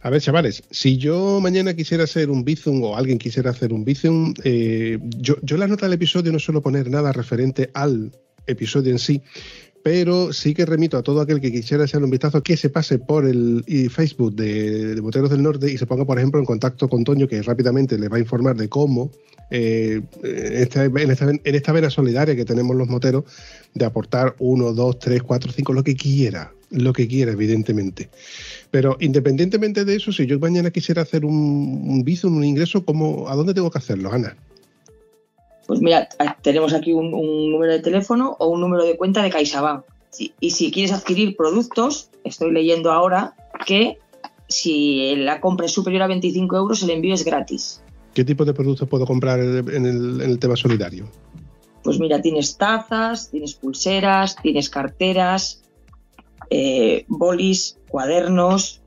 A 0.00 0.10
ver, 0.10 0.22
chavales, 0.22 0.62
si 0.70 0.98
yo 0.98 1.40
mañana 1.40 1.74
quisiera 1.74 2.04
hacer 2.04 2.30
un 2.30 2.44
Bizum 2.44 2.82
o 2.84 2.96
alguien 2.96 3.18
quisiera 3.18 3.50
hacer 3.50 3.72
un 3.72 3.84
Bizum, 3.84 4.34
eh, 4.44 4.98
yo, 5.02 5.36
yo 5.42 5.56
la 5.56 5.66
nota 5.66 5.86
del 5.86 5.94
episodio 5.94 6.32
no 6.32 6.38
suelo 6.38 6.62
poner 6.62 6.88
nada 6.88 7.12
referente 7.12 7.70
al 7.74 8.12
episodio 8.46 8.92
en 8.92 8.98
sí, 8.98 9.22
pero 9.86 10.32
sí 10.32 10.52
que 10.52 10.66
remito 10.66 10.98
a 10.98 11.02
todo 11.04 11.20
aquel 11.20 11.40
que 11.40 11.52
quisiera 11.52 11.84
echarle 11.84 12.06
un 12.06 12.10
vistazo 12.10 12.42
que 12.42 12.56
se 12.56 12.70
pase 12.70 12.98
por 12.98 13.24
el 13.24 13.62
Facebook 13.88 14.34
de, 14.34 14.96
de 14.96 15.00
Moteros 15.00 15.30
del 15.30 15.44
Norte 15.44 15.70
y 15.70 15.78
se 15.78 15.86
ponga, 15.86 16.04
por 16.04 16.18
ejemplo, 16.18 16.40
en 16.40 16.44
contacto 16.44 16.88
con 16.88 17.04
Toño, 17.04 17.28
que 17.28 17.40
rápidamente 17.40 17.96
le 17.96 18.08
va 18.08 18.16
a 18.16 18.18
informar 18.18 18.56
de 18.56 18.68
cómo, 18.68 19.12
eh, 19.52 20.02
en, 20.24 20.56
esta, 20.56 20.86
en, 20.86 21.54
esta, 21.54 21.70
vena 21.70 21.88
solidaria 21.88 22.34
que 22.34 22.44
tenemos 22.44 22.74
los 22.74 22.88
moteros, 22.88 23.26
de 23.74 23.84
aportar 23.84 24.34
uno, 24.40 24.72
dos, 24.72 24.98
tres, 24.98 25.22
cuatro, 25.22 25.52
cinco, 25.52 25.72
lo 25.72 25.84
que 25.84 25.94
quiera, 25.94 26.52
lo 26.70 26.92
que 26.92 27.06
quiera, 27.06 27.30
evidentemente. 27.30 28.10
Pero 28.72 28.96
independientemente 28.98 29.84
de 29.84 29.94
eso, 29.94 30.10
si 30.10 30.26
yo 30.26 30.40
mañana 30.40 30.72
quisiera 30.72 31.02
hacer 31.02 31.24
un, 31.24 31.32
un 31.32 32.34
un 32.34 32.44
ingreso, 32.44 32.84
¿cómo, 32.84 33.28
¿a 33.28 33.36
dónde 33.36 33.54
tengo 33.54 33.70
que 33.70 33.78
hacerlo, 33.78 34.12
Ana? 34.12 34.36
Pues 35.66 35.80
mira, 35.80 36.08
tenemos 36.42 36.72
aquí 36.72 36.92
un, 36.92 37.10
número 37.10 37.72
de 37.72 37.80
teléfono 37.80 38.36
o 38.38 38.48
un 38.48 38.60
número 38.60 38.84
de 38.84 38.96
cuenta 38.96 39.22
de 39.22 39.30
CaixaBank. 39.30 39.84
y 40.40 40.50
si 40.50 40.70
quieres 40.70 40.92
adquirir 40.92 41.36
productos, 41.36 42.10
estoy 42.24 42.52
leyendo 42.52 42.92
ahora 42.92 43.34
que 43.66 43.98
si 44.48 45.16
la 45.16 45.40
compra 45.40 45.66
es 45.66 45.72
superior 45.72 46.02
a 46.02 46.06
25 46.06 46.56
euros, 46.56 46.82
el 46.82 46.90
envío 46.90 47.14
es 47.14 47.24
gratis. 47.24 47.82
¿Qué 48.14 48.24
tipo 48.24 48.44
de 48.44 48.54
productos 48.54 48.88
puedo 48.88 49.06
comprar 49.06 49.40
en 49.40 49.86
el, 50.22 50.38
tema 50.38 50.56
solidario? 50.56 51.06
Pues 51.82 51.98
mira, 51.98 52.22
tienes 52.22 52.56
tazas, 52.56 53.30
tienes 53.30 53.54
pulseras, 53.54 54.36
tienes 54.36 54.70
carteras, 54.70 55.62
eh, 56.48 57.04
bolis, 57.08 57.78
cuadernos, 57.88 58.80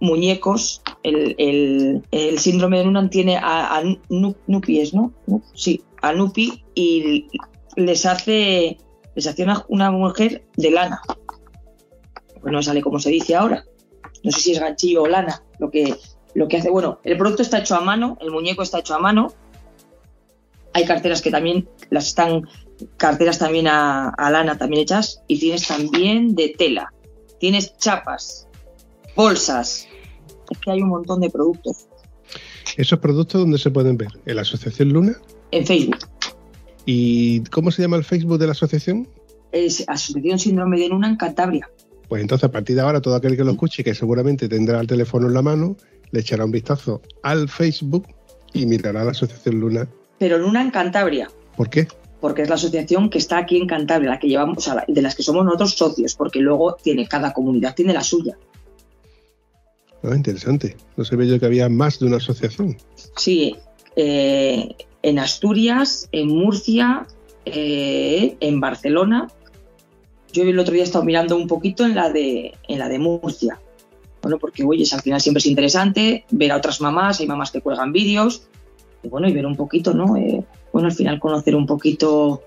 muñecos. 0.00 0.82
El, 1.02 2.02
síndrome 2.38 2.78
de 2.78 2.84
Nunan 2.84 3.10
tiene 3.10 3.36
a, 3.36 3.76
a 3.76 3.82
Nupi, 4.08 4.90
¿no? 4.92 5.12
Sí, 5.54 5.82
a 6.00 6.12
Nupi 6.12 6.62
y 6.74 7.28
les 7.76 8.06
hace, 8.06 8.78
les 9.14 9.26
hace 9.26 9.46
una, 9.68 9.90
mujer 9.90 10.44
de 10.56 10.70
lana. 10.70 11.02
Pues 12.40 12.52
no 12.52 12.62
sale 12.62 12.82
como 12.82 12.98
se 12.98 13.10
dice 13.10 13.34
ahora. 13.34 13.64
No 14.22 14.30
sé 14.30 14.40
si 14.40 14.52
es 14.52 14.60
ganchillo 14.60 15.02
o 15.02 15.08
lana 15.08 15.42
lo 15.58 15.70
que, 15.70 15.96
lo 16.34 16.48
que 16.48 16.58
hace. 16.58 16.70
Bueno, 16.70 17.00
el 17.04 17.16
producto 17.16 17.42
está 17.42 17.58
hecho 17.58 17.76
a 17.76 17.80
mano, 17.80 18.18
el 18.20 18.30
muñeco 18.30 18.62
está 18.62 18.80
hecho 18.80 18.94
a 18.94 18.98
mano. 18.98 19.32
Hay 20.74 20.84
carteras 20.84 21.20
que 21.20 21.30
también 21.30 21.68
las 21.90 22.08
están, 22.08 22.48
carteras 22.96 23.38
también 23.38 23.66
a 23.68 24.30
lana 24.30 24.56
también 24.56 24.82
hechas 24.82 25.22
y 25.28 25.38
tienes 25.38 25.66
también 25.66 26.34
de 26.34 26.54
tela. 26.56 26.92
Tienes 27.38 27.76
chapas, 27.76 28.48
bolsas, 29.16 29.88
es 30.52 30.58
que 30.58 30.70
hay 30.70 30.82
un 30.82 30.88
montón 30.88 31.20
de 31.20 31.30
productos. 31.30 31.86
¿Esos 32.76 32.98
productos 32.98 33.40
dónde 33.40 33.58
se 33.58 33.70
pueden 33.70 33.96
ver? 33.96 34.08
¿En 34.24 34.36
la 34.36 34.42
Asociación 34.42 34.90
Luna? 34.90 35.16
En 35.50 35.66
Facebook. 35.66 35.98
¿Y 36.86 37.40
cómo 37.44 37.70
se 37.70 37.82
llama 37.82 37.96
el 37.96 38.04
Facebook 38.04 38.38
de 38.38 38.46
la 38.46 38.52
asociación? 38.52 39.08
Es 39.52 39.84
Asociación 39.86 40.38
Síndrome 40.38 40.78
de 40.78 40.88
Luna 40.88 41.08
en 41.08 41.16
Cantabria. 41.16 41.68
Pues 42.08 42.22
entonces, 42.22 42.44
a 42.44 42.50
partir 42.50 42.76
de 42.76 42.82
ahora, 42.82 43.00
todo 43.00 43.14
aquel 43.14 43.36
que 43.36 43.44
lo 43.44 43.52
escuche, 43.52 43.84
que 43.84 43.94
seguramente 43.94 44.48
tendrá 44.48 44.80
el 44.80 44.86
teléfono 44.86 45.28
en 45.28 45.34
la 45.34 45.42
mano, 45.42 45.76
le 46.10 46.20
echará 46.20 46.44
un 46.44 46.50
vistazo 46.50 47.02
al 47.22 47.48
Facebook 47.48 48.06
y 48.52 48.66
mirará 48.66 49.04
la 49.04 49.12
Asociación 49.12 49.60
Luna. 49.60 49.88
Pero 50.18 50.38
Luna 50.38 50.62
en 50.62 50.70
Cantabria. 50.70 51.30
¿Por 51.56 51.70
qué? 51.70 51.88
Porque 52.20 52.42
es 52.42 52.48
la 52.48 52.54
asociación 52.54 53.10
que 53.10 53.18
está 53.18 53.38
aquí 53.38 53.56
en 53.56 53.66
Cantabria, 53.66 54.10
la 54.10 54.18
que 54.18 54.28
llevamos, 54.28 54.58
o 54.58 54.60
sea, 54.60 54.84
de 54.86 55.02
las 55.02 55.14
que 55.14 55.22
somos 55.22 55.44
nosotros 55.44 55.74
socios, 55.74 56.14
porque 56.14 56.40
luego 56.40 56.76
tiene 56.82 57.06
cada 57.06 57.32
comunidad 57.32 57.74
tiene 57.74 57.92
la 57.92 58.02
suya. 58.02 58.36
Ah, 60.02 60.14
interesante. 60.14 60.76
No 60.96 61.04
sabía 61.04 61.26
yo 61.26 61.40
que 61.40 61.46
había 61.46 61.68
más 61.68 61.98
de 61.98 62.06
una 62.06 62.16
asociación. 62.16 62.76
Sí, 63.16 63.56
eh, 63.96 64.74
en 65.02 65.18
Asturias, 65.18 66.08
en 66.12 66.28
Murcia, 66.28 67.06
eh, 67.44 68.36
en 68.40 68.60
Barcelona. 68.60 69.28
Yo 70.32 70.42
el 70.42 70.58
otro 70.58 70.72
día 70.72 70.82
he 70.82 70.86
estado 70.86 71.04
mirando 71.04 71.36
un 71.36 71.46
poquito 71.46 71.84
en 71.84 71.94
la 71.94 72.10
de, 72.10 72.54
en 72.68 72.78
la 72.78 72.88
de 72.88 72.98
Murcia. 72.98 73.60
Bueno, 74.22 74.38
porque 74.38 74.64
oye, 74.64 74.84
al 74.92 75.02
final 75.02 75.20
siempre 75.20 75.40
es 75.40 75.46
interesante 75.46 76.24
ver 76.30 76.52
a 76.52 76.56
otras 76.56 76.80
mamás, 76.80 77.20
hay 77.20 77.26
mamás 77.26 77.50
que 77.50 77.60
cuelgan 77.60 77.92
vídeos, 77.92 78.46
y 79.02 79.08
bueno, 79.08 79.28
y 79.28 79.32
ver 79.32 79.46
un 79.46 79.56
poquito, 79.56 79.92
¿no? 79.94 80.16
Eh, 80.16 80.44
bueno, 80.72 80.88
al 80.88 80.94
final 80.94 81.18
conocer 81.18 81.56
un 81.56 81.66
poquito 81.66 82.42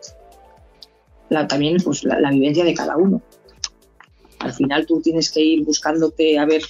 también 1.47 1.77
pues, 1.83 2.03
la, 2.03 2.31
vivencia 2.31 2.63
de 2.63 2.73
cada 2.73 2.97
uno. 2.97 3.21
Al 4.39 4.53
final 4.53 4.85
tú 4.85 5.01
tienes 5.01 5.31
que 5.31 5.41
ir 5.41 5.63
buscándote, 5.65 6.37
a 6.39 6.45
ver, 6.45 6.61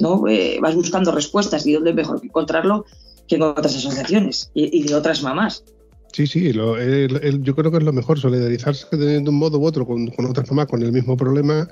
¿no? 0.00 0.26
Eh, 0.28 0.58
vas 0.60 0.74
buscando 0.74 1.12
respuestas 1.12 1.66
y 1.66 1.72
dónde 1.72 1.90
es 1.90 1.96
mejor 1.96 2.20
encontrarlo 2.22 2.84
que 3.28 3.36
en 3.36 3.42
otras 3.42 3.76
asociaciones 3.76 4.50
y, 4.54 4.82
de 4.82 4.94
otras 4.94 5.22
mamás. 5.22 5.64
Sí, 6.12 6.26
sí, 6.26 6.52
yo 6.52 7.54
creo 7.54 7.70
que 7.70 7.78
es 7.78 7.84
lo 7.84 7.92
mejor, 7.92 8.18
solidarizarse 8.18 8.96
de, 8.96 9.18
un 9.18 9.34
modo 9.36 9.58
u 9.58 9.64
otro 9.64 9.86
con, 9.86 10.10
otras 10.28 10.50
mamás 10.50 10.66
con 10.66 10.82
el 10.82 10.90
mismo 10.90 11.16
problema 11.16 11.68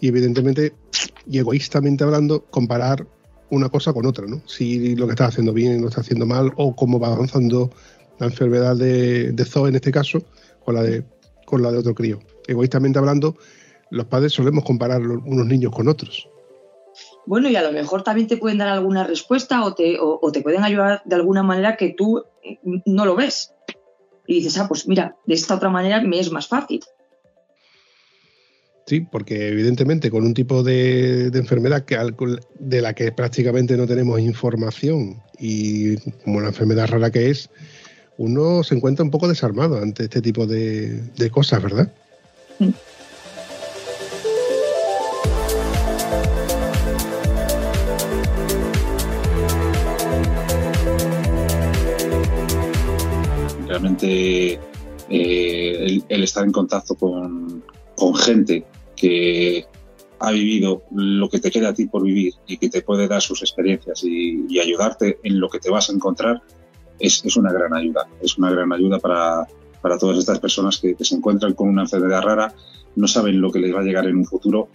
y 0.00 0.08
evidentemente, 0.08 0.72
y 1.30 1.38
egoístamente 1.38 2.02
hablando, 2.02 2.46
comparar 2.46 3.06
una 3.50 3.68
cosa 3.68 3.92
con 3.92 4.06
otra, 4.06 4.26
¿no? 4.26 4.40
Si 4.46 4.96
lo 4.96 5.06
que 5.06 5.12
estás 5.12 5.28
haciendo 5.28 5.52
bien, 5.52 5.82
lo 5.82 5.88
estás 5.88 6.06
haciendo 6.06 6.24
mal, 6.24 6.52
o 6.56 6.74
cómo 6.74 6.98
va 6.98 7.08
avanzando 7.12 7.70
la 8.18 8.26
enfermedad 8.28 8.76
de, 8.76 9.32
de 9.32 9.44
Zoe 9.44 9.68
en 9.68 9.74
este 9.74 9.92
caso, 9.92 10.22
con 10.64 10.74
la 10.76 10.82
de, 10.82 11.04
con 11.44 11.60
la 11.60 11.70
de 11.70 11.78
otro 11.78 11.94
crío. 11.94 12.18
Egoístamente 12.46 12.98
hablando, 12.98 13.36
los 13.90 14.06
padres 14.06 14.32
solemos 14.32 14.64
comparar 14.64 15.02
unos 15.02 15.46
niños 15.46 15.70
con 15.70 15.86
otros. 15.86 16.31
Bueno, 17.26 17.48
y 17.48 17.56
a 17.56 17.62
lo 17.62 17.72
mejor 17.72 18.02
también 18.02 18.26
te 18.26 18.36
pueden 18.36 18.58
dar 18.58 18.68
alguna 18.68 19.04
respuesta 19.04 19.64
o 19.64 19.74
te, 19.74 19.98
te 20.32 20.40
pueden 20.40 20.64
ayudar 20.64 21.02
de 21.04 21.14
alguna 21.14 21.42
manera 21.42 21.76
que 21.76 21.90
tú 21.90 22.24
no 22.84 23.04
lo 23.04 23.14
ves. 23.14 23.52
Y 24.26 24.36
dices, 24.36 24.58
ah, 24.58 24.66
pues 24.68 24.86
mira, 24.86 25.16
de 25.26 25.34
esta 25.34 25.54
otra 25.54 25.68
manera 25.68 26.00
me 26.00 26.18
es 26.18 26.30
más 26.30 26.48
fácil. 26.48 26.80
Sí, 28.86 29.00
porque 29.00 29.48
evidentemente 29.48 30.10
con 30.10 30.24
un 30.24 30.34
tipo 30.34 30.62
de, 30.62 31.26
enfermedad 31.26 31.84
que, 31.84 31.96
de 32.58 32.82
la 32.82 32.94
que 32.94 33.12
prácticamente 33.12 33.76
no 33.76 33.86
tenemos 33.86 34.20
información 34.20 35.22
y 35.38 35.96
como 36.24 36.40
la 36.40 36.48
enfermedad 36.48 36.88
rara 36.88 37.10
que 37.10 37.30
es, 37.30 37.48
uno 38.18 38.62
se 38.64 38.74
encuentra 38.74 39.04
un 39.04 39.10
poco 39.10 39.28
desarmado 39.28 39.78
ante 39.78 40.04
este 40.04 40.20
tipo 40.20 40.46
de, 40.46 41.00
de 41.16 41.30
cosas, 41.30 41.62
¿verdad? 41.62 41.92
Mm. 42.58 42.70
Realmente 53.72 54.60
eh, 55.08 56.02
el, 56.06 56.22
estar 56.22 56.44
en 56.44 56.52
contacto 56.52 56.94
con, 56.94 57.64
gente 58.16 58.64
que 58.96 59.64
ha 60.18 60.32
vivido 60.32 60.82
lo 60.90 61.28
que 61.28 61.38
te 61.38 61.50
queda 61.50 61.68
a 61.68 61.74
ti 61.74 61.86
por 61.86 62.02
vivir 62.02 62.34
y 62.46 62.58
que 62.58 62.68
te 62.68 62.82
puede 62.82 63.08
dar 63.08 63.22
sus 63.22 63.40
experiencias 63.42 64.02
y, 64.04 64.58
ayudarte 64.58 65.18
en 65.22 65.40
lo 65.40 65.48
que 65.48 65.58
te 65.58 65.70
vas 65.70 65.88
a 65.88 65.92
encontrar 65.92 66.42
es, 66.98 67.24
una 67.36 67.52
gran 67.52 67.72
ayuda. 67.72 68.06
Es 68.20 68.36
una 68.36 68.50
gran 68.50 68.72
ayuda 68.72 68.98
para, 68.98 69.46
todas 69.98 70.18
estas 70.18 70.38
personas 70.40 70.78
que, 70.78 70.94
se 71.00 71.14
encuentran 71.14 71.54
con 71.54 71.68
una 71.68 71.82
enfermedad 71.82 72.22
rara, 72.22 72.54
no 72.96 73.08
saben 73.08 73.40
lo 73.40 73.50
que 73.50 73.60
les 73.60 73.74
va 73.74 73.80
a 73.80 73.84
llegar 73.84 74.06
en 74.06 74.16
un 74.16 74.26
futuro 74.26 74.68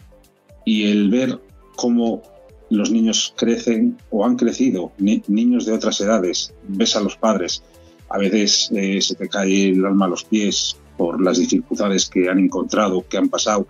y 0.66 0.90
el 0.90 1.10
ver 1.10 1.40
cómo 1.76 2.24
los 2.70 2.90
niños 2.90 3.34
crecen 3.38 3.98
o 4.10 4.26
han 4.26 4.38
crecido, 4.38 4.92
niños 4.98 5.66
de 5.66 5.74
otras 5.74 6.02
edades, 6.02 6.54
ves 6.68 6.96
a 6.96 7.02
los 7.02 7.16
padres, 7.16 7.64
a 8.10 8.18
veces 8.18 8.70
eh, 8.74 9.02
se 9.02 9.16
te 9.16 9.28
cae 9.28 9.70
el 9.70 9.86
alma 9.86 10.06
a 10.06 10.10
los 10.10 10.24
pies 10.24 10.78
por 10.98 11.22
las 11.22 11.38
dificultades 11.38 12.10
que 12.10 12.30
han 12.30 12.40
encontrado, 12.40 13.06
que 13.08 13.18
han 13.18 13.30
pasado. 13.30 13.68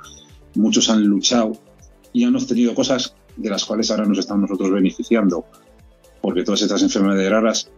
Muchos 0.55 0.89
han 0.89 1.03
luchado 1.03 1.53
y 2.13 2.23
han 2.23 2.35
obtenido 2.35 2.73
cosas 2.73 3.15
de 3.35 3.49
las 3.49 3.65
cuales 3.65 3.91
ahora 3.91 4.05
nos 4.05 4.19
estamos 4.19 4.49
nosotros 4.49 4.71
beneficiando. 4.71 5.45
Porque 6.21 6.43
todas 6.43 6.61
estas 6.61 6.81
enfermedades 6.81 7.29
raras, 7.29 7.71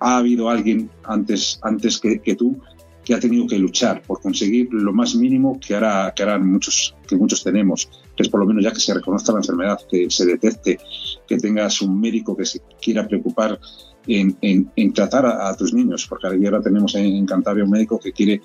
ha 0.00 0.18
habido 0.18 0.50
alguien 0.50 0.90
antes, 1.04 1.58
antes 1.62 1.98
que, 1.98 2.18
tú 2.34 2.60
que 3.04 3.14
ha 3.14 3.20
tenido 3.20 3.46
que 3.46 3.58
luchar 3.58 4.02
por 4.02 4.20
conseguir 4.20 4.68
lo 4.72 4.92
más 4.92 5.14
mínimo 5.14 5.60
que 5.60 5.74
ahora, 5.74 6.12
que 6.14 6.26
muchos, 6.38 6.94
que 7.06 7.16
muchos 7.16 7.44
tenemos, 7.44 7.88
que 8.16 8.24
es 8.24 8.28
por 8.28 8.40
lo 8.40 8.46
menos 8.46 8.64
ya 8.64 8.72
que 8.72 8.80
se 8.80 8.94
reconozca 8.94 9.32
la 9.32 9.38
enfermedad, 9.38 9.78
que 9.88 10.10
se 10.10 10.26
detecte, 10.26 10.78
que 11.26 11.36
tengas 11.38 11.80
un 11.82 12.00
médico 12.00 12.36
que 12.36 12.44
se 12.44 12.60
quiera 12.80 13.06
preocupar 13.06 13.60
en, 14.06 14.92
tratar 14.92 15.26
a, 15.26 15.56
tus 15.56 15.72
niños, 15.72 16.06
porque 16.08 16.26
ahora 16.26 16.60
tenemos 16.60 16.94
en, 16.94 17.24
Cantabria 17.26 17.64
un 17.64 17.70
médico 17.70 17.98
que 17.98 18.12
quiere 18.12 18.42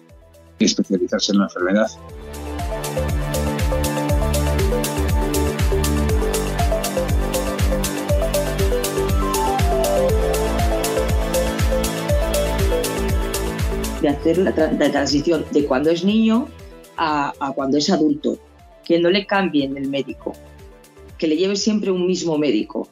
especializarse 0.59 1.31
en 1.31 1.39
la 1.39 1.45
enfermedad. 1.45 1.87
de 14.01 14.09
hacer 14.09 14.37
la, 14.37 14.53
transición 14.53 15.43
de 15.51 15.65
cuando 15.65 15.89
es 15.89 16.05
niño 16.05 16.47
a, 16.97 17.33
a, 17.39 17.51
cuando 17.53 17.77
es 17.77 17.89
adulto, 17.89 18.37
que 18.85 18.99
no 18.99 19.09
le 19.09 19.25
cambien 19.25 19.75
el 19.75 19.89
médico, 19.89 20.33
que 21.17 21.25
le 21.27 21.35
lleve 21.35 21.55
siempre 21.55 21.89
un 21.89 22.05
mismo 22.05 22.37
médico. 22.37 22.87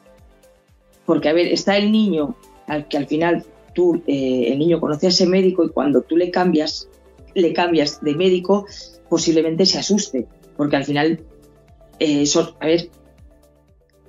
Porque, 1.04 1.28
a 1.28 1.32
ver, 1.32 1.46
está 1.46 1.76
el 1.76 1.92
niño 1.92 2.34
al 2.66 2.88
que 2.88 2.96
al 2.96 3.06
final 3.06 3.44
tú, 3.74 4.02
eh, 4.06 4.48
el 4.52 4.58
niño 4.58 4.80
conoce 4.80 5.06
a 5.06 5.08
ese 5.10 5.26
médico 5.26 5.64
y 5.64 5.70
cuando 5.70 6.02
tú 6.02 6.16
le 6.16 6.30
cambias, 6.30 6.88
le 7.34 7.52
cambias 7.52 8.00
de 8.00 8.14
médico, 8.14 8.66
posiblemente 9.08 9.66
se 9.66 9.78
asuste, 9.78 10.26
porque 10.56 10.76
al 10.76 10.84
final 10.84 11.20
eh, 11.98 12.24
a 12.60 12.66
ver, 12.66 12.90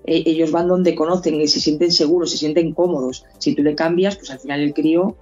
e, 0.05 0.24
ellos 0.26 0.51
van 0.51 0.68
donde 0.68 0.95
conocen 0.95 1.36
y 1.36 1.47
se 1.47 1.60
sienten 1.60 1.91
seguros, 1.91 2.32
se 2.32 2.38
sienten 2.38 2.74
cómodos. 2.74 3.26
Si 3.38 3.55
tú 3.55 3.64
le 3.64 3.76
cambias, 3.76 4.16
pues 4.16 4.32
al 4.32 4.39
final 4.39 4.62
el 4.62 4.74
crío, 4.74 5.16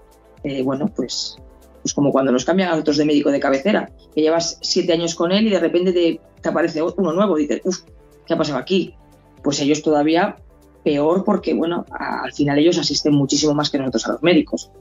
eh, 0.43 0.61
bueno, 0.63 0.91
pues, 0.95 1.37
pues 1.81 1.93
como 1.93 2.11
cuando 2.11 2.31
los 2.31 2.45
cambian 2.45 2.69
a 2.69 2.75
otros 2.75 2.97
de 2.97 3.05
médico 3.05 3.31
de 3.31 3.39
cabecera, 3.39 3.91
que 4.13 4.21
llevas 4.21 4.59
siete 4.61 4.93
años 4.93 5.15
con 5.15 5.31
él 5.31 5.47
y 5.47 5.49
de 5.49 5.59
repente 5.59 5.91
te, 5.91 6.19
te 6.41 6.49
aparece 6.49 6.81
uno 6.81 7.13
nuevo, 7.13 7.37
y 7.37 7.43
dices, 7.43 7.61
uff, 7.65 7.79
¿qué 8.25 8.33
ha 8.33 8.37
pasado 8.37 8.59
aquí? 8.59 8.95
Pues 9.43 9.59
ellos 9.59 9.81
todavía 9.81 10.37
peor 10.85 11.23
porque, 11.25 11.53
bueno, 11.55 11.83
al 11.89 12.31
final 12.31 12.59
ellos 12.59 12.77
asisten 12.77 13.13
muchísimo 13.13 13.55
más 13.55 13.71
que 13.71 13.79
nosotros 13.79 14.05
a 14.05 14.11
los 14.13 14.23
médicos. 14.23 14.71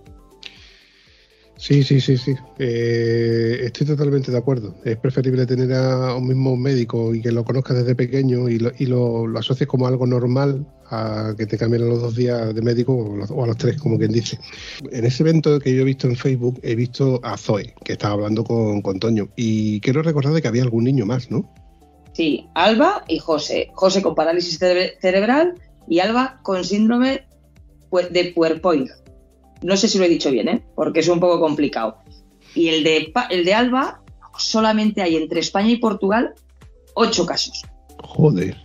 Sí, 1.57 1.83
sí, 1.83 1.99
sí, 1.99 2.19
sí. 2.19 2.35
Eh, 2.59 3.61
estoy 3.63 3.87
totalmente 3.87 4.31
de 4.31 4.37
acuerdo. 4.37 4.75
Es 4.85 4.99
preferible 4.99 5.47
tener 5.47 5.73
a 5.73 6.15
un 6.15 6.29
mismo 6.29 6.57
médico 6.57 7.15
y 7.15 7.23
que 7.23 7.33
lo 7.33 7.43
conozcas 7.43 7.79
desde 7.79 7.95
pequeño 7.95 8.51
y 8.51 8.59
lo, 8.59 8.73
y 8.79 8.85
lo, 8.85 9.25
asocies 9.39 9.67
como 9.67 9.87
algo 9.87 10.07
normal 10.07 10.67
a 10.91 11.33
que 11.39 11.47
te 11.47 11.57
cambien 11.57 11.85
a 11.85 11.87
los 11.87 12.03
dos 12.03 12.17
días 12.17 12.55
de 12.55 12.61
médico 12.61 12.93
o, 12.93 13.45
a 13.45 13.47
los 13.47 13.57
tres, 13.57 13.81
como 13.81 13.97
quien 13.97 14.13
dice. 14.13 14.39
En 14.93 15.07
ese 15.07 15.23
evento 15.23 15.59
que 15.59 15.75
yo 15.75 15.81
he 15.81 15.85
visto 15.85 16.07
en 16.07 16.17
Facebook, 16.17 16.61
he 16.63 16.75
visto 16.75 17.19
a 17.23 17.39
Zoe, 17.39 17.73
que 17.83 17.95
estaba 17.95 18.13
hablando 18.13 18.45
con, 18.45 18.83
con 18.83 18.99
Toño. 18.99 19.31
Y 19.35 19.81
quiero 19.81 20.03
recordar 20.03 20.35
de 20.35 20.43
que 20.43 20.49
había 20.49 20.65
algún 20.65 20.85
niño 20.85 21.07
más, 21.07 21.31
¿no? 21.31 21.49
Sí, 22.13 22.47
Alba 22.55 23.05
y 23.09 23.19
José. 23.19 23.71
José 23.73 24.03
con 24.03 24.15
parálisis 24.15 24.59
cerebral 24.59 25.55
y 25.89 26.01
Alba 26.01 26.41
con 26.43 26.65
síndrome 26.65 27.27
de 28.11 28.33
puerpoid. 28.35 28.91
No 29.63 29.77
sé 29.77 29.89
si 29.89 29.99
lo 29.99 30.05
he 30.05 30.09
dicho 30.09 30.31
bien, 30.31 30.49
¿eh? 30.49 30.65
porque 30.75 31.01
es 31.01 31.09
un 31.09 31.21
poco 31.21 31.41
complicado. 31.41 31.99
Y 32.55 32.69
el 32.69 32.85
de, 32.85 33.13
el 33.31 33.45
de 33.45 33.55
Alba 33.55 34.03
solamente 34.37 35.03
hay 35.03 35.17
entre 35.17 35.41
España 35.41 35.71
y 35.71 35.77
Portugal 35.77 36.35
ocho 36.95 37.27
casos. 37.27 37.63
Joder. 38.03 38.57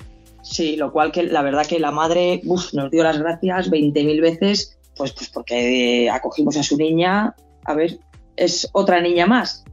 Sí, 0.41 0.75
lo 0.75 0.91
cual 0.91 1.11
que 1.11 1.23
la 1.23 1.41
verdad 1.41 1.65
que 1.65 1.79
la 1.79 1.91
madre 1.91 2.41
nos 2.43 2.91
dio 2.91 3.03
las 3.03 3.19
gracias 3.19 3.69
20.000 3.69 4.21
veces, 4.21 4.79
pues, 4.95 5.11
pues 5.11 5.29
porque 5.29 6.09
acogimos 6.09 6.57
a 6.57 6.63
su 6.63 6.75
niña, 6.75 7.35
a 7.65 7.73
ver, 7.73 7.99
es 8.35 8.69
otra 8.73 9.01
niña 9.01 9.27
más. 9.27 9.63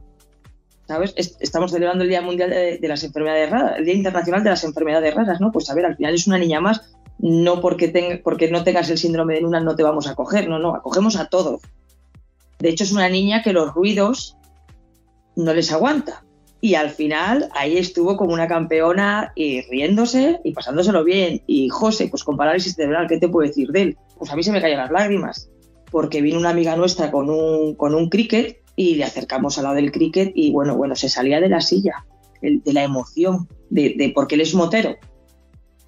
¿Sabes? 0.87 1.13
Estamos 1.17 1.71
celebrando 1.71 2.03
el 2.03 2.09
Día 2.09 2.21
Mundial 2.21 2.49
de, 2.49 2.77
de, 2.77 2.87
las 2.87 3.03
Enfermedades 3.03 3.49
Raras, 3.49 3.77
el 3.77 3.85
Día 3.85 3.95
Internacional 3.95 4.43
de 4.43 4.51
las 4.51 4.63
Enfermedades 4.63 5.13
Raras, 5.13 5.41
¿no? 5.41 5.51
Pues 5.51 5.69
a 5.69 5.73
ver, 5.73 5.85
al 5.85 5.97
final 5.97 6.15
es 6.15 6.27
una 6.27 6.37
niña 6.37 6.61
más 6.61 6.95
no 7.19 7.61
porque, 7.61 7.87
tenga, 7.87 8.19
porque 8.23 8.49
no 8.49 8.63
tengas 8.63 8.89
el 8.89 8.97
síndrome 8.97 9.35
de 9.35 9.41
Luna 9.41 9.59
no 9.59 9.75
te 9.75 9.83
vamos 9.83 10.07
a 10.07 10.15
coger, 10.15 10.47
no, 10.47 10.59
no, 10.59 10.75
acogemos 10.75 11.15
a 11.15 11.27
todos. 11.27 11.61
De 12.59 12.69
hecho, 12.69 12.83
es 12.83 12.91
una 12.91 13.09
niña 13.09 13.43
que 13.43 13.53
los 13.53 13.73
ruidos 13.73 14.37
no 15.35 15.53
les 15.53 15.71
aguanta. 15.71 16.23
Y 16.59 16.73
al 16.73 16.89
final 16.89 17.49
ahí 17.53 17.77
estuvo 17.77 18.17
como 18.17 18.33
una 18.33 18.47
campeona 18.47 19.31
y 19.35 19.61
riéndose 19.61 20.39
y 20.43 20.53
pasándoselo 20.53 21.03
bien. 21.03 21.43
Y 21.45 21.69
José, 21.69 22.07
pues 22.07 22.23
con 22.23 22.35
parálisis 22.35 22.73
cerebral, 22.73 23.07
¿qué 23.07 23.19
te 23.19 23.29
puedo 23.29 23.47
decir 23.47 23.69
de 23.69 23.81
él? 23.83 23.97
Pues 24.17 24.31
a 24.31 24.35
mí 24.35 24.41
se 24.41 24.51
me 24.51 24.59
caían 24.59 24.79
las 24.79 24.91
lágrimas, 24.91 25.51
porque 25.91 26.21
vino 26.21 26.39
una 26.39 26.49
amiga 26.49 26.75
nuestra 26.75 27.11
con 27.11 27.29
un, 27.29 27.75
con 27.75 27.93
un 27.93 28.09
cricket 28.09 28.59
y 28.75 28.95
le 28.95 29.03
acercamos 29.03 29.57
al 29.57 29.65
lado 29.65 29.75
del 29.75 29.91
cricket 29.91 30.31
y 30.35 30.51
bueno, 30.51 30.75
bueno, 30.75 30.95
se 30.95 31.09
salía 31.09 31.39
de 31.39 31.49
la 31.49 31.61
silla, 31.61 32.05
de 32.41 32.73
la 32.73 32.83
emoción, 32.83 33.47
de, 33.69 33.93
de 33.95 34.11
porque 34.13 34.33
él 34.33 34.41
es 34.41 34.55
motero. 34.55 34.95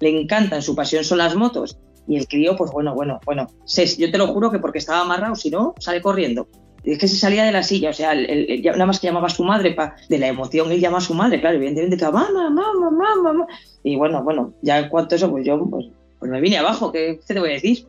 Le 0.00 0.20
encantan, 0.20 0.62
su 0.62 0.74
pasión 0.74 1.04
son 1.04 1.18
las 1.18 1.36
motos. 1.36 1.78
Y 2.08 2.16
el 2.16 2.26
crío, 2.26 2.56
pues 2.56 2.72
bueno, 2.72 2.94
bueno, 2.94 3.20
bueno, 3.24 3.46
yo 3.66 4.10
te 4.10 4.18
lo 4.18 4.26
juro 4.28 4.50
que 4.50 4.58
porque 4.58 4.78
estaba 4.78 5.02
amarrado, 5.02 5.36
si 5.36 5.50
no, 5.50 5.74
sale 5.78 6.00
corriendo 6.00 6.48
es 6.84 6.98
que 6.98 7.08
se 7.08 7.16
salía 7.16 7.44
de 7.44 7.52
la 7.52 7.62
silla, 7.62 7.90
o 7.90 7.92
sea, 7.92 8.14
nada 8.14 8.86
más 8.86 9.00
que 9.00 9.06
llamaba 9.06 9.26
a 9.26 9.30
su 9.30 9.44
madre, 9.44 9.76
de 10.08 10.18
la 10.18 10.28
emoción 10.28 10.72
él 10.72 10.80
llama 10.80 10.98
a 10.98 11.02
su 11.02 11.14
madre, 11.14 11.40
claro, 11.40 11.56
evidentemente, 11.56 11.96
que 11.96 12.04
mamá, 12.04 12.28
mamá, 12.32 12.72
mamá, 12.74 13.16
mamá. 13.22 13.46
Y 13.82 13.96
bueno, 13.96 14.22
bueno, 14.22 14.54
ya 14.62 14.78
en 14.78 14.88
cuanto 14.88 15.14
a 15.14 15.16
eso, 15.16 15.30
pues 15.30 15.44
yo 15.44 15.62
pues, 15.68 15.86
pues 16.18 16.30
me 16.30 16.40
vine 16.40 16.58
abajo, 16.58 16.90
¿qué, 16.90 17.20
te 17.26 17.38
voy 17.38 17.50
a 17.50 17.54
decir? 17.54 17.86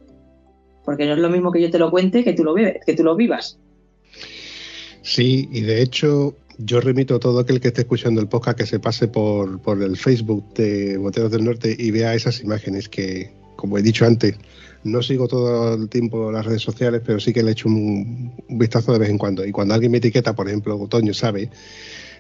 Porque 0.84 1.06
no 1.06 1.14
es 1.14 1.20
lo 1.20 1.30
mismo 1.30 1.52
que 1.52 1.62
yo 1.62 1.72
te 1.72 1.80
lo 1.80 1.90
cuente 1.90 2.24
que 2.24 2.34
tú 2.34 2.44
lo, 2.44 2.54
vives, 2.54 2.80
que 2.86 2.94
tú 2.94 3.04
lo 3.04 3.16
vivas. 3.16 3.58
Sí, 5.04 5.48
y 5.52 5.62
de 5.62 5.82
hecho, 5.82 6.36
yo 6.64 6.80
remito 6.80 7.16
a 7.16 7.20
todo 7.20 7.40
aquel 7.40 7.60
que 7.60 7.70
esté 7.70 7.82
escuchando 7.82 8.22
el 8.22 8.28
podcast 8.28 8.58
que 8.58 8.66
se 8.66 8.80
pase 8.80 9.08
por, 9.08 9.62
por 9.62 9.82
el 9.82 9.98
Facebook 9.98 10.54
de 10.54 10.98
Boteros 10.98 11.32
del 11.32 11.44
Norte 11.44 11.76
y 11.78 11.92
vea 11.92 12.14
esas 12.14 12.42
imágenes 12.42 12.90
que, 12.90 13.34
como 13.56 13.78
he 13.78 13.82
dicho 13.82 14.06
antes, 14.06 14.36
no 14.84 15.02
sigo 15.02 15.28
todo 15.28 15.76
el 15.76 15.90
tiempo 15.90 16.32
las 16.32 16.46
redes 16.46 16.62
sociales, 16.62 17.02
pero 17.06 17.20
sí 17.20 17.34
que 17.34 17.44
le 17.44 17.52
echo 17.52 17.68
un, 17.68 18.34
vistazo 18.50 18.94
de 18.94 19.00
vez 19.00 19.10
en 19.10 19.18
cuando. 19.18 19.46
Y 19.46 19.52
cuando 19.52 19.74
alguien 19.74 19.92
me 19.92 20.00
etiqueta, 20.00 20.36
por 20.36 20.48
ejemplo, 20.48 20.80
Otoño 20.80 21.14
sabe, 21.14 21.50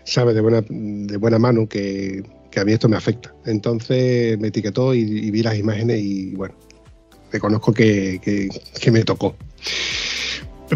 sabe 0.04 0.34
de 0.34 0.42
buena, 0.42 0.64
de 0.70 1.18
buena 1.18 1.39
mano 1.39 1.68
que, 1.68 2.24
a 2.56 2.66
mí 2.66 2.72
esto 2.72 2.89
me 2.89 2.98
afecta. 2.98 3.34
Entonces 3.46 4.38
me 4.39 4.50
etiquetó 4.50 4.94
y, 4.94 5.32
vi 5.32 5.42
las 5.44 5.58
imágenes 5.58 6.02
y 6.02 6.36
bueno, 6.36 6.56
reconozco 7.32 7.74
que, 7.74 8.20
que 8.80 8.92
me 8.92 9.04
tocó. 9.04 9.36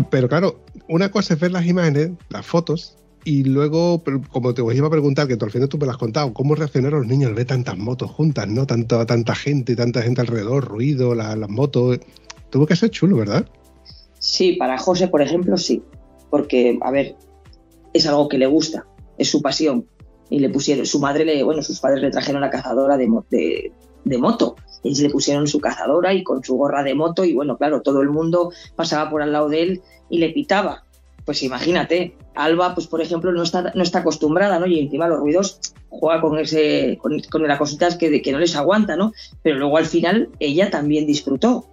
Pero 0.10 0.28
claro, 0.28 0.60
una 0.88 1.10
cosa 1.10 1.36
es 1.36 1.40
ver 1.40 1.52
las 1.52 1.66
imágenes, 1.66 2.12
las 2.30 2.46
fotos, 2.46 2.98
y 3.26 3.44
luego, 3.44 4.04
como 4.30 4.54
te 4.54 4.62
iba 4.62 4.88
a 4.88 4.92
preguntar, 4.92 5.28
que 5.28 5.36
tú 5.36 5.46
al 5.46 5.52
final 5.52 5.68
tú 5.68 5.80
me 5.80 5.86
lo 5.86 5.92
has 5.92 5.98
contado, 5.98 6.32
¿cómo 6.32 6.54
reaccionaron 6.54 7.02
los 7.02 7.10
niños 7.10 7.30
al 7.30 7.36
ver 7.36 7.48
tantas 7.48 7.76
motos 7.76 8.12
juntas, 8.12 8.48
¿no? 8.48 8.68
Tanto, 8.68 9.04
tanta 9.08 9.34
gente, 9.34 9.76
tanta 9.76 10.04
gente 10.04 10.22
alrededor, 10.22 10.64
ruido, 10.66 11.16
las 11.16 11.50
motos. 11.50 12.00
Tuvo 12.52 12.68
que 12.68 12.76
ser 12.76 12.92
chulo, 12.92 13.18
¿verdad? 13.18 13.48
Sí, 14.20 14.54
para 14.54 14.78
José, 14.78 15.08
por 15.08 15.24
ejemplo, 15.24 15.58
sí. 15.58 15.82
Porque, 16.30 16.78
a 16.82 16.92
ver, 16.92 17.16
es 17.94 18.06
algo 18.06 18.30
que 18.30 18.38
le 18.38 18.46
gusta, 18.46 18.86
es 19.18 19.28
su 19.28 19.42
pasión. 19.42 19.88
Y 20.30 20.38
le 20.38 20.50
pusieron, 20.50 20.86
su 20.86 21.00
madre, 21.00 21.26
le, 21.26 21.44
bueno, 21.44 21.64
sus 21.64 21.80
padres 21.80 22.04
le 22.04 22.12
trajeron 22.12 22.42
la 22.42 22.52
cazadora 22.52 22.96
de, 22.96 23.10
de, 23.32 23.72
de 24.04 24.18
moto. 24.20 24.56
Y 24.84 25.02
le 25.02 25.10
pusieron 25.10 25.48
su 25.48 25.60
cazadora 25.60 26.14
y 26.14 26.24
con 26.24 26.44
su 26.44 26.58
gorra 26.58 26.84
de 26.84 26.94
moto. 26.94 27.26
Y 27.26 27.34
bueno, 27.34 27.58
claro, 27.58 27.82
todo 27.82 28.02
el 28.02 28.10
mundo 28.12 28.52
pasaba 28.76 29.10
por 29.10 29.24
al 29.24 29.32
lado 29.32 29.50
de 29.50 29.64
él 29.64 29.82
y 30.12 30.20
le 30.20 30.30
pitaba 30.30 30.85
pues 31.26 31.42
imagínate, 31.42 32.16
Alba, 32.36 32.76
pues 32.76 32.88
por 32.88 33.02
ejemplo, 33.02 33.32
no 33.32 33.44
está, 33.44 33.72
no 33.74 33.84
está 33.84 34.00
acostumbrada, 34.00 34.60
¿no? 34.60 34.68
Y 34.68 34.80
encima 34.80 35.08
los 35.08 35.20
ruidos 35.20 35.60
juega 35.90 36.22
con 36.22 36.38
ese, 36.38 37.00
con, 37.02 37.48
las 37.48 37.58
cositas 37.58 37.98
que, 37.98 38.22
que 38.22 38.32
no 38.32 38.40
les 38.40 38.56
aguanta, 38.56 38.96
¿no? 38.96 39.12
Pero 39.42 39.58
luego 39.58 39.78
al 39.78 39.86
final 39.86 40.30
ella 40.40 40.70
también 40.70 41.08
disfrutó. 41.08 41.68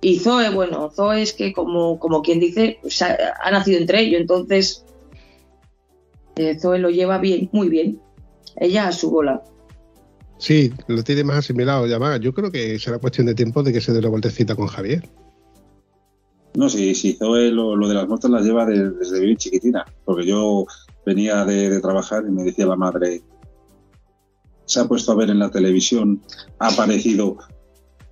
Y 0.00 0.18
Zoe, 0.20 0.50
bueno, 0.50 0.90
Zoe 0.94 1.22
es 1.22 1.32
que 1.32 1.52
como, 1.52 1.98
como 1.98 2.22
quien 2.22 2.40
dice, 2.40 2.78
pues 2.80 3.02
ha, 3.02 3.50
nacido 3.50 3.78
entre 3.78 4.00
ellos, 4.00 4.20
entonces 4.20 4.84
eh, 6.36 6.58
Zoe 6.58 6.78
lo 6.78 6.90
lleva 6.90 7.18
bien, 7.18 7.50
muy 7.52 7.68
bien. 7.68 8.00
Ella 8.56 8.88
a 8.88 8.92
su 8.92 9.10
bola. 9.10 9.42
Sí, 10.38 10.72
lo 10.86 11.02
tiene 11.02 11.24
más 11.24 11.38
asimilado 11.38 11.86
ya 11.86 11.98
más. 11.98 12.18
Yo 12.20 12.32
creo 12.32 12.50
que 12.50 12.78
será 12.78 12.98
cuestión 12.98 13.26
de 13.26 13.34
tiempo 13.34 13.62
de 13.62 13.72
que 13.72 13.80
se 13.80 13.92
dé 13.92 14.00
la 14.00 14.08
vueltecita 14.08 14.54
con 14.54 14.68
Javier. 14.68 15.06
No, 16.54 16.68
si, 16.68 16.94
si 16.94 17.12
Zoe 17.12 17.50
lo, 17.50 17.76
de 17.76 17.94
las 17.94 18.08
motos 18.08 18.30
las 18.30 18.44
lleva 18.44 18.66
desde 18.66 19.20
bien 19.20 19.36
chiquitina, 19.36 19.84
porque 20.04 20.26
yo 20.26 20.66
venía 21.06 21.44
de, 21.44 21.80
trabajar 21.80 22.24
y 22.26 22.30
me 22.30 22.42
decía 22.42 22.66
la 22.66 22.76
madre, 22.76 23.22
se 24.64 24.80
ha 24.80 24.88
puesto 24.88 25.12
a 25.12 25.16
ver 25.16 25.30
en 25.30 25.38
la 25.38 25.50
televisión, 25.50 26.20
ha 26.58 26.68
aparecido 26.68 27.38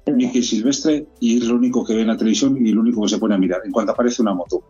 Mickey 0.06 0.42
Silvestre 0.42 1.06
y 1.20 1.38
es 1.38 1.44
lo 1.44 1.56
único 1.56 1.84
que 1.84 1.94
ve 1.94 2.02
en 2.02 2.08
la 2.08 2.16
televisión 2.16 2.56
y 2.64 2.72
lo 2.72 2.80
único 2.80 3.02
que 3.02 3.08
se 3.08 3.18
pone 3.18 3.34
a 3.34 3.38
mirar 3.38 3.62
en 3.64 3.72
cuanto 3.72 3.92
aparece 3.92 4.22
una 4.22 4.34
moto. 4.34 4.62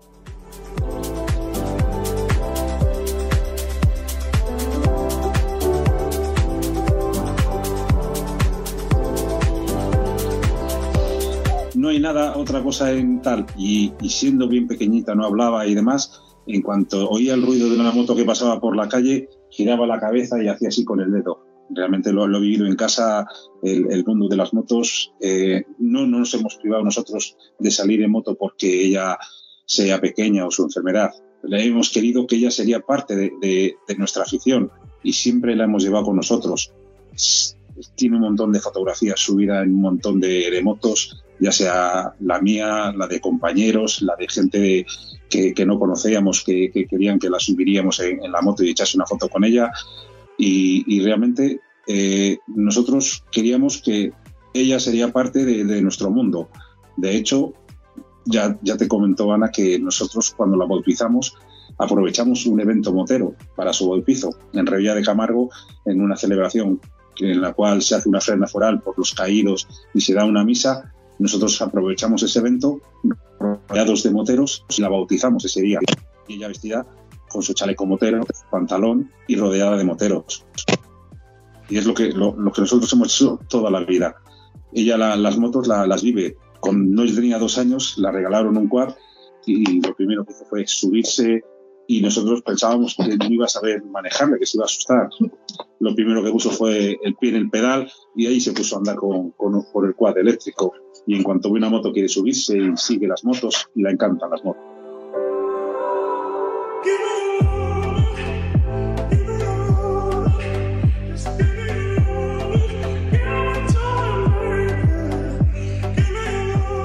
No 11.88 11.92
hay 11.92 12.00
nada, 12.00 12.36
otra 12.36 12.62
cosa 12.62 12.92
en 12.92 13.22
tal, 13.22 13.46
y, 13.56 13.94
siendo 14.10 14.46
bien 14.46 14.68
pequeñita, 14.68 15.14
no 15.14 15.24
hablaba 15.24 15.66
y 15.66 15.74
demás, 15.74 16.20
en 16.46 16.60
cuanto 16.60 17.08
oía 17.08 17.32
el 17.32 17.40
ruido 17.40 17.70
de 17.70 17.76
una 17.80 17.92
moto 17.92 18.14
que 18.14 18.26
pasaba 18.26 18.60
por 18.60 18.76
la 18.76 18.90
calle, 18.90 19.30
giraba 19.48 19.86
la 19.86 19.98
cabeza 19.98 20.42
y 20.42 20.48
hacía 20.48 20.68
así 20.68 20.84
con 20.84 21.00
el 21.00 21.10
dedo. 21.10 21.46
Realmente 21.70 22.12
lo, 22.12 22.26
he 22.26 22.40
vivido 22.40 22.66
en 22.66 22.76
casa, 22.76 23.26
el, 23.62 24.04
mundo 24.04 24.28
de 24.28 24.36
las 24.36 24.52
motos. 24.52 25.14
Eh, 25.18 25.64
no, 25.78 26.06
nos 26.06 26.34
hemos 26.34 26.56
privado 26.56 26.84
nosotros 26.84 27.38
de 27.58 27.70
salir 27.70 28.02
en 28.02 28.10
moto 28.10 28.34
porque 28.34 28.84
ella 28.84 29.16
sea 29.64 29.98
pequeña 29.98 30.46
o 30.46 30.50
su 30.50 30.64
enfermedad. 30.64 31.12
Le 31.42 31.64
hemos 31.64 31.88
querido 31.88 32.26
que 32.26 32.36
ella 32.36 32.50
sería 32.50 32.80
parte 32.80 33.16
de, 33.16 33.76
nuestra 33.96 34.24
afición 34.24 34.70
y 35.02 35.14
siempre 35.14 35.56
la 35.56 35.64
hemos 35.64 35.84
llevado 35.84 36.04
con 36.04 36.16
nosotros 36.16 36.70
tiene 37.94 38.16
un 38.16 38.22
montón 38.22 38.52
de 38.52 38.60
fotografías 38.60 39.20
subidas 39.20 39.62
en 39.64 39.74
un 39.74 39.80
montón 39.80 40.20
de, 40.20 40.60
motos, 40.62 41.22
ya 41.40 41.52
sea 41.52 42.14
la 42.20 42.40
mía, 42.40 42.92
la 42.96 43.06
de 43.06 43.20
compañeros, 43.20 44.02
la 44.02 44.16
de 44.16 44.28
gente 44.28 44.86
que, 45.28 45.66
no 45.66 45.78
conocíamos, 45.78 46.42
que, 46.44 46.70
querían 46.88 47.18
que 47.18 47.30
la 47.30 47.38
subiríamos 47.38 48.00
en, 48.00 48.20
la 48.30 48.40
moto 48.40 48.64
y 48.64 48.70
echase 48.70 48.96
una 48.96 49.06
foto 49.06 49.28
con 49.28 49.44
ella. 49.44 49.70
Y, 50.36 51.00
realmente 51.02 51.60
eh, 51.86 52.38
nosotros 52.46 53.24
queríamos 53.30 53.80
que 53.82 54.12
ella 54.54 54.80
sería 54.80 55.12
parte 55.12 55.44
de, 55.44 55.82
nuestro 55.82 56.10
mundo. 56.10 56.48
De 56.96 57.16
hecho, 57.16 57.52
ya, 58.24 58.58
ya 58.62 58.76
te 58.76 58.88
comentó 58.88 59.32
Ana 59.32 59.50
que 59.50 59.78
nosotros 59.78 60.34
cuando 60.36 60.56
la 60.56 60.66
bautizamos 60.66 61.34
aprovechamos 61.78 62.44
un 62.46 62.60
evento 62.60 62.92
motero 62.92 63.34
para 63.54 63.72
su 63.72 63.88
bautizo 63.88 64.30
en 64.52 64.66
Revilla 64.66 64.94
de 64.94 65.02
Camargo 65.02 65.50
en 65.84 66.00
una 66.00 66.16
celebración 66.16 66.80
en 67.20 67.40
la 67.40 67.52
cual 67.52 67.82
se 67.82 67.94
hace 67.94 68.08
una 68.08 68.18
ofrenda 68.18 68.46
foral 68.46 68.80
por 68.80 68.98
los 68.98 69.14
caídos 69.14 69.66
y 69.94 70.00
se 70.00 70.14
da 70.14 70.24
una 70.24 70.44
misa, 70.44 70.92
nosotros 71.18 71.60
aprovechamos 71.62 72.22
ese 72.22 72.38
evento 72.38 72.80
rodeados 73.38 74.02
de 74.02 74.10
moteros 74.10 74.64
y 74.76 74.82
la 74.82 74.88
bautizamos 74.88 75.44
ese 75.44 75.62
día. 75.62 75.80
Y 76.26 76.34
ella 76.34 76.48
vestida 76.48 76.86
con 77.28 77.42
su 77.42 77.54
chaleco 77.54 77.86
motero, 77.86 78.24
pantalón 78.50 79.10
y 79.26 79.36
rodeada 79.36 79.76
de 79.76 79.84
moteros. 79.84 80.46
Y 81.68 81.76
es 81.76 81.86
lo 81.86 81.94
que, 81.94 82.12
lo, 82.12 82.34
que 82.34 82.60
nosotros 82.62 82.92
hemos 82.92 83.14
hecho 83.14 83.38
toda 83.48 83.70
la 83.70 83.80
vida. 83.80 84.16
Ella 84.72 84.96
las 84.96 85.38
motos 85.38 85.66
las 85.68 86.02
vive. 86.02 86.36
Con, 86.60 86.92
no 86.92 87.04
tenía 87.06 87.38
dos 87.38 87.58
años, 87.58 87.98
la 87.98 88.10
regalaron 88.10 88.56
un 88.56 88.68
quad 88.68 88.94
y 89.46 89.80
lo 89.80 89.94
primero 89.94 90.24
que 90.24 90.32
hizo 90.32 90.44
fue 90.44 90.66
subirse, 90.66 91.42
y 91.90 92.02
nosotros 92.02 92.42
pensábamos 92.42 92.94
que 92.94 93.16
no 93.16 93.26
iba 93.30 93.46
a 93.46 93.48
saber 93.48 93.82
manejarle, 93.82 94.38
que 94.38 94.44
se 94.44 94.58
iba 94.58 94.64
a 94.64 94.66
asustar. 94.66 95.08
Lo 95.80 95.94
primero 95.94 96.22
que 96.22 96.30
puso 96.30 96.50
fue 96.50 96.98
el 97.02 97.16
pie 97.16 97.30
en 97.30 97.36
el 97.36 97.50
pedal 97.50 97.90
y 98.14 98.26
ahí 98.26 98.40
se 98.42 98.52
puso 98.52 98.76
a 98.76 98.78
andar 98.78 98.96
con, 98.96 99.32
por 99.32 99.86
el 99.86 99.94
quad 99.94 100.18
eléctrico. 100.18 100.74
Y 101.08 101.14
en 101.14 101.22
cuanto 101.22 101.50
ve 101.50 101.58
una 101.58 101.70
moto 101.70 101.90
quiere 101.90 102.06
subirse 102.06 102.58
y 102.58 102.76
sigue 102.76 103.08
las 103.08 103.24
motos 103.24 103.70
y 103.74 103.82
le 103.82 103.92
encantan 103.92 104.28
las 104.28 104.44
motos. 104.44 104.62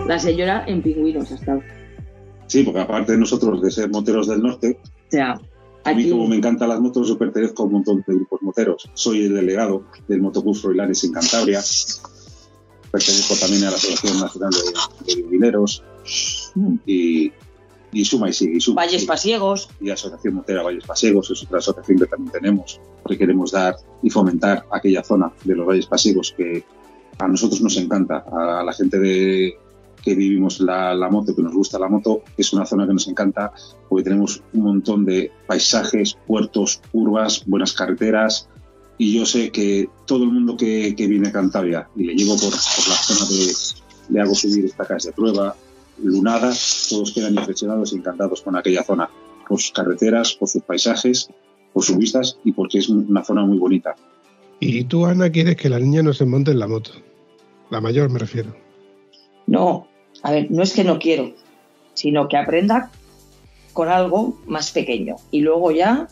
La 0.07 0.17
señora 0.17 0.63
en 0.67 0.81
pingüinos 0.81 1.29
ha 1.29 1.35
estado. 1.35 1.61
Sí, 2.47 2.63
porque 2.63 2.79
aparte 2.79 3.11
de 3.11 3.17
nosotros 3.17 3.61
de 3.61 3.71
ser 3.71 3.89
moteros 3.89 4.29
del 4.29 4.41
norte, 4.41 4.79
a 5.83 5.93
mí 5.93 6.09
como 6.09 6.27
me 6.29 6.37
encantan 6.37 6.69
las 6.69 6.79
motos, 6.79 7.09
yo 7.09 7.17
pertenezco 7.17 7.63
a 7.63 7.65
un 7.65 7.73
montón 7.73 8.05
de 8.07 8.15
grupos 8.15 8.41
moteros. 8.41 8.89
Soy 8.93 9.25
el 9.25 9.33
delegado 9.33 9.83
del 10.07 10.21
Motoclub 10.21 10.55
Froilanes 10.55 11.03
en 11.03 11.11
Cantabria. 11.11 11.59
Pertenezco 12.93 13.33
también 13.37 13.63
a 13.63 13.71
la 13.71 13.77
Asociación 13.77 14.19
Nacional 14.19 14.51
de, 14.51 15.47
de 15.47 15.65
y, 16.85 17.33
y, 17.91 18.05
suma 18.05 18.29
y 18.29 18.33
sigue. 18.33 18.59
suma, 18.59 18.83
Valles 18.83 19.05
Pasiegos. 19.05 19.67
Y 19.81 19.89
Asociación 19.89 20.35
Motera 20.35 20.61
Valles 20.61 20.85
Pasiegos 20.85 21.31
es 21.31 21.41
otra 21.41 21.57
asociación 21.57 21.97
que 21.97 22.05
también 22.05 22.31
tenemos, 22.31 22.79
que 23.07 23.17
queremos 23.17 23.51
dar 23.51 23.77
y 24.03 24.11
fomentar 24.11 24.67
aquella 24.71 25.03
zona 25.03 25.33
de 25.43 25.55
los 25.55 25.65
Valles 25.65 25.87
Pasiegos 25.87 26.35
que, 26.37 26.63
A 27.17 27.27
nosotros 27.27 27.61
nos 27.61 27.75
encanta, 27.77 28.25
a 28.31 28.63
la 28.63 28.73
gente 28.73 28.99
de, 28.99 29.57
que 30.03 30.13
vivimos 30.13 30.59
la, 30.59 30.93
la, 30.93 31.09
moto, 31.09 31.35
que 31.35 31.41
nos 31.41 31.53
gusta 31.55 31.79
la 31.79 31.87
moto, 31.87 32.21
es 32.37 32.53
una 32.53 32.67
zona 32.67 32.85
que 32.85 32.93
nos 32.93 33.07
encanta 33.07 33.53
porque 33.89 34.03
tenemos 34.03 34.43
un 34.53 34.61
montón 34.61 35.03
de 35.03 35.31
paisajes, 35.47 36.15
puertos, 36.27 36.79
curvas, 36.91 37.43
buenas 37.47 37.73
carreteras. 37.73 38.49
Y 39.03 39.11
yo 39.11 39.25
sé 39.25 39.51
que 39.51 39.89
todo 40.05 40.23
el 40.23 40.31
mundo 40.31 40.55
que, 40.55 40.95
que 40.95 41.07
viene 41.07 41.27
a 41.27 41.31
Cantabria 41.33 41.89
y 41.93 42.05
le 42.05 42.13
llevo 42.13 42.37
por, 42.37 42.51
por 42.51 42.87
la 42.87 42.95
zona 42.95 43.29
de, 43.29 43.53
le 44.07 44.21
hago 44.21 44.33
subir 44.33 44.63
estacas 44.63 45.03
de 45.03 45.11
prueba, 45.11 45.57
lunada, 46.01 46.53
todos 46.89 47.11
quedan 47.11 47.35
impresionados 47.35 47.91
y 47.91 47.97
encantados 47.97 48.41
con 48.41 48.55
aquella 48.55 48.81
zona, 48.81 49.09
por 49.45 49.59
sus 49.59 49.73
carreteras, 49.73 50.35
por 50.35 50.47
sus 50.47 50.63
paisajes, 50.63 51.27
por 51.73 51.83
sus 51.83 51.97
vistas 51.97 52.39
y 52.45 52.53
porque 52.53 52.77
es 52.77 52.87
una 52.87 53.25
zona 53.25 53.43
muy 53.45 53.57
bonita. 53.57 53.93
¿Y 54.61 54.85
tú, 54.85 55.05
Ana, 55.05 55.29
quieres 55.29 55.57
que 55.57 55.67
la 55.67 55.79
niña 55.79 56.01
no 56.01 56.13
se 56.13 56.23
monte 56.23 56.51
en 56.51 56.59
la 56.59 56.67
moto? 56.67 56.91
La 57.71 57.81
mayor 57.81 58.09
me 58.09 58.19
refiero. 58.19 58.55
No, 59.47 59.85
a 60.21 60.31
ver, 60.31 60.49
no 60.49 60.63
es 60.63 60.71
que 60.71 60.85
no 60.85 60.97
quiero, 60.97 61.33
sino 61.93 62.29
que 62.29 62.37
aprenda 62.37 62.89
con 63.73 63.89
algo 63.89 64.39
más 64.47 64.71
pequeño 64.71 65.17
y 65.29 65.41
luego 65.41 65.71
ya 65.71 66.07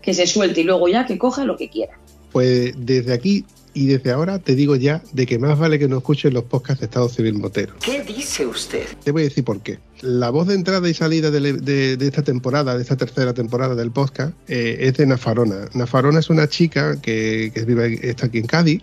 que 0.00 0.14
se 0.14 0.28
suelte 0.28 0.60
y 0.60 0.64
luego 0.64 0.86
ya 0.86 1.06
que 1.06 1.18
coja 1.18 1.44
lo 1.44 1.56
que 1.56 1.70
quiera. 1.70 1.98
Pues 2.36 2.74
desde 2.76 3.14
aquí 3.14 3.46
y 3.72 3.86
desde 3.86 4.10
ahora 4.10 4.38
te 4.38 4.54
digo 4.54 4.76
ya 4.76 5.02
de 5.14 5.24
que 5.24 5.38
más 5.38 5.58
vale 5.58 5.78
que 5.78 5.88
no 5.88 5.96
escuchen 5.96 6.34
los 6.34 6.44
podcasts 6.44 6.80
de 6.80 6.84
Estado 6.84 7.08
Civil 7.08 7.32
Motero. 7.38 7.72
¿Qué 7.82 8.02
dice 8.02 8.44
usted? 8.44 8.84
Te 9.02 9.10
voy 9.10 9.22
a 9.22 9.24
decir 9.24 9.42
por 9.42 9.62
qué. 9.62 9.78
La 10.02 10.28
voz 10.28 10.46
de 10.46 10.52
entrada 10.52 10.86
y 10.86 10.92
salida 10.92 11.30
de, 11.30 11.54
de, 11.54 11.96
de 11.96 12.06
esta 12.06 12.20
temporada, 12.20 12.76
de 12.76 12.82
esta 12.82 12.98
tercera 12.98 13.32
temporada 13.32 13.74
del 13.74 13.90
podcast, 13.90 14.34
eh, 14.48 14.76
es 14.80 14.98
de 14.98 15.06
Nafarona. 15.06 15.70
Nafarona 15.72 16.18
es 16.18 16.28
una 16.28 16.46
chica 16.46 17.00
que, 17.00 17.50
que 17.54 17.64
vive, 17.64 18.00
está 18.02 18.26
aquí 18.26 18.36
en 18.36 18.46
Cádiz, 18.46 18.82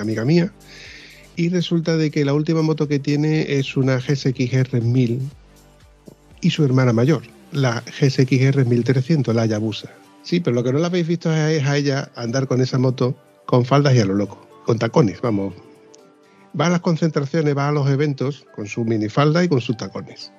amiga 0.00 0.24
mía, 0.24 0.50
y 1.36 1.50
resulta 1.50 1.98
de 1.98 2.10
que 2.10 2.24
la 2.24 2.32
última 2.32 2.62
moto 2.62 2.88
que 2.88 3.00
tiene 3.00 3.58
es 3.58 3.76
una 3.76 4.00
GSX-R 4.00 4.80
1000 4.80 5.20
y 6.40 6.48
su 6.48 6.64
hermana 6.64 6.94
mayor, 6.94 7.20
la 7.52 7.84
GSX-R 8.00 8.64
1300, 8.64 9.34
la 9.34 9.42
Hayabusa. 9.42 9.90
Sí, 10.24 10.40
pero 10.40 10.56
lo 10.56 10.64
que 10.64 10.72
no 10.72 10.78
la 10.78 10.86
habéis 10.86 11.06
visto 11.06 11.32
es 11.32 11.64
a 11.64 11.76
ella 11.76 12.10
andar 12.16 12.48
con 12.48 12.60
esa 12.62 12.78
moto 12.78 13.14
con 13.44 13.66
faldas 13.66 13.94
y 13.94 14.00
a 14.00 14.06
lo 14.06 14.14
loco, 14.14 14.48
con 14.64 14.78
tacones, 14.78 15.20
vamos. 15.20 15.54
Va 16.58 16.66
a 16.66 16.70
las 16.70 16.80
concentraciones, 16.80 17.56
va 17.56 17.68
a 17.68 17.72
los 17.72 17.88
eventos 17.90 18.46
con 18.56 18.66
su 18.66 18.84
minifalda 18.84 19.44
y 19.44 19.48
con 19.48 19.60
sus 19.60 19.76
tacones. 19.76 20.32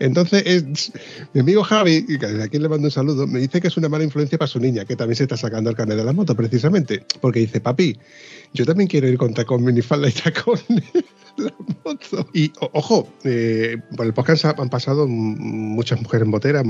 Entonces, 0.00 0.42
es, 0.46 0.92
mi 1.34 1.42
amigo 1.42 1.62
Javi, 1.62 2.00
desde 2.00 2.42
aquí 2.42 2.58
le 2.58 2.68
mando 2.68 2.86
un 2.86 2.90
saludo, 2.90 3.26
me 3.26 3.38
dice 3.38 3.60
que 3.60 3.68
es 3.68 3.76
una 3.76 3.90
mala 3.90 4.02
influencia 4.02 4.38
para 4.38 4.48
su 4.48 4.58
niña, 4.58 4.86
que 4.86 4.96
también 4.96 5.14
se 5.14 5.24
está 5.24 5.36
sacando 5.36 5.68
el 5.68 5.76
carnet 5.76 5.98
de 5.98 6.04
la 6.04 6.14
moto, 6.14 6.34
precisamente. 6.34 7.04
Porque 7.20 7.40
dice, 7.40 7.60
papi, 7.60 7.98
yo 8.54 8.64
también 8.64 8.88
quiero 8.88 9.08
ir 9.08 9.18
con 9.18 9.34
tacón, 9.34 9.62
minifalda 9.62 10.08
y 10.08 10.12
tacones. 10.12 10.64
la 11.36 11.52
moto. 11.84 12.26
Y 12.32 12.50
ojo, 12.72 13.08
eh, 13.24 13.76
por 13.94 14.06
el 14.06 14.14
podcast 14.14 14.46
han 14.46 14.70
pasado 14.70 15.06
muchas 15.06 16.00
mujeres 16.00 16.26
moteras. 16.26 16.64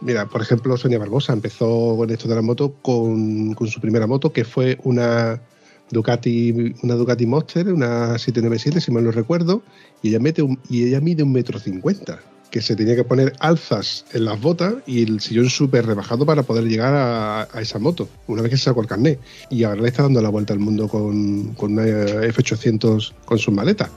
Mira, 0.00 0.26
por 0.26 0.40
ejemplo, 0.40 0.76
Sonia 0.76 0.98
Barbosa 0.98 1.32
empezó 1.32 1.96
con 1.96 2.10
esto 2.10 2.28
de 2.28 2.36
la 2.36 2.42
moto 2.42 2.74
con 2.80 3.56
su 3.66 3.80
primera 3.80 4.06
moto, 4.06 4.32
que 4.32 4.44
fue 4.44 4.78
una 4.84 5.40
Ducati, 5.90 6.74
una 6.82 6.94
Ducati 6.94 7.26
Monster, 7.26 7.72
una 7.72 8.18
797, 8.18 8.80
si 8.80 8.90
mal 8.92 9.04
no 9.04 9.10
recuerdo, 9.10 9.62
y 10.02 10.08
ella, 10.08 10.20
mete 10.20 10.42
un, 10.42 10.58
y 10.68 10.84
ella 10.84 11.00
mide 11.00 11.22
un 11.22 11.32
metro 11.32 11.58
cincuenta, 11.58 12.20
que 12.50 12.60
se 12.60 12.76
tenía 12.76 12.96
que 12.96 13.04
poner 13.04 13.32
alzas 13.38 14.04
en 14.12 14.24
las 14.24 14.40
botas 14.40 14.74
y 14.86 15.02
el 15.02 15.20
sillón 15.20 15.48
súper 15.48 15.86
rebajado 15.86 16.26
para 16.26 16.42
poder 16.42 16.64
llegar 16.64 16.94
a, 16.94 17.60
esa 17.60 17.78
moto, 17.78 18.08
una 18.26 18.42
vez 18.42 18.50
que 18.50 18.56
se 18.56 18.64
sacó 18.64 18.80
el 18.80 18.86
carnet. 18.86 19.20
Y 19.50 19.64
ahora 19.64 19.82
le 19.82 19.88
está 19.88 20.02
dando 20.02 20.20
la 20.20 20.28
vuelta 20.28 20.52
al 20.52 20.58
mundo 20.58 20.88
con, 20.88 21.54
con 21.54 21.72
una 21.72 21.84
F800 21.84 23.12
con 23.24 23.38
sus 23.38 23.54
maletas. 23.54 23.90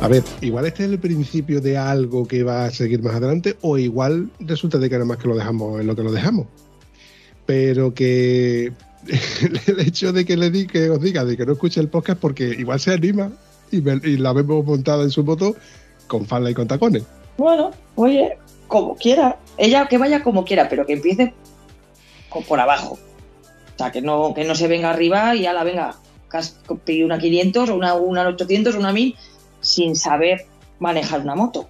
A 0.00 0.06
ver, 0.06 0.22
igual 0.40 0.64
este 0.64 0.84
es 0.84 0.90
el 0.90 0.98
principio 1.00 1.60
de 1.60 1.76
algo 1.76 2.26
que 2.26 2.44
va 2.44 2.66
a 2.66 2.70
seguir 2.70 3.02
más 3.02 3.16
adelante, 3.16 3.56
o 3.62 3.78
igual 3.78 4.30
resulta 4.38 4.78
de 4.78 4.88
que 4.88 4.94
nada 4.94 5.04
más 5.04 5.16
que 5.16 5.26
lo 5.26 5.36
dejamos 5.36 5.80
en 5.80 5.88
lo 5.88 5.96
que 5.96 6.04
lo 6.04 6.12
dejamos. 6.12 6.46
Pero 7.46 7.92
que 7.92 8.72
el 9.66 9.80
hecho 9.80 10.12
de 10.12 10.24
que 10.24 10.36
le 10.36 10.50
di 10.50 10.68
que 10.68 10.88
os 10.88 11.00
diga 11.00 11.24
de 11.24 11.36
que 11.36 11.44
no 11.44 11.52
escuche 11.52 11.80
el 11.80 11.88
podcast 11.88 12.20
porque 12.20 12.44
igual 12.44 12.78
se 12.78 12.92
anima 12.92 13.32
y, 13.72 13.80
me, 13.80 14.00
y 14.04 14.16
la 14.18 14.32
vemos 14.32 14.64
montada 14.64 15.02
en 15.02 15.10
su 15.10 15.24
moto 15.24 15.56
con 16.06 16.26
falda 16.26 16.50
y 16.50 16.54
con 16.54 16.68
tacones. 16.68 17.02
Bueno, 17.36 17.72
oye, 17.96 18.38
como 18.68 18.94
quiera. 18.94 19.38
Ella 19.56 19.88
que 19.88 19.98
vaya 19.98 20.22
como 20.22 20.44
quiera, 20.44 20.68
pero 20.68 20.86
que 20.86 20.92
empiece 20.92 21.34
por 22.46 22.60
abajo. 22.60 22.98
O 23.74 23.78
sea, 23.78 23.90
que 23.90 24.00
no, 24.00 24.32
que 24.32 24.44
no 24.44 24.54
se 24.54 24.68
venga 24.68 24.90
arriba 24.90 25.34
y 25.34 25.42
ya 25.42 25.52
la 25.52 25.64
venga, 25.64 25.96
pide 26.84 27.04
una 27.04 27.18
500 27.18 27.70
o 27.70 27.74
una, 27.74 27.94
una 27.94 28.28
800 28.28 28.76
o 28.76 28.78
una 28.78 28.92
1000 28.92 29.16
sin 29.60 29.96
saber 29.96 30.46
manejar 30.78 31.20
una 31.20 31.34
moto. 31.34 31.68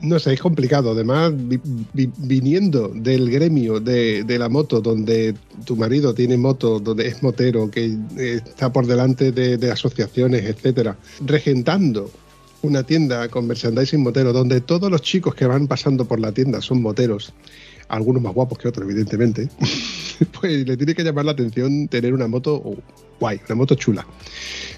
No 0.00 0.18
sé, 0.20 0.34
es 0.34 0.40
complicado. 0.40 0.92
Además, 0.92 1.32
vi, 1.34 1.58
vi, 1.92 2.10
viniendo 2.18 2.88
del 2.88 3.30
gremio 3.30 3.80
de, 3.80 4.24
la 4.38 4.48
moto, 4.48 4.80
donde 4.80 5.34
tu 5.64 5.76
marido 5.76 6.14
tiene 6.14 6.36
moto, 6.36 6.78
donde 6.78 7.08
es 7.08 7.22
motero, 7.22 7.68
que 7.70 7.96
está 8.16 8.72
por 8.72 8.86
delante 8.86 9.32
de, 9.32 9.56
de 9.56 9.70
asociaciones, 9.72 10.44
etcétera, 10.44 10.96
regentando 11.26 12.10
una 12.62 12.84
tienda 12.84 13.28
con 13.28 13.46
merchandising 13.46 14.02
motero, 14.02 14.32
donde 14.32 14.60
todos 14.60 14.90
los 14.90 15.02
chicos 15.02 15.34
que 15.34 15.46
van 15.46 15.66
pasando 15.66 16.04
por 16.04 16.20
la 16.20 16.32
tienda 16.32 16.60
son 16.60 16.80
moteros, 16.80 17.32
algunos 17.88 18.22
más 18.22 18.34
guapos 18.34 18.58
que 18.58 18.68
otros, 18.68 18.88
evidentemente, 18.88 19.48
pues 20.40 20.66
le 20.66 20.76
tiene 20.76 20.94
que 20.94 21.04
llamar 21.04 21.24
la 21.24 21.32
atención 21.32 21.88
tener 21.88 22.12
una 22.14 22.28
moto 22.28 22.62
guay, 23.20 23.40
una 23.46 23.56
moto 23.56 23.74
chula. 23.74 24.06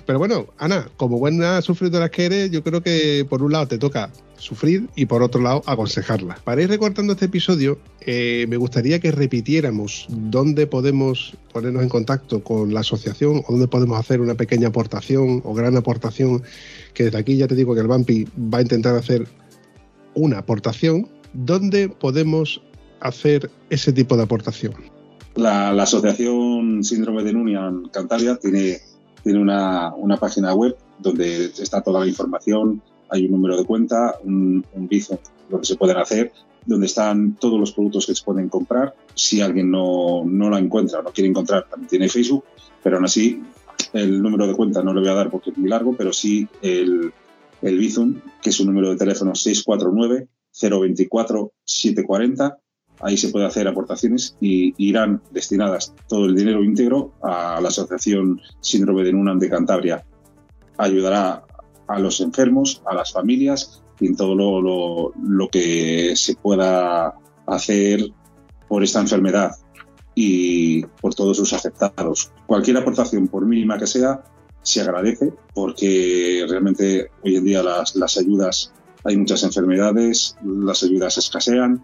Pero 0.07 0.19
bueno, 0.19 0.47
Ana, 0.59 0.89
como 0.97 1.19
buena 1.19 1.63
sufridora 1.63 2.11
que 2.11 2.25
eres, 2.27 2.51
yo 2.51 2.65
creo 2.65 2.83
que 2.83 3.27
por 3.29 3.43
un 3.43 3.53
lado 3.53 3.69
te 3.69 3.79
toca 3.79 4.11
sufrir 4.37 4.89
y 4.97 5.07
por 5.07 5.23
otro 5.23 5.41
lado 5.41 5.63
aconsejarla. 5.67 6.37
Para 6.43 6.63
ir 6.63 6.69
recortando 6.69 7.13
este 7.13 7.27
episodio, 7.27 7.79
eh, 8.01 8.47
me 8.49 8.57
gustaría 8.57 8.99
que 8.99 9.13
repitiéramos 9.13 10.07
dónde 10.09 10.67
podemos 10.67 11.37
ponernos 11.53 11.83
en 11.83 11.89
contacto 11.91 12.43
con 12.43 12.73
la 12.73 12.81
asociación 12.81 13.43
o 13.47 13.53
dónde 13.53 13.69
podemos 13.69 13.99
hacer 13.99 14.21
una 14.21 14.35
pequeña 14.35 14.69
aportación 14.69 15.43
o 15.45 15.55
gran 15.55 15.77
aportación, 15.77 16.43
que 16.95 17.05
desde 17.05 17.19
aquí 17.19 17.37
ya 17.37 17.47
te 17.47 17.55
digo 17.55 17.75
que 17.75 17.83
el 17.83 17.87
Bampi 17.87 18.27
va 18.53 18.59
a 18.59 18.63
intentar 18.63 18.97
hacer 18.97 19.29
una 20.15 20.39
aportación, 20.39 21.09
¿dónde 21.35 21.89
podemos 21.89 22.63
hacer 23.01 23.51
ese 23.69 23.93
tipo 23.93 24.17
de 24.17 24.23
aportación? 24.23 24.75
La, 25.35 25.71
Asociación 25.71 26.83
Síndrome 26.85 27.23
de 27.23 27.33
Nunia 27.33 27.67
en 27.67 27.89
Cantabria 27.89 28.37
tiene, 28.37 28.79
tiene 29.23 29.39
una, 29.39 29.95
una, 29.95 30.17
página 30.17 30.55
web 30.55 30.77
donde 30.99 31.47
está 31.47 31.83
toda 31.83 32.01
la 32.01 32.07
información, 32.07 32.83
hay 33.09 33.27
un 33.27 33.33
número 33.33 33.57
de 33.57 33.65
cuenta, 33.65 34.17
un, 34.25 34.65
un 34.75 34.89
bizo 34.89 35.19
donde 35.49 35.67
se 35.67 35.77
pueden 35.77 35.97
hacer, 35.97 36.33
donde 36.67 36.87
están 36.87 37.37
todos 37.37 37.59
los 37.59 37.73
productos 37.73 38.07
que 38.07 38.15
se 38.15 38.25
pueden 38.25 38.49
comprar. 38.49 38.95
Si 39.15 39.41
alguien 39.41 39.71
no, 39.71 40.25
no 40.25 40.51
la 40.51 40.59
encuentra 40.59 41.03
no 41.03 41.11
quiere 41.11 41.31
encontrar, 41.31 41.67
también 41.69 41.89
tiene 41.89 42.09
Facebook, 42.09 42.45
pero 42.83 42.97
aún 42.97 43.05
así 43.05 43.43
el 43.93 44.23
número 44.23 44.47
de 44.47 44.55
cuenta 44.55 44.83
no 44.83 44.93
le 44.93 45.01
voy 45.01 45.09
a 45.09 45.15
dar 45.15 45.31
porque 45.31 45.51
es 45.51 45.59
muy 45.59 45.69
largo, 45.69 45.97
pero 45.97 46.13
sí 46.13 46.49
el, 46.63 47.13
el 47.63 47.79
Bizum, 47.79 48.21
que 48.43 48.51
es 48.51 48.61
un 48.61 48.67
número 48.67 48.91
de 48.91 48.97
teléfono 48.97 49.35
649 49.35 50.29
024 50.53 51.53
740 51.65 52.59
ahí 53.01 53.17
se 53.17 53.29
puede 53.29 53.47
hacer 53.47 53.67
aportaciones 53.67 54.37
y 54.41 54.75
irán 54.77 55.23
destinadas 55.31 55.95
todo 56.09 56.27
el 56.27 56.35
dinero 56.35 56.63
íntegro 56.63 57.13
a 57.23 57.61
la 57.61 57.69
Asociación 57.69 58.41
Síndrome 58.61 59.05
de 59.05 59.13
Nunan 59.13 59.39
de 59.39 59.49
Cantabria. 59.49 60.05
Ayudará 60.77 61.45
a 61.89 61.99
los 61.99 62.21
enfermos, 62.21 62.83
a 62.87 62.95
las 62.95 63.13
familias 63.13 63.83
y 63.99 64.07
en 64.07 64.17
todo 64.17 64.35
lo, 64.35 65.49
que 65.51 66.15
se 66.15 66.37
pueda 66.37 67.15
hacer 67.47 68.11
por 68.69 68.85
esta 68.85 69.01
enfermedad 69.01 69.53
y 70.15 70.83
por 71.01 71.15
todos 71.15 71.37
sus 71.37 71.53
afectados. 71.53 72.33
Cualquier 72.47 72.77
aportación, 72.77 73.29
por 73.29 73.47
mínima 73.47 73.79
que 73.79 73.87
sea, 73.87 74.23
se 74.63 74.83
agradece 74.83 75.33
porque 75.55 76.45
realmente 76.49 77.11
hoy 77.25 77.37
en 77.37 77.45
día 77.45 77.63
las 77.63 78.19
ayudas, 78.19 78.73
hay 79.05 79.17
muchas 79.17 79.43
enfermedades, 79.43 80.37
las 80.45 80.83
ayudas 80.83 81.17
escasean 81.17 81.83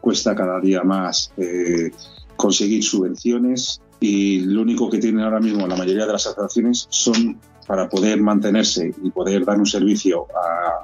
cuesta 0.00 0.34
cada 0.34 0.60
día 0.60 0.82
más 0.82 1.32
eh, 1.36 1.90
conseguir 2.36 2.82
subvenciones 2.84 3.80
y 4.00 4.40
lo 4.40 4.62
único 4.62 4.88
que 4.88 4.98
tienen 4.98 5.24
ahora 5.24 5.40
mismo 5.40 5.66
la 5.66 5.76
mayoría 5.76 6.06
de 6.06 6.12
las 6.12 6.26
asociaciones 6.26 6.86
son 6.90 7.40
para 7.68 7.88
poder 7.88 8.20
mantenerse 8.20 8.94
y 9.02 9.10
poder 9.10 9.44
dar 9.44 9.58
un 9.58 9.66
servicio 9.66 10.26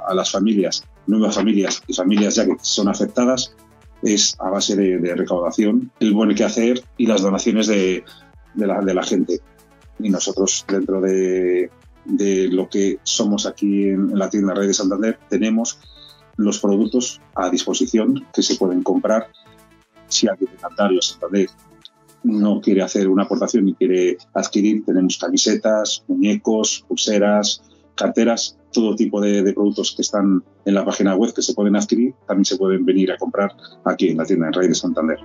a, 0.06 0.12
las 0.14 0.30
familias, 0.30 0.84
nuevas 1.06 1.34
familias 1.34 1.82
y 1.86 1.94
familias 1.94 2.34
ya 2.34 2.44
que 2.44 2.56
son 2.60 2.88
afectadas, 2.88 3.56
es 4.02 4.36
a 4.38 4.50
base 4.50 4.76
de, 4.76 4.98
de 4.98 5.14
recaudación, 5.14 5.90
el 5.98 6.12
buen 6.12 6.34
que 6.34 6.44
hacer 6.44 6.84
y 6.98 7.06
las 7.06 7.22
donaciones 7.22 7.68
de, 7.68 8.04
la, 8.54 9.02
gente. 9.02 9.40
Y 9.98 10.10
nosotros 10.10 10.66
dentro 10.68 11.00
de, 11.00 11.70
lo 12.52 12.68
que 12.68 12.98
somos 13.02 13.46
aquí 13.46 13.88
en, 13.88 14.18
la 14.18 14.28
tienda 14.28 14.52
Red 14.52 14.66
de 14.66 14.74
Santander 14.74 15.18
tenemos 15.30 15.78
los 16.36 16.58
productos 16.58 17.20
a 17.34 17.50
disposición 17.50 18.26
que 18.32 18.42
se 18.42 18.56
pueden 18.56 18.82
comprar 18.82 19.28
si 20.08 20.28
alguien 20.28 20.50
de 20.52 20.58
Cantabria 20.58 20.98
o 20.98 21.02
Santander 21.02 21.48
no 22.22 22.60
quiere 22.60 22.82
hacer 22.82 23.08
una 23.08 23.24
aportación 23.24 23.68
y 23.68 23.74
quiere 23.74 24.16
adquirir, 24.32 24.84
tenemos 24.84 25.18
camisetas, 25.18 26.04
muñecos, 26.08 26.84
pulseras, 26.88 27.62
carteras, 27.94 28.58
todo 28.72 28.96
tipo 28.96 29.20
de, 29.20 29.42
de, 29.42 29.52
productos 29.52 29.94
que 29.94 30.02
están 30.02 30.42
en 30.64 30.74
la 30.74 30.84
página 30.84 31.14
web 31.14 31.34
que 31.34 31.42
se 31.42 31.54
pueden 31.54 31.76
adquirir, 31.76 32.14
también 32.26 32.44
se 32.46 32.56
pueden 32.56 32.84
venir 32.84 33.12
a 33.12 33.18
comprar 33.18 33.52
aquí 33.84 34.08
en 34.08 34.16
la 34.16 34.24
tienda 34.24 34.46
en 34.46 34.52
Rey 34.54 34.68
de 34.68 34.74
Santander. 34.74 35.18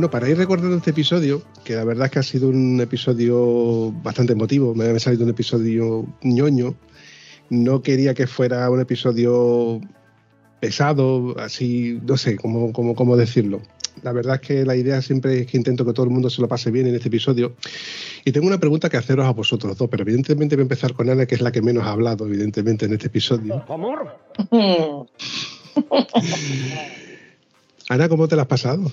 Bueno, 0.00 0.12
para 0.12 0.30
ir 0.30 0.38
recordando 0.38 0.78
este 0.78 0.92
episodio, 0.92 1.42
que 1.62 1.74
la 1.74 1.84
verdad 1.84 2.06
es 2.06 2.10
que 2.10 2.18
ha 2.20 2.22
sido 2.22 2.48
un 2.48 2.80
episodio 2.80 3.92
bastante 4.02 4.32
emotivo, 4.32 4.74
me 4.74 4.86
ha 4.86 4.98
salido 4.98 5.24
un 5.24 5.28
episodio 5.28 6.06
ñoño, 6.22 6.74
no 7.50 7.82
quería 7.82 8.14
que 8.14 8.26
fuera 8.26 8.70
un 8.70 8.80
episodio 8.80 9.78
pesado, 10.58 11.38
así, 11.38 12.00
no 12.02 12.16
sé 12.16 12.36
cómo, 12.36 12.72
cómo, 12.72 12.94
cómo 12.94 13.14
decirlo. 13.14 13.60
La 14.02 14.12
verdad 14.12 14.36
es 14.36 14.40
que 14.40 14.64
la 14.64 14.74
idea 14.74 15.02
siempre 15.02 15.40
es 15.40 15.46
que 15.48 15.58
intento 15.58 15.84
que 15.84 15.92
todo 15.92 16.04
el 16.06 16.12
mundo 16.12 16.30
se 16.30 16.40
lo 16.40 16.48
pase 16.48 16.70
bien 16.70 16.86
en 16.86 16.94
este 16.94 17.08
episodio. 17.08 17.52
Y 18.24 18.32
tengo 18.32 18.46
una 18.46 18.58
pregunta 18.58 18.88
que 18.88 18.96
haceros 18.96 19.26
a 19.26 19.34
vosotros 19.34 19.76
dos, 19.76 19.90
pero 19.90 20.04
evidentemente 20.04 20.56
voy 20.56 20.62
a 20.62 20.64
empezar 20.64 20.94
con 20.94 21.10
Ana, 21.10 21.26
que 21.26 21.34
es 21.34 21.42
la 21.42 21.52
que 21.52 21.60
menos 21.60 21.84
ha 21.84 21.90
hablado, 21.90 22.24
evidentemente, 22.24 22.86
en 22.86 22.94
este 22.94 23.08
episodio. 23.08 23.62
Amor. 23.68 24.16
Ana, 27.90 28.08
¿cómo 28.08 28.28
te 28.28 28.36
la 28.36 28.42
has 28.42 28.48
pasado? 28.48 28.90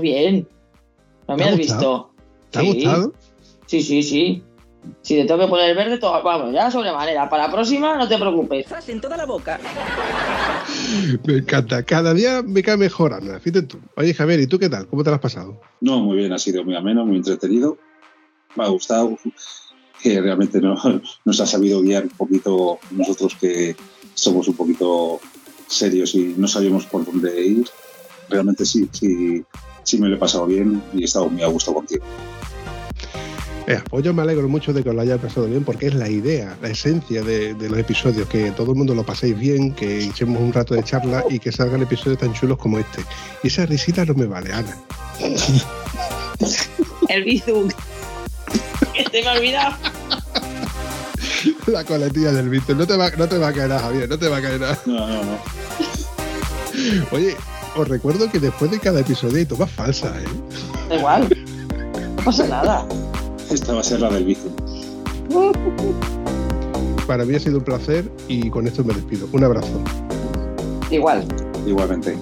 Bien. 0.00 0.48
¿No 1.28 1.36
me 1.36 1.44
has 1.44 1.56
visto? 1.56 2.12
¿Te 2.50 2.58
ha 2.58 2.62
gustado? 2.62 3.12
Sí, 3.66 3.82
sí, 3.82 4.02
sí. 4.02 4.42
Si 5.02 5.14
te 5.14 5.24
tengo 5.24 5.40
que 5.40 5.46
poner 5.46 5.76
verde, 5.76 5.98
todo, 5.98 6.22
vamos, 6.22 6.52
ya 6.52 6.70
sobremanera. 6.70 7.28
Para 7.28 7.46
la 7.46 7.52
próxima, 7.52 7.96
no 7.96 8.08
te 8.08 8.18
preocupes. 8.18 8.64
Estás 8.64 8.88
en 8.88 9.00
toda 9.00 9.16
la 9.16 9.26
boca. 9.26 9.60
Me 11.24 11.34
encanta. 11.34 11.82
Cada 11.84 12.12
día 12.14 12.42
me 12.42 12.62
cae 12.62 12.76
mejor, 12.76 13.14
Ana. 13.14 13.38
Fíjate 13.38 13.62
tú. 13.62 13.78
Oye, 13.96 14.12
Javier, 14.12 14.40
¿y 14.40 14.46
tú 14.46 14.58
qué 14.58 14.68
tal? 14.68 14.86
¿Cómo 14.88 15.04
te 15.04 15.10
lo 15.10 15.16
has 15.16 15.22
pasado? 15.22 15.60
No, 15.80 16.00
muy 16.00 16.16
bien. 16.16 16.32
Ha 16.32 16.38
sido 16.38 16.64
muy 16.64 16.74
ameno, 16.74 17.06
muy 17.06 17.16
entretenido. 17.16 17.78
Me 18.56 18.64
ha 18.64 18.68
gustado. 18.68 19.18
Que 20.02 20.20
realmente 20.20 20.60
no, 20.60 20.76
nos 21.24 21.40
ha 21.40 21.46
sabido 21.46 21.80
guiar 21.80 22.04
un 22.04 22.10
poquito 22.10 22.78
nosotros 22.90 23.36
que 23.40 23.76
somos 24.14 24.48
un 24.48 24.56
poquito 24.56 25.20
serios 25.68 26.14
y 26.14 26.34
no 26.36 26.48
sabíamos 26.48 26.86
por 26.86 27.04
dónde 27.04 27.44
ir. 27.44 27.66
Realmente 28.28 28.64
sí, 28.64 28.88
sí, 28.92 29.44
sí 29.82 29.98
me 29.98 30.08
lo 30.08 30.16
he 30.16 30.18
pasado 30.18 30.46
bien 30.46 30.82
y 30.94 31.02
he 31.02 31.04
estado 31.04 31.28
muy 31.28 31.42
a 31.42 31.46
gusto 31.46 31.74
contigo. 31.74 32.04
Eh, 33.66 33.80
pues 33.88 34.04
yo 34.04 34.12
me 34.12 34.22
alegro 34.22 34.48
mucho 34.48 34.72
de 34.72 34.82
que 34.82 34.88
os 34.88 34.94
lo 34.94 35.02
hayáis 35.02 35.20
pasado 35.20 35.46
bien 35.46 35.62
porque 35.62 35.86
es 35.86 35.94
la 35.94 36.08
idea, 36.08 36.56
la 36.60 36.68
esencia 36.68 37.22
de, 37.22 37.54
de, 37.54 37.68
los 37.70 37.78
episodios, 37.78 38.28
que 38.28 38.50
todo 38.50 38.72
el 38.72 38.78
mundo 38.78 38.94
lo 38.94 39.04
paséis 39.04 39.38
bien, 39.38 39.72
que 39.72 40.04
echemos 40.04 40.42
un 40.42 40.52
rato 40.52 40.74
de 40.74 40.82
charla 40.82 41.24
y 41.30 41.38
que 41.38 41.52
salgan 41.52 41.80
episodios 41.82 42.18
tan 42.18 42.32
chulos 42.32 42.58
como 42.58 42.78
este. 42.78 43.04
Y 43.42 43.46
esa 43.46 43.64
risita 43.66 44.04
no 44.04 44.14
me 44.14 44.26
vale, 44.26 44.52
Ana. 44.52 44.76
El 47.08 47.24
bizum. 47.24 47.68
que 48.94 49.04
te 49.04 49.22
me 49.22 49.28
ha 49.28 49.32
olvidado. 49.34 49.76
La 51.66 51.84
coletilla 51.84 52.32
del 52.32 52.48
bizum. 52.48 52.78
No 52.78 52.86
te, 52.86 52.96
va, 52.96 53.10
no 53.10 53.28
te 53.28 53.38
va 53.38 53.48
a 53.48 53.52
caer 53.52 53.68
nada, 53.68 53.80
Javier, 53.82 54.08
no 54.08 54.18
te 54.18 54.28
va 54.28 54.38
a 54.38 54.42
caer 54.42 54.60
nada. 54.60 54.78
No, 54.86 55.06
no, 55.06 55.22
no. 55.24 55.38
Oye, 57.12 57.36
os 57.76 57.88
recuerdo 57.88 58.30
que 58.30 58.38
después 58.38 58.70
de 58.70 58.78
cada 58.78 59.00
episodio 59.00 59.38
hay 59.38 59.46
tomas 59.46 59.70
falsas, 59.70 60.16
¿eh? 60.16 60.26
Da 60.88 60.96
igual. 60.96 61.28
No 62.16 62.24
pasa 62.24 62.46
nada. 62.46 62.86
Esta 63.50 63.74
va 63.74 63.80
a 63.80 63.84
ser 63.84 64.00
la 64.00 64.10
del 64.10 64.24
bici. 64.24 64.48
Para 67.06 67.24
mí 67.24 67.34
ha 67.34 67.40
sido 67.40 67.58
un 67.58 67.64
placer 67.64 68.10
y 68.28 68.48
con 68.50 68.66
esto 68.66 68.84
me 68.84 68.94
despido. 68.94 69.28
Un 69.32 69.44
abrazo. 69.44 69.82
Igual. 70.90 71.24
Igualmente. 71.66 72.16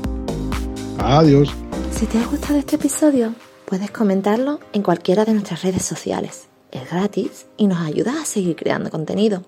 Adiós. 0.98 1.50
Si 1.92 2.06
te 2.06 2.18
ha 2.18 2.26
gustado 2.26 2.58
este 2.58 2.76
episodio, 2.76 3.34
puedes 3.66 3.90
comentarlo 3.90 4.60
en 4.72 4.82
cualquiera 4.82 5.24
de 5.24 5.32
nuestras 5.32 5.62
redes 5.62 5.84
sociales. 5.84 6.48
Es 6.70 6.88
gratis 6.90 7.46
y 7.56 7.66
nos 7.66 7.78
ayuda 7.78 8.22
a 8.22 8.24
seguir 8.24 8.56
creando 8.56 8.90
contenido. 8.90 9.42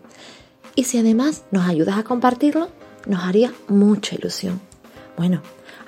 Y 0.74 0.84
si 0.84 0.98
además 0.98 1.44
nos 1.50 1.68
ayudas 1.68 1.98
a 1.98 2.04
compartirlo, 2.04 2.68
nos 3.06 3.22
haría 3.22 3.52
mucha 3.68 4.14
ilusión. 4.14 4.60
Bueno, 5.16 5.42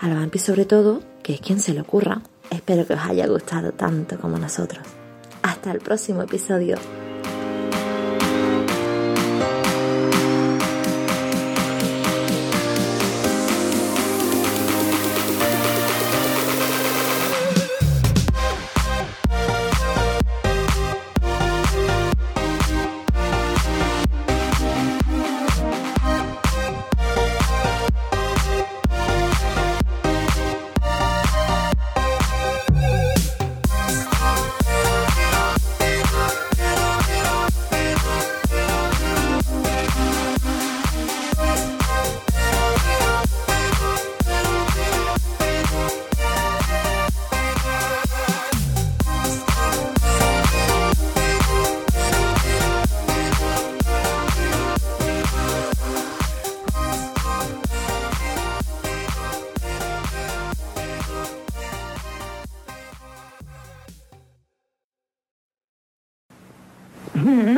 a 0.04 0.08
la 0.08 0.16
Vampi 0.16 0.38
sobre 0.38 0.66
todo, 0.66 1.00
que 1.22 1.32
es 1.32 1.40
quien 1.40 1.60
se 1.60 1.72
le 1.72 1.80
ocurra. 1.80 2.20
Espero 2.50 2.86
que 2.86 2.92
os 2.92 3.00
haya 3.00 3.26
gustado 3.26 3.72
tanto 3.72 4.18
como 4.18 4.36
nosotros. 4.36 4.84
Hasta 5.42 5.72
el 5.72 5.78
próximo 5.78 6.20
episodio. 6.20 6.76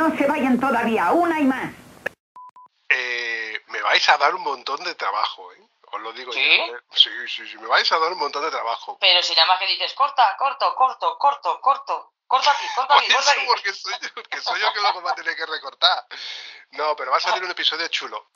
No 0.07 0.17
se 0.17 0.25
vayan 0.25 0.61
todavía, 0.61 1.11
una 1.11 1.41
y 1.41 1.45
más. 1.45 1.73
Eh, 2.89 3.61
me 3.67 3.83
vais 3.83 4.09
a 4.09 4.17
dar 4.17 4.37
un 4.37 4.43
montón 4.43 4.85
de 4.85 4.95
trabajo, 4.95 5.53
¿eh? 5.53 5.69
Os 5.83 6.01
lo 6.01 6.13
digo 6.13 6.33
¿Sí? 6.33 6.39
ya. 6.39 6.77
¿eh? 6.77 6.81
Sí, 6.93 7.11
sí, 7.27 7.49
sí, 7.49 7.59
me 7.59 7.67
vais 7.67 7.91
a 7.91 7.99
dar 7.99 8.13
un 8.13 8.19
montón 8.19 8.45
de 8.45 8.53
trabajo. 8.53 8.99
Pero 9.01 9.21
si 9.21 9.35
nada 9.35 9.49
más 9.49 9.59
que 9.59 9.67
dices 9.67 9.93
corta, 9.95 10.37
corto, 10.39 10.77
corto, 10.77 11.19
corto, 11.19 11.61
corto. 11.61 12.13
Corta 12.29 12.53
aquí, 12.53 12.65
corta 12.77 12.99
aquí, 12.99 13.09
corta 13.13 13.33
aquí. 13.33 13.47
porque 13.47 13.73
soy, 13.73 13.95
yo, 14.01 14.09
porque 14.15 14.41
soy 14.41 14.61
yo 14.61 14.73
que 14.73 14.81
luego 14.81 15.03
va 15.03 15.11
a 15.11 15.15
tener 15.17 15.35
que 15.35 15.47
recortar. 15.47 16.07
No, 16.71 16.95
pero 16.95 17.11
va 17.11 17.17
a 17.17 17.21
salir 17.21 17.43
un 17.43 17.51
episodio 17.51 17.89
chulo. 17.89 18.31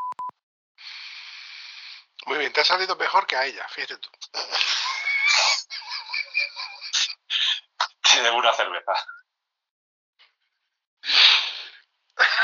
Muy 2.27 2.39
bien, 2.39 2.53
te 2.53 2.63
ha 2.63 2.65
salido 2.65 2.97
mejor 2.97 3.29
que 3.29 3.37
a 3.37 3.47
ella, 3.47 3.65
fíjate 3.69 3.97
tú. 3.99 4.11
Te 8.13 8.23
debo 8.23 8.39
una 8.39 8.53
cerveza. 8.55 8.93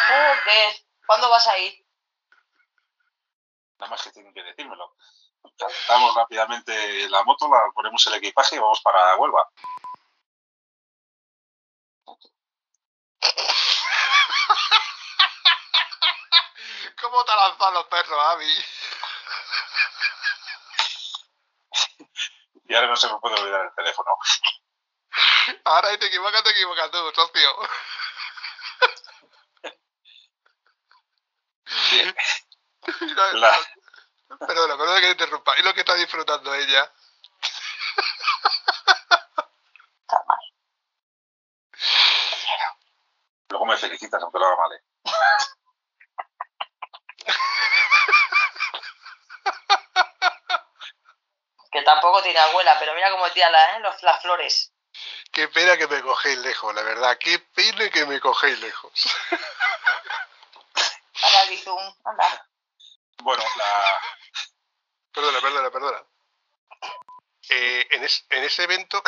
Joder, 0.07 0.77
¿Cuándo 1.07 1.31
vas 1.31 1.47
a 1.47 1.57
ir? 1.59 1.87
Nada 3.79 3.91
más 3.91 4.03
que 4.03 4.11
tienen 4.13 4.33
que 4.33 4.43
decírmelo. 4.43 4.97
Calentamos 5.59 6.15
rápidamente 6.15 7.09
la 7.09 7.23
moto, 7.25 7.49
la 7.49 7.71
ponemos 7.75 8.07
el 8.07 8.15
equipaje 8.15 8.57
y 8.57 8.59
vamos 8.59 8.81
para 8.83 9.17
Huelva. 9.17 9.49
¿Cómo 17.01 17.25
te 17.25 17.35
lanzan 17.35 17.75
los 17.75 17.87
perros, 17.87 18.27
Avi? 18.27 18.53
Y 22.69 22.75
ahora 22.75 22.89
no 22.89 22.97
se 22.97 23.09
me 23.09 23.19
puede 23.21 23.41
olvidar 23.41 23.67
el 23.67 23.75
teléfono. 23.75 24.11
Ahora 25.65 25.97
te 25.99 26.07
equivocas, 26.07 26.43
te 26.43 26.51
equivocas 26.51 26.91
tú, 26.91 27.13
socio. 27.15 27.57
Mira, 33.01 33.33
La- 33.35 33.59
Perdona, 34.47 34.77
perdona 34.77 35.01
que 35.01 35.07
te 35.07 35.13
interrumpa. 35.13 35.59
¿Y 35.59 35.63
lo 35.63 35.73
que 35.73 35.81
está 35.81 35.95
disfrutando 35.95 36.53
ella? 36.55 36.93
Luego 43.49 43.67
me 43.67 43.77
felicitas 43.77 44.23
aunque 44.23 44.39
lo 44.39 44.47
haga 44.47 44.57
mal. 44.57 44.73
¿eh? 44.75 44.83
Que 51.73 51.83
tampoco 51.83 52.23
tiene 52.23 52.39
abuela, 52.39 52.77
pero 52.79 52.95
mira 52.95 53.11
cómo 53.11 53.29
tira 53.31 53.51
la, 53.51 53.77
¿eh? 53.77 53.81
Los- 53.81 54.03
las 54.03 54.23
flores. 54.23 54.73
Qué 55.33 55.49
pena 55.49 55.77
que 55.77 55.87
me 55.89 56.01
cogéis 56.03 56.39
lejos, 56.39 56.75
la 56.75 56.83
verdad. 56.83 57.19
Qué 57.19 57.39
pena 57.39 57.91
que 57.91 58.07
me 58.07 58.21
cogéis 58.21 58.59
lejos. 58.61 58.93
Bizum, 61.49 61.95
anda. 62.05 62.47
Bueno, 63.23 63.43
la, 63.57 63.99
Perdona, 65.13 65.41
perdona, 65.41 65.71
perdona. 65.71 66.05
Eh, 67.49 67.87
en, 67.93 68.05
es- 68.05 68.27
en 68.29 68.45
ese 68.45 68.65
evento, 68.65 69.03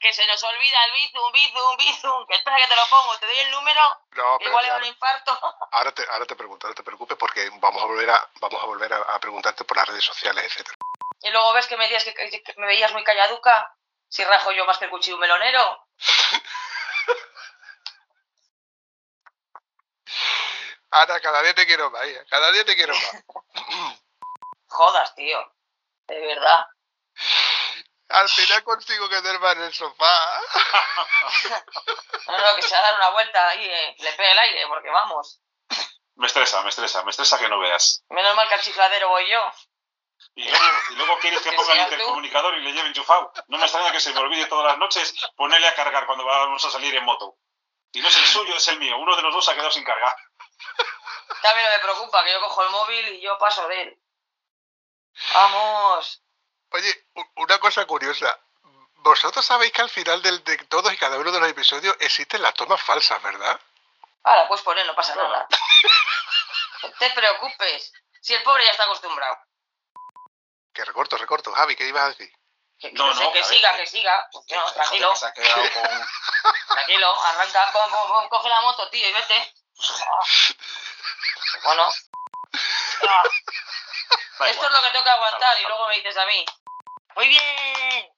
Que 0.00 0.12
se 0.14 0.26
nos 0.26 0.42
olvida 0.42 0.84
el 0.86 0.92
Bizum, 0.92 1.30
Bizum, 1.32 1.76
Bizum. 1.76 2.26
Que 2.26 2.34
espera 2.36 2.56
que 2.56 2.66
te 2.68 2.74
lo 2.76 2.86
pongo, 2.88 3.18
te 3.18 3.26
doy 3.26 3.38
el 3.38 3.50
número. 3.50 3.80
no, 4.12 4.38
Igual 4.40 4.66
da 4.66 4.76
un 4.78 4.84
infarto. 4.84 5.38
ahora 5.72 5.92
te, 5.92 6.06
ahora 6.10 6.24
te 6.26 6.34
pregunto, 6.36 6.66
no 6.68 6.74
te 6.74 6.82
preocupes 6.82 7.18
porque 7.18 7.50
vamos 7.60 7.82
a 7.82 7.86
volver 7.86 8.08
a, 8.10 8.30
vamos 8.40 8.62
a 8.62 8.66
volver 8.66 8.92
a, 8.94 8.96
a 8.96 9.20
preguntarte 9.20 9.64
por 9.64 9.76
las 9.76 9.86
redes 9.88 10.04
sociales, 10.04 10.44
etcétera. 10.46 10.76
Y 11.22 11.30
luego 11.30 11.52
ves 11.52 11.66
que 11.66 11.76
me 11.76 11.86
que, 11.88 12.42
que 12.42 12.54
me 12.56 12.66
veías 12.66 12.92
muy 12.92 13.04
calladuca. 13.04 13.76
Si 14.08 14.24
rajo 14.24 14.50
yo 14.52 14.64
más 14.64 14.78
que 14.78 14.86
el 14.86 14.90
cuchillo 14.90 15.18
melonero. 15.18 15.86
Ana, 20.90 21.20
cada 21.20 21.42
día 21.42 21.54
te 21.54 21.66
quiero 21.66 21.90
más, 21.90 22.06
hija, 22.06 22.24
cada 22.28 22.50
día 22.52 22.64
te 22.64 22.74
quiero 22.76 22.94
más. 22.94 23.24
Jodas, 24.68 25.14
tío. 25.14 25.38
De 26.06 26.20
verdad. 26.20 26.66
Al 28.08 28.28
final 28.28 28.64
consigo 28.64 29.08
que 29.08 29.20
duerma 29.20 29.52
en 29.52 29.62
el 29.62 29.72
sofá. 29.74 30.40
No, 32.26 32.38
no, 32.38 32.56
que 32.56 32.62
se 32.62 32.74
va 32.74 32.78
a 32.78 32.82
dar 32.82 32.94
una 32.96 33.10
vuelta 33.10 33.48
ahí, 33.48 33.64
eh, 33.66 33.96
le 33.98 34.12
pegue 34.12 34.30
el 34.30 34.38
aire, 34.38 34.66
porque 34.68 34.88
vamos. 34.88 35.40
me 36.14 36.26
estresa, 36.28 36.62
me 36.62 36.68
estresa, 36.68 37.02
me 37.02 37.10
estresa 37.10 37.38
que 37.40 37.48
no 37.48 37.58
veas. 37.58 38.04
Menos 38.08 38.36
mal 38.36 38.46
que 38.48 38.54
al 38.54 38.60
chifladero 38.60 39.08
voy 39.08 39.28
yo. 39.28 39.40
Y 40.36 40.48
luego, 40.48 40.64
y 40.90 40.94
luego 40.94 41.18
quieres 41.18 41.40
que 41.42 41.50
ponga 41.56 41.72
el 41.72 41.78
tú. 41.88 41.94
intercomunicador 41.94 42.56
y 42.58 42.62
le 42.62 42.72
lleve 42.72 42.88
enchufado. 42.88 43.32
No 43.48 43.58
me 43.58 43.64
extraña 43.64 43.90
que 43.90 43.98
se 44.00 44.12
me 44.12 44.20
olvide 44.20 44.46
todas 44.46 44.66
las 44.66 44.78
noches 44.78 45.12
ponerle 45.36 45.66
a 45.66 45.74
cargar 45.74 46.06
cuando 46.06 46.24
vamos 46.24 46.64
a 46.64 46.70
salir 46.70 46.94
en 46.94 47.04
moto. 47.04 47.36
Y 47.92 48.00
no 48.00 48.08
es 48.08 48.16
el 48.16 48.26
suyo, 48.26 48.54
es 48.56 48.68
el 48.68 48.78
mío. 48.78 48.96
Uno 48.98 49.16
de 49.16 49.22
los 49.22 49.34
dos 49.34 49.48
ha 49.48 49.54
quedado 49.54 49.70
sin 49.70 49.84
cargar. 49.84 50.14
No 51.42 51.54
me 51.54 51.78
preocupa, 51.80 52.24
que 52.24 52.32
yo 52.32 52.40
cojo 52.40 52.62
el 52.64 52.70
móvil 52.70 53.08
y 53.14 53.20
yo 53.20 53.36
paso 53.38 53.66
de 53.68 53.82
él. 53.82 54.02
Vamos. 55.34 56.22
Oye, 56.70 57.06
una 57.36 57.58
cosa 57.58 57.84
curiosa. 57.86 58.38
Vosotros 59.02 59.44
sabéis 59.44 59.72
que 59.72 59.80
al 59.82 59.90
final 59.90 60.20
del- 60.22 60.44
de 60.44 60.58
todos 60.58 60.92
y 60.92 60.96
cada 60.98 61.18
uno 61.18 61.32
de 61.32 61.40
los 61.40 61.48
episodios 61.48 61.96
existen 62.00 62.42
las 62.42 62.54
tomas 62.54 62.82
falsas, 62.82 63.20
¿verdad? 63.22 63.58
Ahora, 64.22 64.46
pues 64.48 64.60
poner, 64.62 64.86
no 64.86 64.94
pasa 64.94 65.14
nada. 65.14 65.46
No 66.82 66.90
te 66.98 67.10
preocupes. 67.10 67.92
Si 68.22 68.32
el 68.34 68.42
pobre 68.42 68.64
ya 68.64 68.70
está 68.70 68.84
acostumbrado. 68.84 69.36
Que 70.72 70.82
recorto, 70.84 71.18
recorto. 71.18 71.52
Javi, 71.52 71.76
¿qué 71.76 71.86
ibas 71.86 72.04
a 72.04 72.08
decir? 72.08 72.32
Que, 72.80 72.90
No, 72.92 73.12
no 73.12 73.32
que 73.32 73.44
siga, 73.44 73.76
que- 73.76 73.86
siga. 73.86 74.28
No, 74.32 74.72
tranquilo, 74.72 75.10
que 75.10 75.16
se 75.16 75.26
ha 75.26 75.32
quedado 75.34 75.62
con... 75.72 76.06
tranquilo. 76.74 77.22
Arranca, 77.22 77.72
coge 78.30 78.48
la 78.48 78.60
moto, 78.62 78.88
tío, 78.90 79.08
y 79.08 79.12
vete. 79.12 79.54
Bueno. 81.64 81.92
Ah, 83.02 83.22
Esto 84.46 84.66
es 84.66 84.72
lo 84.72 84.82
que 84.82 84.90
tengo 84.90 85.04
que 85.04 85.10
aguantar 85.10 85.60
y 85.60 85.64
luego 85.64 85.86
me 85.88 85.96
dices 85.96 86.16
a 86.16 86.24
mí. 86.26 86.44
Muy 87.16 87.28
bien. 87.28 88.08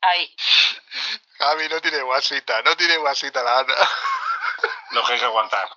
Ahí. 0.00 0.34
Javi 1.38 1.68
no 1.68 1.80
tiene 1.80 2.02
guasita, 2.02 2.62
no 2.62 2.76
tiene 2.76 2.96
guasita 2.98 3.42
la 3.42 3.58
Ana. 3.60 3.74
Lo 4.90 5.04
que 5.04 5.12
hay 5.14 5.18
que 5.18 5.24
aguantar. 5.24 5.68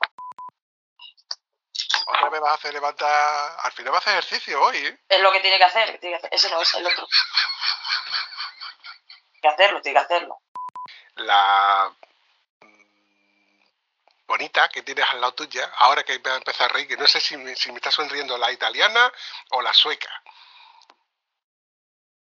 Otra 2.11 2.29
vez 2.29 2.41
vas 2.41 2.51
a 2.51 2.55
hacer 2.55 2.73
levantar. 2.73 3.57
Al 3.63 3.71
final 3.71 3.91
vas 3.93 4.05
a 4.07 4.09
hacer 4.11 4.19
ejercicio 4.19 4.61
hoy, 4.61 4.77
¿eh? 4.77 4.99
Es 5.09 5.21
lo 5.21 5.31
que 5.31 5.39
tiene 5.41 5.57
que 5.57 5.63
hacer. 5.63 5.91
que 5.91 5.97
tiene 5.99 6.13
que 6.15 6.17
hacer. 6.27 6.33
Ese 6.33 6.49
no 6.49 6.61
es 6.61 6.73
el 6.73 6.85
otro. 6.87 7.07
Tiene 9.31 9.41
que 9.41 9.47
hacerlo, 9.47 9.81
tiene 9.81 9.99
que 9.99 10.05
hacerlo. 10.05 10.41
La. 11.15 11.91
mm, 12.61 13.59
Bonita 14.27 14.69
que 14.69 14.81
tienes 14.83 15.09
al 15.09 15.21
lado 15.21 15.33
tuya, 15.33 15.71
ahora 15.77 16.03
que 16.03 16.17
va 16.19 16.33
a 16.33 16.37
empezar 16.37 16.69
a 16.69 16.73
reír, 16.73 16.87
que 16.87 16.97
no 16.97 17.07
sé 17.07 17.19
si 17.19 17.35
me, 17.37 17.55
si 17.55 17.71
me 17.71 17.77
está 17.77 17.89
sonriendo 17.91 18.37
la 18.37 18.51
italiana 18.51 19.11
o 19.51 19.61
la 19.61 19.73
sueca. 19.73 20.09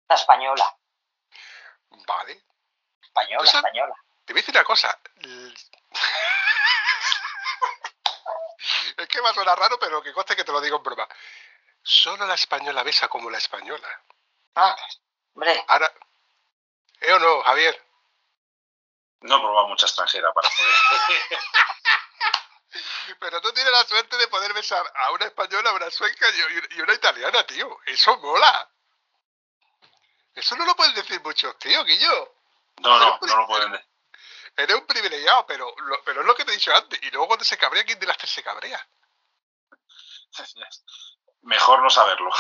La 0.10 0.16
española. 0.16 0.76
Vale. 2.08 2.44
Española, 3.02 3.44
Esa- 3.44 3.58
española. 3.60 3.96
Te 4.26 4.34
voy 4.34 4.40
a 4.40 4.42
decir 4.42 4.56
una 4.56 4.64
cosa. 4.64 4.98
Que 9.18 9.22
va 9.22 9.32
a 9.32 9.34
sonar 9.34 9.57
raro, 9.57 9.80
pero 9.80 9.99
que 10.03 10.13
conste 10.13 10.36
que 10.36 10.43
te 10.43 10.51
lo 10.51 10.61
digo 10.61 10.78
en 10.78 10.84
broma. 10.84 11.07
Solo 11.82 12.28
la 12.28 12.36
española 12.36 12.84
besa 12.84 13.07
como 13.07 13.32
la 13.32 13.39
española. 13.39 13.88
Ah, 14.53 14.76
hombre. 15.34 15.65
Ahora. 15.70 15.91
¿Eh 17.01 17.11
o 17.13 17.18
no, 17.18 17.41
Javier? 17.41 17.84
No 19.22 19.38
he 19.38 19.39
probado 19.39 19.70
mucha 19.70 19.88
extranjera 19.88 20.32
para 20.34 20.47
poder. 20.47 21.39
Pero 23.20 23.41
tú 23.41 23.51
tienes 23.53 23.74
la 23.74 23.86
suerte 23.86 24.17
de 24.17 24.28
poder 24.28 24.54
besar 24.54 24.86
a 24.96 25.09
una 25.13 25.25
española, 25.25 25.71
a 25.71 25.74
una 25.74 25.89
sueca 25.89 26.28
y 26.29 26.75
y 26.78 26.82
una 26.82 26.93
italiana, 26.93 27.43
tío. 27.47 27.75
Eso 27.87 28.17
mola. 28.17 28.70
Eso 30.36 30.55
no 30.58 30.66
lo 30.67 30.75
pueden 30.75 30.93
decir 30.93 31.20
muchos, 31.24 31.58
tío, 31.58 31.83
Guillo. 31.86 32.36
No, 32.82 33.00
no, 33.00 33.17
no 33.20 33.36
lo 33.36 33.47
pueden 33.47 33.71
decir. 33.71 33.87
Eres 34.58 34.75
un 34.75 34.86
privilegiado, 34.86 35.47
pero, 35.47 35.74
lo- 35.75 36.04
pero 36.04 36.21
es 36.21 36.28
lo 36.28 36.36
que 36.36 36.46
te 36.46 36.51
he 36.51 36.55
dicho 36.55 36.71
antes. 36.75 37.01
Y 37.01 37.09
luego 37.09 37.25
cuando 37.25 37.46
se 37.46 37.58
cabrea, 37.58 37.83
¿quién 37.83 37.97
de 37.97 38.05
las 38.05 38.17
tres 38.20 38.29
se 38.32 38.43
cabrea? 38.43 38.87
Mejor 41.42 41.82
no 41.82 41.89
saberlo. 41.89 42.32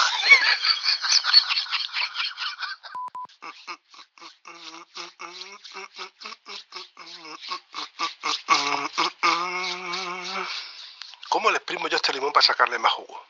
¿Cómo 11.29 11.51
le 11.51 11.57
exprimo 11.57 11.87
yo 11.87 11.97
este 11.97 12.13
limón 12.13 12.33
para 12.33 12.45
sacarle 12.45 12.79
más 12.79 12.91
jugo? 12.93 13.25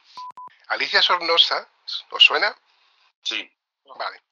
Alicia 0.69 1.01
Sornosa, 1.01 1.67
¿os 2.11 2.23
suena? 2.23 2.55
Sí. 3.23 3.51
Vale. 3.85 4.23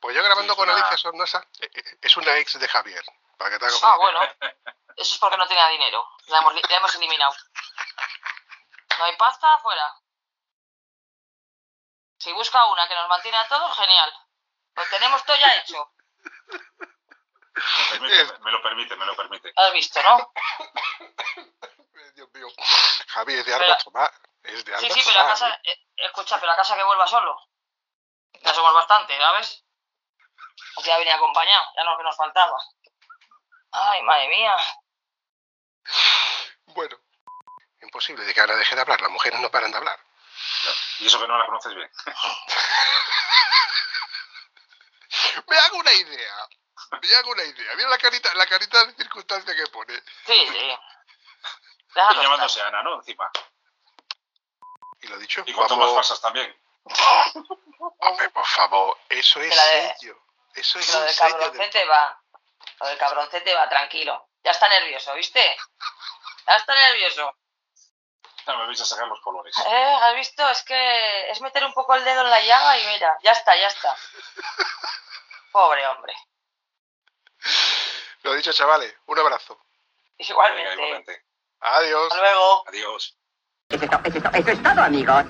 Pues 0.00 0.14
yo 0.16 0.22
grabando 0.22 0.52
Sí, 0.52 0.58
con 0.58 0.68
Alicia 0.70 0.96
Sornosa, 0.96 1.46
eh, 1.60 1.70
eh, 1.72 1.98
es 2.02 2.16
una 2.16 2.36
ex 2.38 2.58
de 2.58 2.68
Javier, 2.68 3.04
para 3.38 3.50
que 3.50 3.58
te 3.58 3.66
hagas 3.66 3.80
Ah, 3.82 3.96
bueno. 3.96 4.20
Eso 4.96 5.14
es 5.14 5.18
porque 5.18 5.36
no 5.36 5.46
tenía 5.48 5.66
dinero. 5.68 6.06
La 6.26 6.38
hemos, 6.38 6.54
la 6.54 6.76
hemos 6.76 6.94
eliminado. 6.94 7.34
No 8.98 9.04
hay 9.04 9.16
pasta, 9.16 9.58
fuera. 9.58 9.94
Si 12.18 12.32
busca 12.32 12.64
una 12.66 12.88
que 12.88 12.94
nos 12.94 13.08
mantiene 13.08 13.36
a 13.38 13.48
todos, 13.48 13.76
genial. 13.76 14.12
Lo 14.76 14.84
tenemos 14.88 15.24
todo 15.24 15.36
ya 15.36 15.56
hecho. 15.56 15.92
Me, 17.54 17.98
permite, 18.00 18.38
me 18.40 18.50
lo 18.50 18.62
permite, 18.62 18.96
me 18.96 19.06
lo 19.06 19.16
permite. 19.16 19.52
Has 19.56 19.72
visto, 19.72 20.02
¿no? 20.02 20.32
Eh, 21.94 22.12
Dios 22.14 22.28
mío. 22.34 22.46
Javi, 23.08 23.34
es 23.34 23.46
de 23.46 23.52
Pero- 23.52 23.64
armas 23.64 23.84
tomar. 23.84 24.12
Es 24.42 24.64
de 24.64 24.78
Sí, 24.78 24.86
armas 24.86 24.92
sí, 24.98 25.02
pero 25.06 25.22
la 25.22 25.28
casa. 25.30 25.50
¿eh? 25.50 25.60
eh, 25.64 25.86
escucha, 25.96 26.36
pero 26.40 26.46
la 26.52 26.56
casa 26.56 26.76
que 26.76 26.82
vuelva 26.84 27.06
solo. 27.06 27.38
Ya 28.42 28.52
somos 28.54 28.74
bastante, 28.74 29.16
¿sabes? 29.16 29.64
Porque 30.74 30.88
ya 30.88 30.98
venía 30.98 31.14
acompañado, 31.14 31.64
ya 31.76 31.84
no 31.84 31.96
que 31.96 32.02
nos 32.02 32.16
faltaba. 32.16 32.58
Ay, 33.70 34.02
madre 34.02 34.28
mía. 34.28 34.56
Bueno, 36.66 36.96
imposible 37.84 38.24
de 38.24 38.34
que 38.34 38.40
ahora 38.40 38.56
deje 38.56 38.74
de 38.74 38.80
hablar. 38.80 39.00
Las 39.00 39.10
mujeres 39.10 39.38
no 39.40 39.50
paran 39.50 39.70
de 39.70 39.78
hablar. 39.78 39.98
Y 40.98 41.06
eso 41.06 41.20
que 41.20 41.28
no 41.28 41.38
la 41.38 41.46
conoces 41.46 41.74
bien. 41.74 41.90
Me 45.46 45.56
hago 45.58 45.76
una 45.78 45.92
idea. 45.92 46.48
Me 47.00 47.14
hago 47.16 47.30
una 47.30 47.44
idea. 47.44 47.74
Mira 47.76 47.88
la 47.88 47.98
carita, 47.98 48.34
la 48.34 48.46
carita 48.46 48.84
de 48.86 48.94
circunstancia 48.94 49.54
que 49.54 49.66
pone. 49.68 49.94
Sí, 50.26 50.48
sí. 50.48 50.78
Y 51.96 52.22
llamándose 52.22 52.60
Ana, 52.62 52.82
¿no? 52.82 52.96
Encima. 52.96 53.30
Y 55.02 55.06
lo 55.08 55.18
dicho, 55.18 55.42
Y 55.46 55.52
con 55.52 55.66
tomas 55.68 55.86
vamos. 55.88 55.94
falsas 55.94 56.20
también. 56.20 56.56
Hombre, 58.00 58.28
por 58.30 58.46
favor, 58.46 58.98
eso 59.08 59.40
es 59.40 59.50
de- 59.50 59.94
sello. 59.98 60.18
Eso 60.54 60.78
es 60.78 60.92
Lo 60.92 61.00
del 61.00 61.16
cabroncete 61.16 61.84
va. 61.86 62.20
Lo 62.80 62.86
del 62.88 62.98
cabroncete 62.98 63.54
va, 63.54 63.68
tranquilo. 63.68 64.28
Ya 64.42 64.50
está 64.52 64.68
nervioso, 64.68 65.14
¿viste? 65.14 65.56
Ya 66.46 66.56
está 66.56 66.74
nervioso. 66.74 67.36
Ya 68.46 68.56
me 68.56 68.66
vais 68.66 68.80
a 68.80 68.84
sacar 68.84 69.08
los 69.08 69.20
colores. 69.20 69.56
Eh, 69.58 69.94
¿has 70.02 70.14
visto? 70.14 70.46
Es 70.50 70.62
que 70.64 71.30
es 71.30 71.40
meter 71.40 71.64
un 71.64 71.72
poco 71.72 71.94
el 71.94 72.04
dedo 72.04 72.20
en 72.22 72.30
la 72.30 72.40
llaga 72.40 72.78
y 72.78 72.86
mira, 72.86 73.16
ya 73.22 73.32
está, 73.32 73.56
ya 73.56 73.68
está. 73.68 73.96
Pobre 75.52 75.86
hombre. 75.86 76.14
Lo 78.22 78.34
dicho, 78.34 78.52
chavales, 78.52 78.94
un 79.06 79.18
abrazo. 79.18 79.58
Venga, 80.18 80.30
Igualmente. 80.32 80.72
igualmente. 80.74 81.24
Adiós. 81.60 82.12
Hasta 82.12 82.22
luego. 82.22 82.64
Adiós. 82.68 83.16
Eso 83.70 83.84
es, 83.84 83.90
eso 84.34 84.50
es 84.50 84.62
todo, 84.62 84.82
amigos. 84.82 85.24